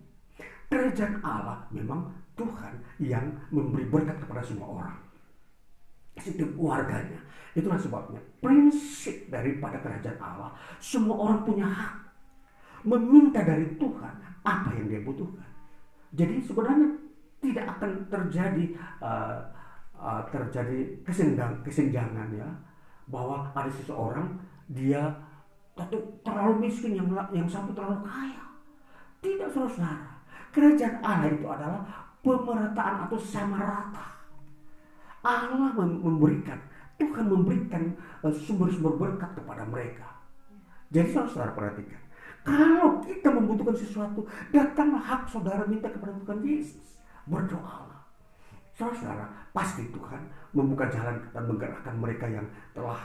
Kerajaan 0.72 1.20
Allah 1.20 1.67
memang 1.67 2.07
Tuhan 2.39 2.80
yang 3.03 3.28
memberi 3.51 3.91
berkat 3.91 4.24
kepada 4.24 4.39
semua 4.39 4.80
orang 4.80 4.95
setiap 6.15 6.51
warganya. 6.55 7.20
Itulah 7.55 7.80
sebabnya 7.80 8.24
prinsip 8.39 9.28
daripada 9.28 9.84
kerajaan 9.84 10.20
Allah. 10.20 10.55
Semua 10.80 11.15
orang 11.28 11.43
punya 11.43 11.67
hak 11.67 11.95
meminta 12.88 13.43
dari 13.43 13.67
Tuhan 13.76 14.13
apa 14.47 14.70
yang 14.80 14.88
dia 14.88 15.01
butuhkan. 15.03 15.49
Jadi 16.15 16.39
sebenarnya 16.39 17.09
tidak 17.39 17.65
akan 17.77 17.91
terjadi 18.11 18.75
uh, 18.99 19.39
uh, 19.95 20.21
terjadi 20.29 20.99
kesenjang, 21.07 21.59
kesenjangan 21.63 22.29
ya 22.35 22.49
bahwa 23.09 23.49
ada 23.55 23.71
seseorang 23.71 24.37
dia 24.69 25.01
terlalu 26.21 26.69
miskin 26.69 26.99
yang 26.99 27.07
yang 27.31 27.47
satu 27.47 27.71
terlalu 27.71 28.03
kaya. 28.05 28.43
Tidak 29.19 29.49
saudara. 29.51 30.19
Kerajaan 30.49 31.03
Allah 31.03 31.30
itu 31.30 31.45
adalah 31.45 31.84
pemerataan 32.23 33.05
atau 33.07 33.19
sama 33.19 33.59
rata 33.59 34.19
Allah 35.23 35.76
memberikan, 35.76 36.59
Tuhan 36.95 37.27
memberikan 37.27 37.91
eh, 38.23 38.31
sumber-sumber 38.34 38.95
berkat 38.95 39.35
kepada 39.35 39.68
mereka. 39.68 40.07
Jadi 40.89 41.11
saudara 41.11 41.51
perhatikan, 41.53 41.99
kalau 42.41 43.03
kita 43.03 43.30
membutuhkan 43.30 43.76
sesuatu, 43.76 44.26
datanglah 44.49 45.03
hak 45.03 45.27
saudara 45.27 45.68
minta 45.68 45.91
kepada 45.91 46.15
Tuhan 46.23 46.39
Yesus. 46.41 46.98
Berdoalah. 47.30 48.01
Saudara, 48.73 49.27
pasti 49.51 49.91
Tuhan 49.91 50.23
membuka 50.56 50.88
jalan 50.88 51.19
dan 51.35 51.43
menggerakkan 51.45 51.95
mereka 51.99 52.26
yang 52.26 52.47
telah 52.73 52.97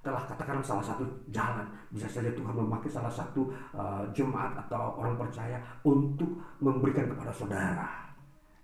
telah 0.00 0.24
katakan 0.24 0.62
salah 0.64 0.80
satu 0.80 1.04
jalan 1.28 1.66
bisa 1.92 2.08
saja 2.08 2.32
Tuhan 2.32 2.54
memakai 2.54 2.88
salah 2.88 3.12
satu 3.12 3.50
uh, 3.76 4.00
jemaat 4.16 4.56
atau 4.56 4.96
orang 4.96 5.20
percaya 5.20 5.60
untuk 5.84 6.32
memberikan 6.64 7.12
kepada 7.12 7.28
saudara 7.34 8.08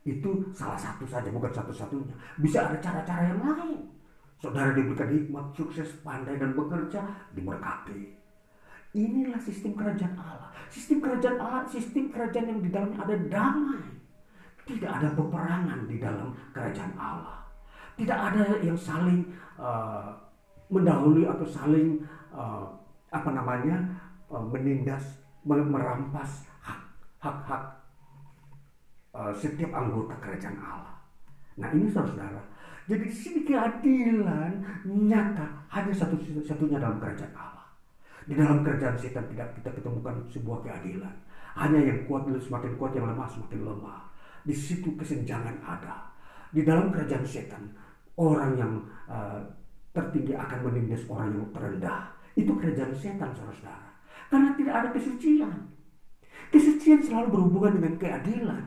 itu 0.05 0.31
salah 0.53 0.77
satu 0.77 1.09
saja, 1.09 1.33
bukan 1.33 1.49
satu-satunya. 1.49 2.13
Bisa 2.37 2.69
ada 2.69 2.77
cara-cara 2.77 3.25
yang 3.25 3.41
lain. 3.41 3.81
Saudara 4.37 4.77
diberikan 4.77 5.09
hikmat, 5.09 5.57
sukses, 5.57 5.89
pandai, 6.05 6.37
dan 6.37 6.53
bekerja, 6.53 7.01
diberkati. 7.33 8.13
Inilah 8.93 9.41
sistem 9.41 9.73
kerajaan 9.73 10.13
Allah. 10.21 10.53
Sistem 10.69 11.01
kerajaan 11.01 11.41
Allah, 11.41 11.65
sistem 11.65 12.13
kerajaan 12.13 12.53
yang 12.53 12.61
di 12.61 12.69
dalamnya 12.69 13.01
ada 13.01 13.17
damai. 13.33 13.85
Tidak 14.65 14.89
ada 14.89 15.09
peperangan 15.13 15.85
di 15.85 15.97
dalam 16.01 16.33
kerajaan 16.57 16.93
Allah. 16.97 17.45
Tidak 17.95 18.17
ada 18.17 18.45
yang 18.65 18.77
saling 18.77 19.23
uh, 19.61 20.09
mendahului 20.73 21.29
atau 21.29 21.47
saling 21.47 22.01
uh, 22.33 22.65
apa 23.13 23.31
namanya 23.31 23.77
uh, 24.33 24.43
menindas, 24.43 25.21
merampas 25.45 26.49
hak-hak 27.21 27.85
Eh, 29.15 29.31
setiap 29.31 29.71
anggota 29.71 30.11
kerajaan 30.19 30.59
Allah. 30.59 30.99
Nah 31.55 31.71
ini 31.71 31.87
saudara-saudara. 31.87 32.43
Jadi 32.91 33.07
di 33.07 33.15
sini 33.15 33.41
keadilan 33.47 34.59
nyata 34.91 35.47
hanya 35.71 35.95
satu-satunya 35.95 36.83
dalam 36.83 36.99
kerajaan 36.99 37.31
Allah. 37.31 37.63
Di 38.27 38.35
dalam 38.35 38.67
kerajaan 38.67 38.99
setan 38.99 39.31
tidak 39.31 39.55
kita 39.55 39.71
ketemukan 39.71 40.19
sebuah 40.27 40.67
keadilan. 40.67 41.15
Hanya 41.55 41.79
yang 41.79 42.11
kuat 42.11 42.27
semakin 42.27 42.75
kuat, 42.75 42.91
yang 42.99 43.07
lemah 43.07 43.31
semakin 43.31 43.63
lemah. 43.63 44.03
Di 44.45 44.53
situ 44.53 44.93
kesenjangan 44.93 45.57
ada. 45.65 46.13
Di 46.53 46.63
dalam 46.63 46.93
kerajaan 46.93 47.25
setan, 47.25 47.65
orang 48.15 48.55
yang 48.55 48.73
uh, 49.09 49.41
tertinggi 49.91 50.37
akan 50.37 50.69
menindas 50.69 51.03
orang 51.09 51.33
yang 51.35 51.47
terendah. 51.51 52.13
Itu 52.37 52.53
kerajaan 52.55 52.93
setan, 52.95 53.33
saudara-saudara. 53.33 53.89
Karena 54.29 54.51
tidak 54.55 54.75
ada 54.75 54.89
kesucian. 54.93 55.55
Kesucian 56.53 57.01
selalu 57.03 57.29
berhubungan 57.35 57.73
dengan 57.81 57.95
keadilan. 57.99 58.65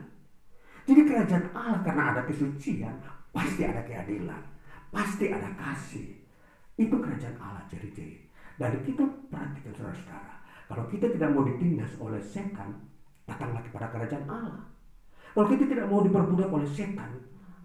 Jadi 0.88 1.00
kerajaan 1.04 1.46
Allah 1.52 1.80
karena 1.84 2.02
ada 2.16 2.22
kesucian, 2.24 2.96
pasti 3.28 3.60
ada 3.60 3.84
keadilan, 3.84 4.40
pasti 4.88 5.28
ada 5.28 5.52
kasih. 5.52 6.16
Itu 6.80 6.96
kerajaan 6.96 7.36
Allah 7.36 7.60
jadi-jadi. 7.68 8.24
Dan 8.56 8.80
kita 8.82 9.04
perhatikan 9.28 9.72
saudara-saudara, 9.76 10.34
kalau 10.64 10.84
kita 10.88 11.12
tidak 11.12 11.28
mau 11.36 11.44
ditindas 11.44 11.92
oleh 12.00 12.18
setan, 12.24 12.72
datanglah 13.28 13.60
kepada 13.68 13.92
kerajaan 13.92 14.24
Allah. 14.32 14.64
Kalau 15.38 15.54
kita 15.54 15.70
tidak 15.70 15.86
mau 15.86 16.02
diperbudak 16.02 16.50
oleh 16.50 16.66
setan, 16.66 17.14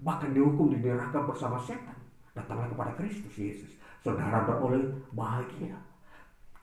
bahkan 0.06 0.30
dihukum 0.30 0.70
di 0.70 0.78
neraka 0.78 1.26
bersama 1.26 1.58
setan, 1.58 1.98
datanglah 2.38 2.70
kepada 2.70 2.94
Kristus 3.02 3.34
Yesus. 3.34 3.82
Saudara 4.06 4.46
beroleh 4.46 4.94
bahagia. 5.10 5.74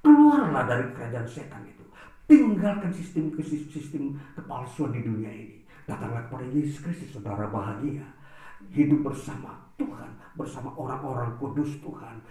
Keluarlah 0.07 0.71
dari 0.71 0.87
kerajaan 0.95 1.27
setan 1.27 1.67
itu. 1.67 1.83
Tinggalkan 2.31 2.95
sistem 2.95 3.35
sistem 3.43 4.23
kepalsuan 4.39 4.95
di 4.95 5.03
dunia 5.03 5.35
ini 5.35 5.67
Datanglah 5.83 6.31
kepada 6.31 6.47
Yesus 6.55 6.79
Kristus, 6.79 7.11
saudara 7.11 7.51
bahagia. 7.51 8.07
Hidup 8.71 9.11
bersama 9.11 9.59
Tuhan, 9.75 10.15
bersama 10.39 10.71
orang-orang 10.79 11.35
kudus 11.43 11.75
Tuhan. 11.83 12.23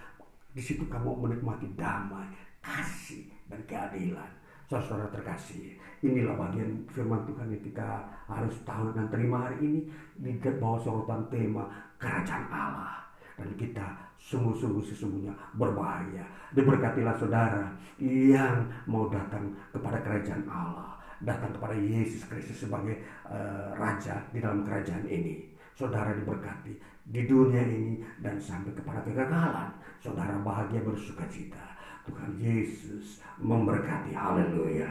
Di 0.55 0.63
situ 0.63 0.87
kamu 0.87 1.19
menikmati 1.19 1.67
damai, 1.75 2.31
kasih, 2.63 3.27
dan 3.51 3.59
keadilan. 3.67 4.38
Saudara 4.69 5.09
terkasih, 5.09 5.73
inilah 6.05 6.37
bagian 6.37 6.85
firman 6.93 7.25
Tuhan 7.25 7.49
yang 7.49 7.63
kita 7.65 8.05
harus 8.29 8.53
tahu 8.61 8.93
dan 8.93 9.09
terima 9.09 9.49
hari 9.49 9.57
ini 9.65 9.79
di 10.21 10.37
bawah 10.37 10.77
sorotan 10.77 11.25
tema 11.33 11.65
kerajaan 11.97 12.45
Allah. 12.53 13.01
Dan 13.33 13.49
kita 13.57 13.97
sungguh-sungguh 14.21 14.85
sesungguhnya 14.93 15.33
berbahaya. 15.57 16.21
Diberkatilah 16.53 17.17
saudara 17.17 17.65
yang 17.97 18.69
mau 18.85 19.09
datang 19.09 19.49
kepada 19.73 19.97
kerajaan 20.05 20.45
Allah 20.45 20.99
datang 21.19 21.51
kepada 21.51 21.75
Yesus 21.75 22.23
Kristus 22.31 22.63
sebagai 22.67 22.95
uh, 23.27 23.75
Raja 23.75 24.23
di 24.31 24.39
dalam 24.39 24.63
kerajaan 24.63 25.03
ini. 25.07 25.51
Saudara 25.75 26.11
diberkati 26.11 26.75
di 27.07 27.23
dunia 27.23 27.63
ini 27.63 28.03
dan 28.19 28.35
sampai 28.39 28.75
kepada 28.75 28.99
kegagalan. 29.03 29.71
Saudara 29.99 30.35
bahagia 30.43 30.83
bersuka 30.83 31.23
cita. 31.31 31.68
Tuhan 32.09 32.33
Yesus 32.41 33.21
memberkati. 33.37 34.17
Haleluya. 34.17 34.89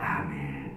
Amin. 0.00 0.72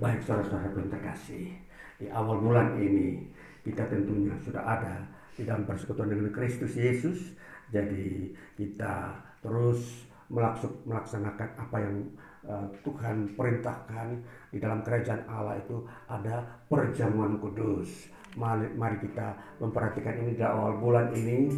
Baik 0.00 0.24
saudara-saudara 0.24 0.72
yang 0.72 0.88
terkasih. 0.88 1.52
Di 2.00 2.08
awal 2.08 2.40
bulan 2.40 2.80
ini 2.80 3.28
kita 3.60 3.84
tentunya 3.92 4.32
sudah 4.40 4.64
ada 4.64 5.04
di 5.36 5.44
dalam 5.44 5.68
persekutuan 5.68 6.08
dengan 6.08 6.32
Kristus 6.32 6.72
Yesus. 6.74 7.36
Jadi 7.68 8.32
kita 8.56 9.20
terus 9.44 10.08
melaksanakan 10.32 11.48
apa 11.60 11.76
yang 11.78 11.96
Eh, 12.44 12.66
Tuhan 12.84 13.32
perintahkan 13.32 14.20
di 14.52 14.60
dalam 14.60 14.84
kerajaan 14.84 15.24
Allah 15.24 15.56
itu 15.56 15.80
ada 16.04 16.44
perjamuan 16.68 17.40
kudus. 17.40 18.12
Mari, 18.34 18.96
kita 18.98 19.38
memperhatikan 19.62 20.18
ini 20.26 20.34
di 20.34 20.42
awal 20.42 20.74
bulan 20.82 21.14
ini 21.14 21.54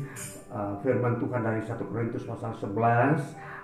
uh, 0.52 0.76
firman 0.84 1.16
Tuhan 1.16 1.40
dari 1.40 1.64
1 1.64 1.72
Korintus 1.88 2.28
pasal 2.28 2.52
11 2.52 3.16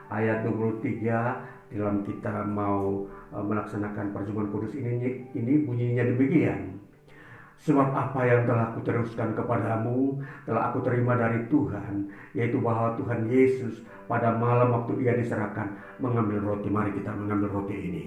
ayat 0.08 0.48
23 0.48 1.68
di 1.68 1.74
dalam 1.76 2.00
kita 2.08 2.48
mau 2.48 3.04
uh, 3.36 3.44
melaksanakan 3.44 4.16
perjamuan 4.16 4.48
kudus 4.48 4.72
ini 4.72 5.28
ini 5.36 5.52
bunyinya 5.68 6.08
demikian. 6.08 6.80
Sebab 7.62 7.94
apa 7.94 8.26
yang 8.26 8.48
telah 8.48 8.72
aku 8.72 8.80
teruskan 8.80 9.36
kepadamu 9.36 10.18
telah 10.48 10.72
aku 10.72 10.80
terima 10.80 11.14
dari 11.14 11.46
Tuhan, 11.52 12.08
yaitu 12.32 12.58
bahwa 12.58 12.96
Tuhan 12.96 13.28
Yesus 13.28 13.84
pada 14.08 14.34
malam 14.34 14.72
waktu 14.72 15.04
ia 15.04 15.14
diserahkan 15.20 15.68
mengambil 16.00 16.40
roti. 16.42 16.72
Mari 16.72 16.96
kita 16.96 17.12
mengambil 17.12 17.60
roti 17.60 17.76
ini. 17.76 18.04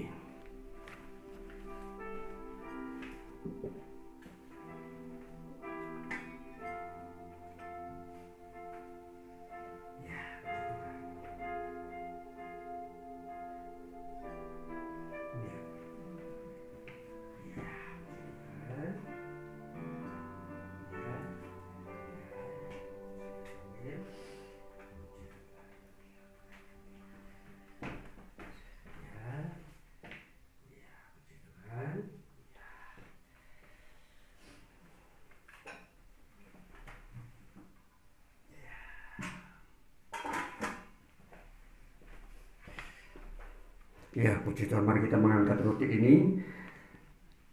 Ya, 44.16 44.32
puji 44.40 44.64
Tuhan, 44.64 44.80
mari 44.80 45.04
kita 45.04 45.20
mengangkat 45.20 45.60
roti 45.60 45.84
ini 45.84 46.40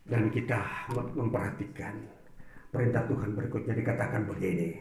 dan 0.08 0.32
kita 0.32 0.64
memperhatikan 1.12 1.92
perintah 2.72 3.04
Tuhan 3.04 3.36
berikutnya 3.36 3.76
dikatakan 3.76 4.24
begini. 4.32 4.72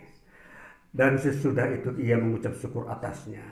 Dan 0.94 1.18
sesudah 1.18 1.66
itu 1.74 1.90
ia 1.98 2.14
mengucap 2.22 2.54
syukur 2.54 2.86
atasnya. 2.86 3.42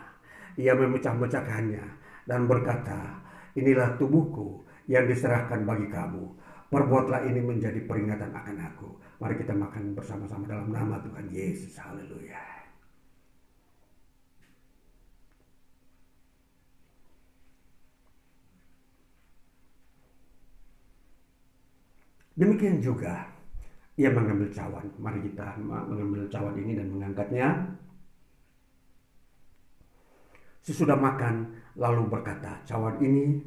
Ia 0.55 0.79
memecah-mecahkannya 0.79 1.85
dan 2.31 2.47
berkata, 2.47 3.19
inilah 3.59 3.99
tubuhku 3.99 4.63
yang 4.87 5.11
diserahkan 5.11 5.67
bagi 5.67 5.91
kamu. 5.91 6.31
Perbuatlah 6.71 7.27
ini 7.27 7.43
menjadi 7.43 7.83
peringatan 7.83 8.31
akan 8.31 8.57
aku. 8.63 8.95
Mari 9.19 9.43
kita 9.43 9.59
makan 9.59 9.99
bersama-sama 9.99 10.47
dalam 10.47 10.71
nama 10.71 11.03
Tuhan 11.03 11.27
Yesus. 11.35 11.75
Haleluya. 11.83 12.60
Demikian 22.41 22.81
juga 22.81 23.29
ia 24.01 24.09
mengambil 24.09 24.49
cawan. 24.49 24.89
Mari 24.97 25.29
kita 25.29 25.61
mengambil 25.61 26.25
cawan 26.33 26.57
ini 26.57 26.73
dan 26.73 26.89
mengangkatnya. 26.89 27.49
Sesudah 30.65 30.97
makan 30.97 31.53
lalu 31.77 32.09
berkata, 32.09 32.65
cawan 32.65 32.97
ini 33.05 33.45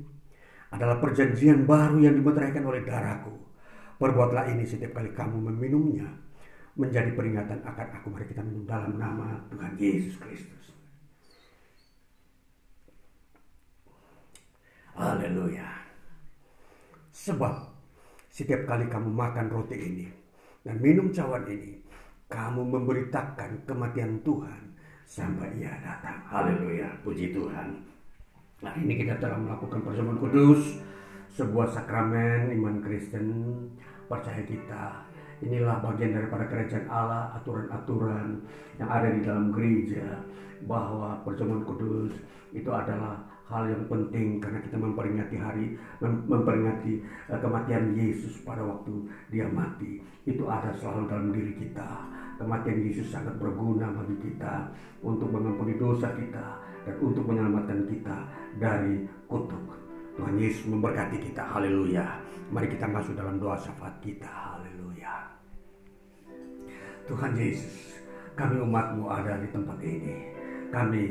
adalah 0.70 1.02
perjanjian 1.02 1.66
baru 1.66 2.06
yang 2.06 2.22
dimeteraikan 2.22 2.70
oleh 2.70 2.86
darahku. 2.86 3.34
Perbuatlah 3.98 4.54
ini 4.54 4.62
setiap 4.62 4.94
kali 4.94 5.10
kamu 5.18 5.42
meminumnya 5.42 6.10
menjadi 6.78 7.18
peringatan 7.18 7.66
akan 7.66 7.88
aku. 7.98 8.14
Mari 8.14 8.30
kita 8.30 8.46
minum 8.46 8.66
dalam 8.70 8.94
nama 9.02 9.42
Tuhan 9.50 9.74
Yesus 9.82 10.22
Kristus. 10.22 10.70
Haleluya. 14.94 15.82
Sebab 17.10 17.73
setiap 18.34 18.66
kali 18.66 18.90
kamu 18.90 19.14
makan 19.14 19.46
roti 19.54 19.78
ini 19.78 20.10
dan 20.66 20.82
minum 20.82 21.14
cawan 21.14 21.46
ini, 21.46 21.78
kamu 22.34 22.66
memberitakan 22.66 23.62
kematian 23.70 24.18
Tuhan 24.26 24.74
sampai 25.06 25.54
ia 25.62 25.70
datang. 25.86 26.18
Haleluya, 26.26 26.90
puji 27.06 27.30
Tuhan. 27.30 27.78
Nah 28.66 28.74
ini 28.82 28.98
kita 29.06 29.22
telah 29.22 29.38
melakukan 29.38 29.86
perjamuan 29.86 30.18
kudus, 30.18 30.82
sebuah 31.38 31.70
sakramen 31.70 32.50
iman 32.58 32.82
Kristen, 32.82 33.54
percaya 34.10 34.42
kita. 34.42 35.06
Inilah 35.46 35.84
bagian 35.86 36.18
daripada 36.18 36.50
kerajaan 36.50 36.90
Allah, 36.90 37.38
aturan-aturan 37.38 38.42
yang 38.82 38.90
ada 38.90 39.14
di 39.14 39.22
dalam 39.22 39.54
gereja 39.54 40.26
bahwa 40.66 41.22
perjamuan 41.22 41.62
kudus 41.68 42.18
itu 42.50 42.72
adalah 42.72 43.20
hal 43.54 43.70
yang 43.70 43.86
penting 43.86 44.42
karena 44.42 44.60
kita 44.66 44.78
memperingati 44.82 45.36
hari 45.38 45.78
memperingati 46.02 47.06
uh, 47.30 47.38
kematian 47.38 47.94
Yesus 47.94 48.42
pada 48.42 48.66
waktu 48.66 49.06
dia 49.30 49.46
mati. 49.46 50.02
Itu 50.26 50.50
ada 50.50 50.74
selalu 50.82 51.06
dalam 51.06 51.30
diri 51.30 51.54
kita. 51.62 51.86
Kematian 52.42 52.82
Yesus 52.82 53.14
sangat 53.14 53.38
berguna 53.38 53.94
bagi 53.94 54.18
kita 54.18 54.74
untuk 55.06 55.30
mengampuni 55.30 55.78
dosa 55.78 56.10
kita 56.18 56.58
dan 56.90 56.96
untuk 56.98 57.30
menyelamatkan 57.30 57.86
kita 57.86 58.18
dari 58.58 59.06
kutuk. 59.30 59.78
Tuhan 60.18 60.36
Yesus 60.42 60.66
memberkati 60.66 61.18
kita. 61.30 61.46
Haleluya. 61.46 62.06
Mari 62.50 62.68
kita 62.74 62.90
masuk 62.90 63.14
dalam 63.14 63.38
doa 63.38 63.58
syafaat 63.62 63.94
kita. 64.02 64.30
Haleluya. 64.30 65.30
Tuhan 67.06 67.34
Yesus 67.38 68.02
kami 68.34 68.58
umatmu 68.66 69.06
ada 69.10 69.38
di 69.38 69.48
tempat 69.54 69.78
ini. 69.86 70.34
Kami 70.74 71.04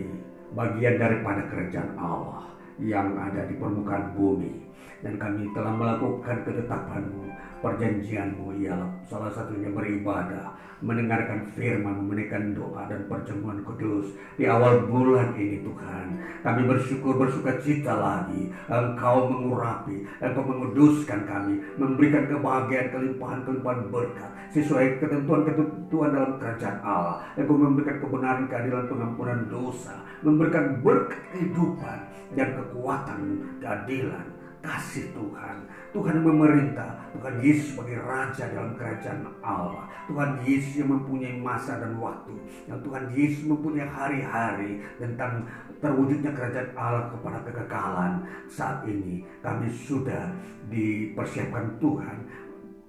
bagian 0.53 1.01
daripada 1.01 1.45
kerajaan 1.49 1.97
Allah 1.97 2.53
yang 2.81 3.17
ada 3.19 3.45
di 3.45 3.55
permukaan 3.59 4.17
bumi. 4.17 4.71
Dan 5.03 5.19
kami 5.19 5.51
telah 5.51 5.75
melakukan 5.75 6.47
ketetapanmu 6.47 7.27
perjanjianmu 7.63 8.59
ialah 8.59 8.91
salah 9.07 9.31
satunya 9.31 9.71
beribadah 9.71 10.51
mendengarkan 10.83 11.47
firman 11.55 12.11
menaikkan 12.11 12.59
doa 12.59 12.91
dan 12.91 13.07
perjamuan 13.07 13.63
kudus. 13.63 14.19
Di 14.35 14.51
awal 14.51 14.91
bulan 14.91 15.39
ini 15.39 15.63
Tuhan 15.63 16.07
kami 16.43 16.67
bersyukur 16.67 17.23
bersuka 17.23 17.55
cita 17.63 17.95
lagi 17.95 18.51
engkau 18.67 19.31
mengurapi 19.31 20.03
engkau 20.19 20.43
menguduskan 20.43 21.23
kami 21.23 21.63
memberikan 21.79 22.27
kebahagiaan 22.27 22.91
kelimpahan 22.91 23.47
kelimpahan 23.47 23.81
berkat 23.95 24.31
sesuai 24.51 24.99
ketentuan-ketentuan 24.99 26.11
dalam 26.11 26.35
kerajaan 26.43 26.79
Allah. 26.83 27.23
Engkau 27.39 27.55
memberikan 27.55 28.03
kebenaran 28.03 28.51
keadilan 28.51 28.91
pengampunan 28.91 29.41
dosa 29.47 29.95
memberikan 30.27 30.83
berkat 30.83 31.23
kehidupan 31.31 31.99
dan 32.33 32.49
kekuatan 32.57 33.21
keadilan 33.61 34.27
kasih 34.63 35.11
Tuhan. 35.13 35.67
Tuhan 35.91 36.23
memerintah, 36.23 37.11
Tuhan 37.13 37.43
Yesus 37.43 37.75
sebagai 37.75 37.99
Raja 38.01 38.49
dalam 38.49 38.79
kerajaan 38.79 39.27
Allah. 39.43 39.91
Tuhan 40.07 40.41
Yesus 40.47 40.81
yang 40.81 40.91
mempunyai 40.95 41.37
masa 41.37 41.83
dan 41.83 41.99
waktu. 41.99 42.33
Yang 42.71 42.81
Tuhan 42.87 43.05
Yesus 43.13 43.43
mempunyai 43.45 43.91
hari-hari 43.91 44.81
tentang 44.97 45.45
terwujudnya 45.83 46.31
kerajaan 46.33 46.71
Allah 46.79 47.11
kepada 47.11 47.39
kekekalan. 47.45 48.13
Saat 48.47 48.87
ini 48.87 49.27
kami 49.43 49.69
sudah 49.69 50.31
dipersiapkan 50.71 51.77
Tuhan 51.83 52.17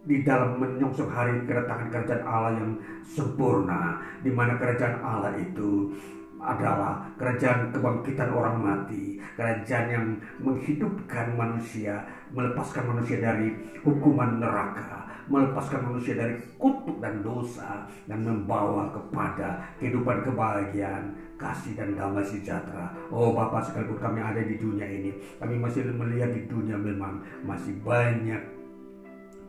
di 0.03 0.21
dalam 0.21 0.59
menyongsong 0.59 1.09
hari 1.09 1.41
kedatangan 1.47 1.89
kerajaan 1.89 2.23
Allah 2.27 2.53
yang 2.59 2.71
sempurna 3.07 4.03
di 4.19 4.31
mana 4.31 4.59
kerajaan 4.59 4.99
Allah 4.99 5.33
itu 5.39 5.95
adalah 6.43 7.07
kerajaan 7.15 7.71
kebangkitan 7.71 8.29
orang 8.35 8.57
mati, 8.59 9.17
kerajaan 9.39 9.87
yang 9.87 10.05
menghidupkan 10.43 11.33
manusia, 11.39 12.03
melepaskan 12.35 12.91
manusia 12.91 13.23
dari 13.23 13.55
hukuman 13.81 14.43
neraka, 14.43 15.07
melepaskan 15.31 15.87
manusia 15.87 16.19
dari 16.19 16.35
kutuk 16.59 16.99
dan 16.99 17.23
dosa, 17.23 17.87
dan 18.05 18.19
membawa 18.21 18.91
kepada 18.91 19.63
kehidupan 19.79 20.27
kebahagiaan, 20.27 21.15
kasih 21.39 21.79
dan 21.79 21.95
damai 21.95 22.27
sejahtera. 22.27 22.91
Oh 23.07 23.31
Bapak 23.31 23.63
sekalipun 23.63 23.99
kami 23.99 24.19
ada 24.19 24.43
di 24.43 24.59
dunia 24.59 24.85
ini, 24.85 25.15
kami 25.39 25.55
masih 25.59 25.87
melihat 25.95 26.31
di 26.35 26.43
dunia 26.51 26.75
memang 26.75 27.23
masih 27.47 27.75
banyak 27.81 28.39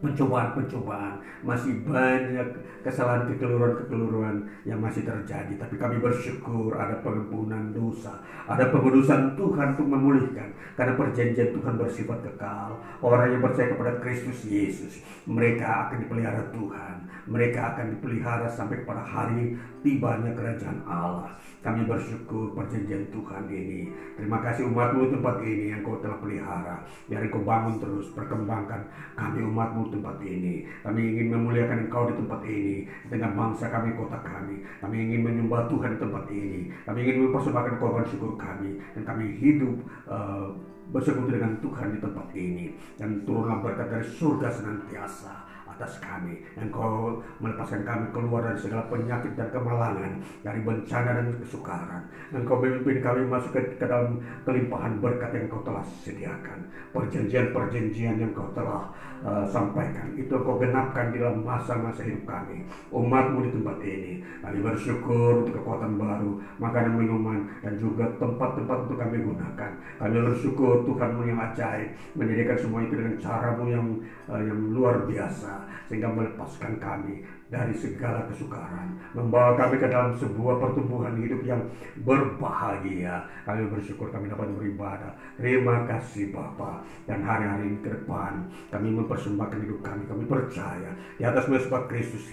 pencobaan-pencobaan, 0.04 1.16
masih 1.40 1.80
banyak 1.86 2.48
kesalahan 2.84 3.24
kekeliruan-kekeliruan 3.32 4.44
yang 4.68 4.78
masih 4.78 5.02
terjadi. 5.08 5.56
Tapi 5.56 5.74
kami 5.80 5.98
bersyukur 5.98 6.76
ada 6.76 7.00
pengampunan 7.00 7.72
dosa, 7.72 8.20
ada 8.44 8.68
pengudusan 8.68 9.32
Tuhan 9.34 9.74
untuk 9.74 9.88
memulihkan. 9.88 10.52
Karena 10.76 10.92
perjanjian 10.94 11.56
Tuhan 11.56 11.74
bersifat 11.80 12.20
kekal. 12.20 12.76
Orang 13.00 13.32
yang 13.32 13.40
percaya 13.40 13.72
kepada 13.72 13.98
Kristus 14.04 14.44
Yesus, 14.44 15.00
mereka 15.24 15.88
akan 15.88 16.04
dipelihara 16.04 16.52
Tuhan. 16.52 16.96
Mereka 17.24 17.60
akan 17.74 17.96
dipelihara 17.96 18.46
sampai 18.52 18.84
kepada 18.84 19.00
hari 19.00 19.56
tibanya 19.84 20.32
kerajaan 20.32 20.80
Allah. 20.88 21.36
Kami 21.60 21.84
bersyukur 21.84 22.56
perjanjian 22.56 23.08
Tuhan 23.12 23.44
ini. 23.52 23.92
Terima 24.16 24.40
kasih 24.40 24.68
umatmu 24.72 25.12
tempat 25.12 25.44
ini 25.44 25.72
yang 25.76 25.84
kau 25.84 26.00
telah 26.00 26.16
pelihara. 26.20 26.80
Biar 27.08 27.28
kau 27.28 27.44
bangun 27.44 27.76
terus, 27.76 28.08
perkembangkan 28.16 28.84
kami 29.16 29.44
umatmu 29.44 29.92
tempat 29.92 30.16
ini. 30.24 30.64
Kami 30.80 31.00
ingin 31.00 31.36
memuliakan 31.36 31.88
engkau 31.88 32.08
di 32.08 32.16
tempat 32.16 32.40
ini. 32.48 32.88
Dengan 33.12 33.36
bangsa 33.36 33.68
kami, 33.68 33.92
kota 33.96 34.16
kami. 34.24 34.64
Kami 34.80 34.96
ingin 34.96 35.20
menyembah 35.20 35.68
Tuhan 35.68 35.96
di 35.96 35.98
tempat 36.00 36.24
ini. 36.32 36.72
Kami 36.88 36.98
ingin 37.04 37.16
mempersembahkan 37.28 37.74
korban 37.76 38.04
syukur 38.08 38.32
kami. 38.40 38.80
Dan 38.96 39.02
kami 39.04 39.36
hidup 39.40 39.76
uh, 40.08 40.52
bersekutu 40.92 41.32
dengan 41.32 41.56
Tuhan 41.64 41.96
di 41.96 41.98
tempat 42.00 42.26
ini. 42.36 42.76
Dan 42.96 43.24
turunlah 43.24 43.60
berkat 43.64 43.88
dari 43.88 44.04
surga 44.04 44.48
senantiasa 44.52 45.43
atas 45.74 45.98
kami. 45.98 46.46
Engkau 46.54 47.18
melepaskan 47.42 47.82
kami 47.82 48.04
keluar 48.14 48.46
dari 48.46 48.58
segala 48.62 48.86
penyakit 48.86 49.34
dan 49.34 49.50
kemalangan, 49.50 50.12
dari 50.46 50.60
bencana 50.62 51.10
dan 51.18 51.26
kesukaran. 51.42 52.02
Engkau 52.30 52.62
memimpin 52.62 53.02
kami 53.02 53.26
masuk 53.26 53.50
ke, 53.50 53.74
ke 53.74 53.84
dalam 53.84 54.22
kelimpahan 54.46 55.02
berkat 55.02 55.34
yang 55.34 55.50
kau 55.50 55.66
telah 55.66 55.82
sediakan. 55.82 56.70
Perjanjian-perjanjian 56.94 58.22
yang 58.22 58.32
kau 58.32 58.46
telah 58.54 58.94
uh, 59.26 59.42
sampaikan. 59.50 60.14
Itu 60.14 60.38
kau 60.46 60.62
genapkan 60.62 61.10
di 61.10 61.18
dalam 61.18 61.42
masa-masa 61.42 62.06
hidup 62.06 62.22
kami. 62.22 62.62
Umatmu 62.94 63.42
di 63.42 63.50
tempat 63.50 63.76
ini. 63.82 64.22
Kami 64.46 64.58
bersyukur 64.62 65.42
untuk 65.42 65.58
kekuatan 65.58 65.98
baru, 65.98 66.38
makanan 66.62 66.94
minuman, 66.94 67.50
dan 67.66 67.74
juga 67.82 68.06
tempat-tempat 68.22 68.86
untuk 68.86 68.98
kami 69.02 69.26
gunakan. 69.26 69.70
Kami 69.98 70.16
bersyukur 70.22 70.86
Tuhanmu 70.86 71.22
yang 71.26 71.40
ajaib, 71.42 71.90
menjadikan 72.14 72.56
semua 72.60 72.86
itu 72.86 72.94
dengan 72.94 73.16
caramu 73.18 73.64
yang 73.66 73.86
uh, 74.30 74.38
yang 74.38 74.60
luar 74.70 75.02
biasa 75.08 75.63
sehingga 75.86 76.10
melepaskan 76.10 76.80
kami 76.80 77.24
dari 77.52 77.74
segala 77.76 78.26
kesukaran, 78.26 78.98
membawa 79.14 79.54
kami 79.54 79.78
ke 79.78 79.86
dalam 79.86 80.16
sebuah 80.16 80.58
pertumbuhan 80.58 81.14
hidup 81.20 81.44
yang 81.46 81.62
berbahagia. 82.02 83.26
Kami 83.46 83.70
bersyukur 83.70 84.10
kami 84.10 84.26
dapat 84.26 84.50
beribadah. 84.58 85.14
Terima 85.38 85.86
kasih 85.86 86.34
Bapa. 86.34 86.82
Dan 87.06 87.22
hari-hari 87.22 87.70
ini 87.70 87.78
ke 87.84 87.90
depan 87.94 88.50
kami 88.74 88.88
mempersembahkan 88.90 89.60
hidup 89.62 89.80
kami. 89.86 90.02
Kami 90.08 90.24
percaya 90.26 90.90
di 91.20 91.22
atas 91.22 91.46
mesbah 91.46 91.86
Kristus 91.86 92.26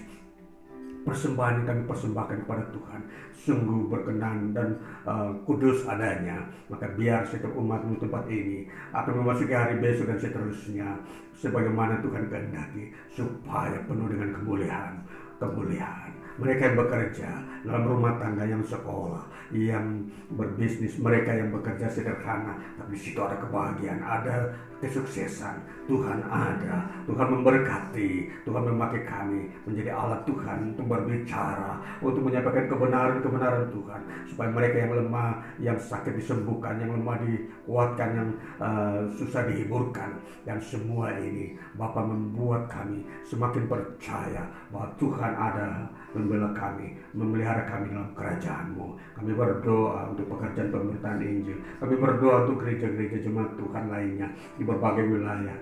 persembahan 1.01 1.61
yang 1.61 1.67
kami 1.67 1.81
persembahkan 1.89 2.37
kepada 2.45 2.63
Tuhan. 2.73 3.01
Sungguh 3.33 3.89
berkenan 3.89 4.53
dan 4.53 4.77
uh, 5.03 5.33
kudus 5.43 5.85
adanya. 5.89 6.45
Maka 6.69 6.93
biar 6.93 7.25
setiap 7.25 7.53
umatmu 7.57 7.97
tempat 7.97 8.29
ini 8.29 8.69
akan 8.93 9.13
memasuki 9.25 9.53
hari 9.53 9.81
besok 9.81 10.13
dan 10.13 10.19
seterusnya 10.21 10.87
sebagaimana 11.33 11.99
Tuhan 12.05 12.29
kehendaki 12.29 12.93
supaya 13.09 13.81
penuh 13.89 14.07
dengan 14.13 14.29
kemuliaan 14.37 15.01
kemuliaan. 15.41 16.13
Mereka 16.37 16.61
yang 16.71 16.77
bekerja 16.77 17.29
dalam 17.65 17.83
rumah 17.89 18.15
tangga 18.21 18.45
yang 18.45 18.61
sekolah, 18.61 19.25
yang 19.51 20.05
berbisnis, 20.37 21.01
mereka 21.01 21.33
yang 21.33 21.49
bekerja 21.49 21.89
sederhana, 21.89 22.55
tapi 22.77 22.93
situ 22.95 23.19
ada 23.19 23.35
kebahagiaan, 23.41 23.99
ada 23.99 24.53
kesuksesan. 24.81 25.61
Tuhan 25.85 26.23
ada, 26.25 26.87
Tuhan 27.05 27.27
memberkati, 27.37 28.31
Tuhan 28.47 28.63
memakai 28.63 29.03
kami 29.05 29.49
menjadi 29.67 29.91
alat 29.91 30.23
Tuhan 30.23 30.73
untuk 30.73 30.87
berbicara, 30.87 31.77
untuk 31.99 32.21
menyampaikan 32.25 32.65
kebenaran-kebenaran 32.71 33.65
Tuhan, 33.69 34.01
supaya 34.25 34.49
mereka 34.49 34.77
yang 34.87 34.93
lemah, 34.97 35.31
yang 35.59 35.77
sakit 35.77 36.15
disembuhkan, 36.17 36.79
yang 36.79 36.95
lemah 36.95 37.17
dikuatkan, 37.21 38.09
yang 38.15 38.29
uh, 38.57 39.03
susah 39.19 39.45
dihiburkan, 39.51 40.17
dan 40.47 40.57
semua 40.63 41.13
ini 41.19 41.59
Bapak 41.75 42.07
membuat 42.07 42.71
kami 42.71 43.03
semakin 43.27 43.67
percaya 43.67 44.47
bahwa 44.71 44.89
Tuhan 44.97 45.33
ada 45.35 45.91
membela 46.15 46.51
kami, 46.55 46.95
memelihara 47.11 47.67
kami 47.67 47.91
dalam 47.91 48.11
kerajaanmu. 48.15 48.87
Kami 49.19 49.31
berdoa 49.35 50.15
untuk 50.15 50.25
pekerjaan 50.31 50.69
pemberitaan 50.71 51.19
Injil. 51.19 51.57
Kami 51.79 51.95
berdoa 51.99 52.47
untuk 52.47 52.63
gereja-gereja 52.63 53.17
jemaat 53.23 53.51
Tuhan 53.59 53.85
lainnya 53.91 54.27
di 54.55 54.63
berbagai 54.63 55.05
wilayah. 55.07 55.57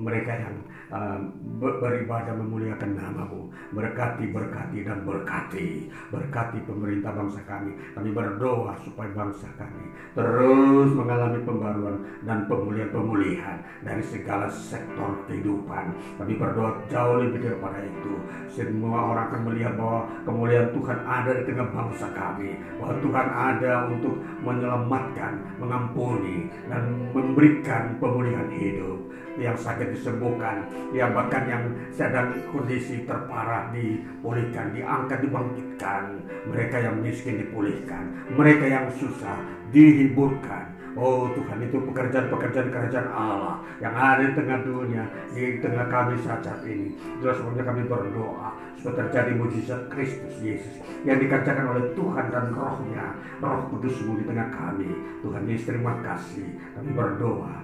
Mereka 0.00 0.32
yang 0.32 0.56
uh, 0.88 1.18
beribadah 1.60 2.32
memuliakan 2.32 2.96
namamu. 2.96 3.52
Berkati, 3.76 4.32
berkati, 4.32 4.78
dan 4.80 5.04
berkati. 5.04 5.92
Berkati 6.08 6.58
pemerintah 6.64 7.12
bangsa 7.12 7.44
kami. 7.44 7.76
Kami 7.92 8.08
berdoa 8.16 8.74
supaya 8.80 9.12
bangsa 9.12 9.46
kami 9.60 9.90
terus 10.10 10.90
mengalami 10.90 11.38
pembaruan 11.46 11.96
dan 12.26 12.50
pemulihan-pemulihan 12.50 13.62
dari 13.86 14.02
segala 14.02 14.50
sektor 14.50 15.22
kehidupan. 15.30 15.94
Kami 16.18 16.32
berdoa 16.34 16.82
jauh 16.90 17.22
lebih 17.22 17.46
daripada 17.46 17.78
itu. 17.86 18.14
Semua 18.50 19.14
orang 19.14 19.30
akan 19.30 19.42
melihat 19.50 19.78
bahwa 19.78 20.10
kemuliaan 20.26 20.74
Tuhan 20.74 20.98
ada 21.06 21.30
di 21.38 21.42
tengah 21.46 21.68
bangsa 21.70 22.06
kami. 22.10 22.58
Bahwa 22.82 22.94
Tuhan 22.98 23.26
ada 23.30 23.72
untuk 23.86 24.14
menyelamatkan, 24.42 25.32
mengampuni, 25.62 26.50
dan 26.66 26.82
memberikan 27.14 27.94
pemulihan 28.02 28.50
hidup 28.50 28.98
yang 29.40 29.56
sakit 29.56 29.96
disembuhkan, 29.96 30.68
yang 30.92 31.16
bahkan 31.16 31.48
yang 31.48 31.64
sedang 31.88 32.36
kondisi 32.52 33.08
terparah 33.08 33.72
dipulihkan, 33.72 34.76
diangkat, 34.76 35.24
dibangkitkan, 35.24 36.20
mereka 36.44 36.76
yang 36.76 37.00
miskin 37.00 37.40
dipulihkan, 37.40 38.04
mereka 38.36 38.68
yang 38.68 38.86
susah 38.92 39.40
dihiburkan. 39.72 40.76
Oh 40.98 41.30
Tuhan 41.30 41.62
itu 41.62 41.78
pekerjaan-pekerjaan 41.86 42.68
kerajaan 42.74 43.08
Allah 43.14 43.62
yang 43.78 43.94
ada 43.94 44.26
di 44.26 44.34
tengah 44.34 44.58
dunia, 44.66 45.06
di 45.30 45.62
tengah 45.62 45.86
kami 45.86 46.18
saat 46.18 46.42
ini. 46.66 46.98
Itulah 46.98 47.34
sebabnya 47.38 47.62
kami 47.62 47.86
berdoa 47.86 48.50
supaya 48.74 49.06
terjadi 49.06 49.38
mujizat 49.38 49.86
Kristus 49.86 50.34
Yesus 50.42 50.82
yang 51.06 51.22
dikerjakan 51.22 51.78
oleh 51.78 51.94
Tuhan 51.94 52.26
dan 52.34 52.50
rohnya, 52.50 53.06
roh 53.38 53.70
kudusmu 53.70 54.18
di 54.18 54.24
tengah 54.26 54.50
kami. 54.50 54.90
Tuhan 55.22 55.46
Yesus 55.46 55.70
terima 55.70 55.94
kasih. 56.02 56.58
Kami 56.74 56.90
berdoa 56.90 57.54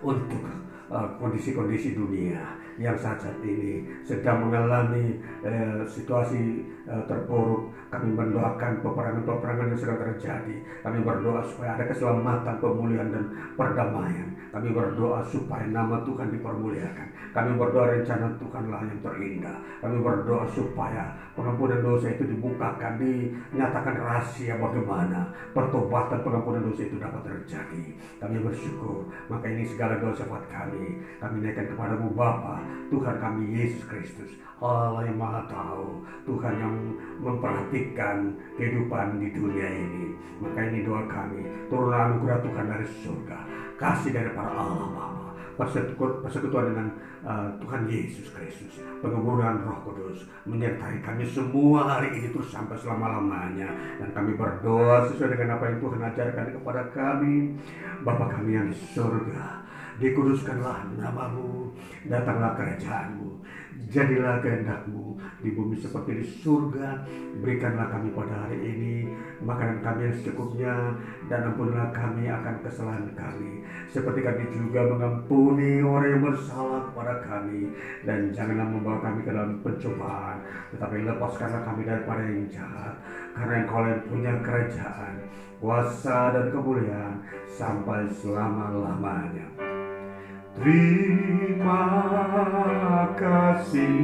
untuk 0.00 0.40
uh, 0.88 1.08
kondisi-kondisi 1.20 1.94
dunia 1.94 2.40
yang 2.80 2.96
saat, 2.96 3.20
ini 3.44 3.84
sedang 4.04 4.48
mengalami 4.48 5.20
uh, 5.44 5.84
situasi 5.84 6.64
terpuruk. 7.06 7.70
Kami 7.90 8.14
mendoakan 8.14 8.86
peperangan-peperangan 8.86 9.70
yang 9.74 9.80
sedang 9.80 9.98
terjadi. 9.98 10.56
Kami 10.86 10.98
berdoa 11.02 11.42
supaya 11.42 11.74
ada 11.74 11.84
keselamatan, 11.90 12.54
pemulihan 12.62 13.08
dan 13.10 13.24
perdamaian. 13.58 14.30
Kami 14.50 14.74
berdoa 14.74 15.22
supaya 15.26 15.66
nama 15.70 16.02
Tuhan 16.02 16.30
dipermuliakan. 16.34 17.06
Kami 17.30 17.50
berdoa 17.54 17.94
rencana 17.94 18.34
Tuhanlah 18.38 18.82
yang 18.86 19.00
terindah. 19.02 19.56
Kami 19.78 19.96
berdoa 20.02 20.46
supaya 20.50 21.14
pengampunan 21.38 21.78
dosa 21.82 22.10
itu 22.10 22.26
dibukakan, 22.26 22.98
dinyatakan 22.98 23.94
rahasia 23.94 24.58
bagaimana 24.58 25.30
pertobatan 25.54 26.18
pengampunan 26.26 26.66
dosa 26.66 26.82
itu 26.82 26.98
dapat 26.98 27.22
terjadi. 27.22 27.84
Kami 28.18 28.36
bersyukur. 28.42 29.06
Maka 29.30 29.46
ini 29.46 29.62
segala 29.66 30.02
dosa 30.02 30.26
buat 30.26 30.42
kami. 30.50 30.98
Kami 31.22 31.36
naikkan 31.42 31.70
kepadamu 31.70 32.10
Bapa, 32.14 32.58
Tuhan 32.90 33.16
kami 33.22 33.54
Yesus 33.54 33.86
Kristus. 33.86 34.34
Allah 34.60 35.08
yang 35.08 35.16
maha 35.16 35.48
tahu. 35.48 36.04
Tuhan 36.28 36.54
yang 36.60 36.74
memperhatikan 37.20 38.34
kehidupan 38.56 39.20
di 39.20 39.28
dunia 39.32 39.68
ini. 39.68 40.16
Maka 40.40 40.60
ini 40.72 40.84
doa 40.84 41.04
kami. 41.06 41.44
Turunlah 41.68 42.10
anugerah 42.10 42.38
Tuhan 42.44 42.66
dari 42.68 42.86
surga. 43.04 43.38
Kasih 43.76 44.12
dari 44.12 44.30
para 44.32 44.52
Allah 44.52 44.88
Bapa 44.92 45.30
persekutuan 46.24 46.72
dengan 46.72 46.88
uh, 47.20 47.52
Tuhan 47.60 47.84
Yesus 47.84 48.32
Kristus, 48.32 48.80
pengemburan 49.04 49.60
Roh 49.60 49.84
Kudus 49.84 50.24
menyertai 50.48 51.04
kami 51.04 51.28
semua 51.28 51.84
hari 51.84 52.16
ini 52.16 52.32
terus 52.32 52.48
sampai 52.48 52.80
selama-lamanya 52.80 53.68
dan 54.00 54.08
kami 54.16 54.40
berdoa 54.40 55.04
sesuai 55.12 55.36
dengan 55.36 55.60
apa 55.60 55.68
yang 55.68 55.78
Tuhan 55.84 56.00
ajarkan 56.00 56.46
kepada 56.56 56.82
kami 56.96 57.60
Bapa 58.00 58.32
kami 58.32 58.50
yang 58.56 58.68
di 58.72 58.78
surga 58.96 59.68
dikuduskanlah 60.00 60.96
namamu 60.96 61.76
datanglah 62.08 62.56
kerajaanmu 62.56 63.44
Jadilah 63.88 64.44
kehendakmu 64.44 65.16
di 65.40 65.56
bumi 65.56 65.72
seperti 65.80 66.20
di 66.20 66.24
surga. 66.44 67.08
Berikanlah 67.40 67.88
kami 67.88 68.12
pada 68.12 68.44
hari 68.44 68.60
ini 68.60 69.08
makanan 69.40 69.80
kami 69.80 70.10
yang 70.10 70.16
secukupnya 70.20 70.74
dan 71.32 71.48
ampunilah 71.48 71.88
kami 71.88 72.28
akan 72.28 72.60
kesalahan 72.60 73.08
kami. 73.16 73.64
Seperti 73.88 74.20
kami 74.20 74.44
juga 74.52 74.84
mengampuni 74.84 75.80
orang 75.80 76.10
yang 76.12 76.22
bersalah 76.28 76.92
kepada 76.92 77.14
kami. 77.24 77.72
Dan 78.04 78.28
janganlah 78.36 78.68
membawa 78.68 78.98
kami 79.00 79.24
ke 79.24 79.30
dalam 79.32 79.64
pencobaan. 79.64 80.36
Tetapi 80.76 80.96
lepaskanlah 81.08 81.62
kami 81.64 81.82
daripada 81.88 82.20
yang 82.20 82.44
jahat. 82.52 82.94
Karena 83.32 83.54
engkau 83.64 83.82
yang 83.88 84.02
punya 84.04 84.32
kerajaan, 84.44 85.14
kuasa 85.56 86.36
dan 86.36 86.46
kemuliaan 86.52 87.24
sampai 87.48 88.04
selama-lamanya. 88.12 89.48
Terima 90.58 91.86
kasih 93.14 94.02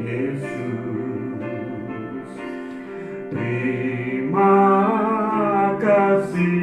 Yesus. 0.00 2.32
Terima 3.28 4.56
kasih 5.76 6.56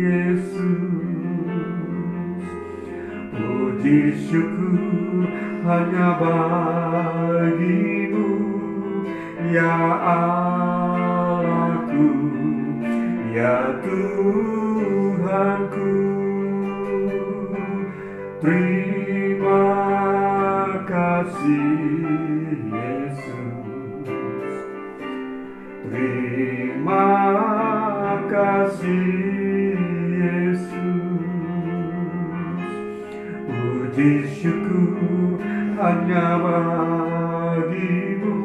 Yesus. 0.00 0.64
Puji 3.36 4.24
syukur 4.24 5.28
hanya 5.68 6.16
bagimu 6.16 8.32
Ya 9.52 9.76
Allahku 10.16 12.08
Ya 13.36 13.84
Tuhanku 13.84 16.23
Terima 18.44 19.64
kasih 20.84 21.80
Yesus. 22.68 24.52
Terima 25.88 27.08
kasih 28.28 29.80
Yesus. 30.12 31.24
Puji 33.48 34.12
syukur 34.28 35.40
hanya 35.80 36.36
bagimu. 36.44 38.36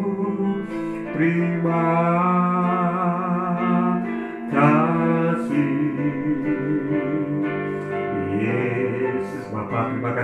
Terima 1.11 1.59
Bapa, 1.59 2.48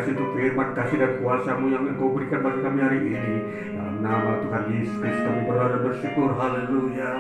kasih 0.06 0.22
untuk 0.22 0.38
firman 0.38 0.70
kasih 0.78 0.98
dan 1.02 1.12
kuasamu 1.18 1.66
yang 1.74 1.84
engkau 1.90 2.14
berikan 2.14 2.46
bagi 2.46 2.62
kami 2.62 2.78
hari 2.78 3.00
ini. 3.10 3.36
Dalam 3.74 3.98
nama 4.06 4.38
Tuhan 4.46 4.64
Yesus 4.70 5.02
kami 5.02 5.42
berdoa 5.50 5.66
dan 5.74 5.82
bersyukur. 5.82 6.30
Haleluya. 6.38 7.14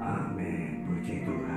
Amin. 0.00 0.88
Puji 0.88 1.20
Tuhan. 1.28 1.53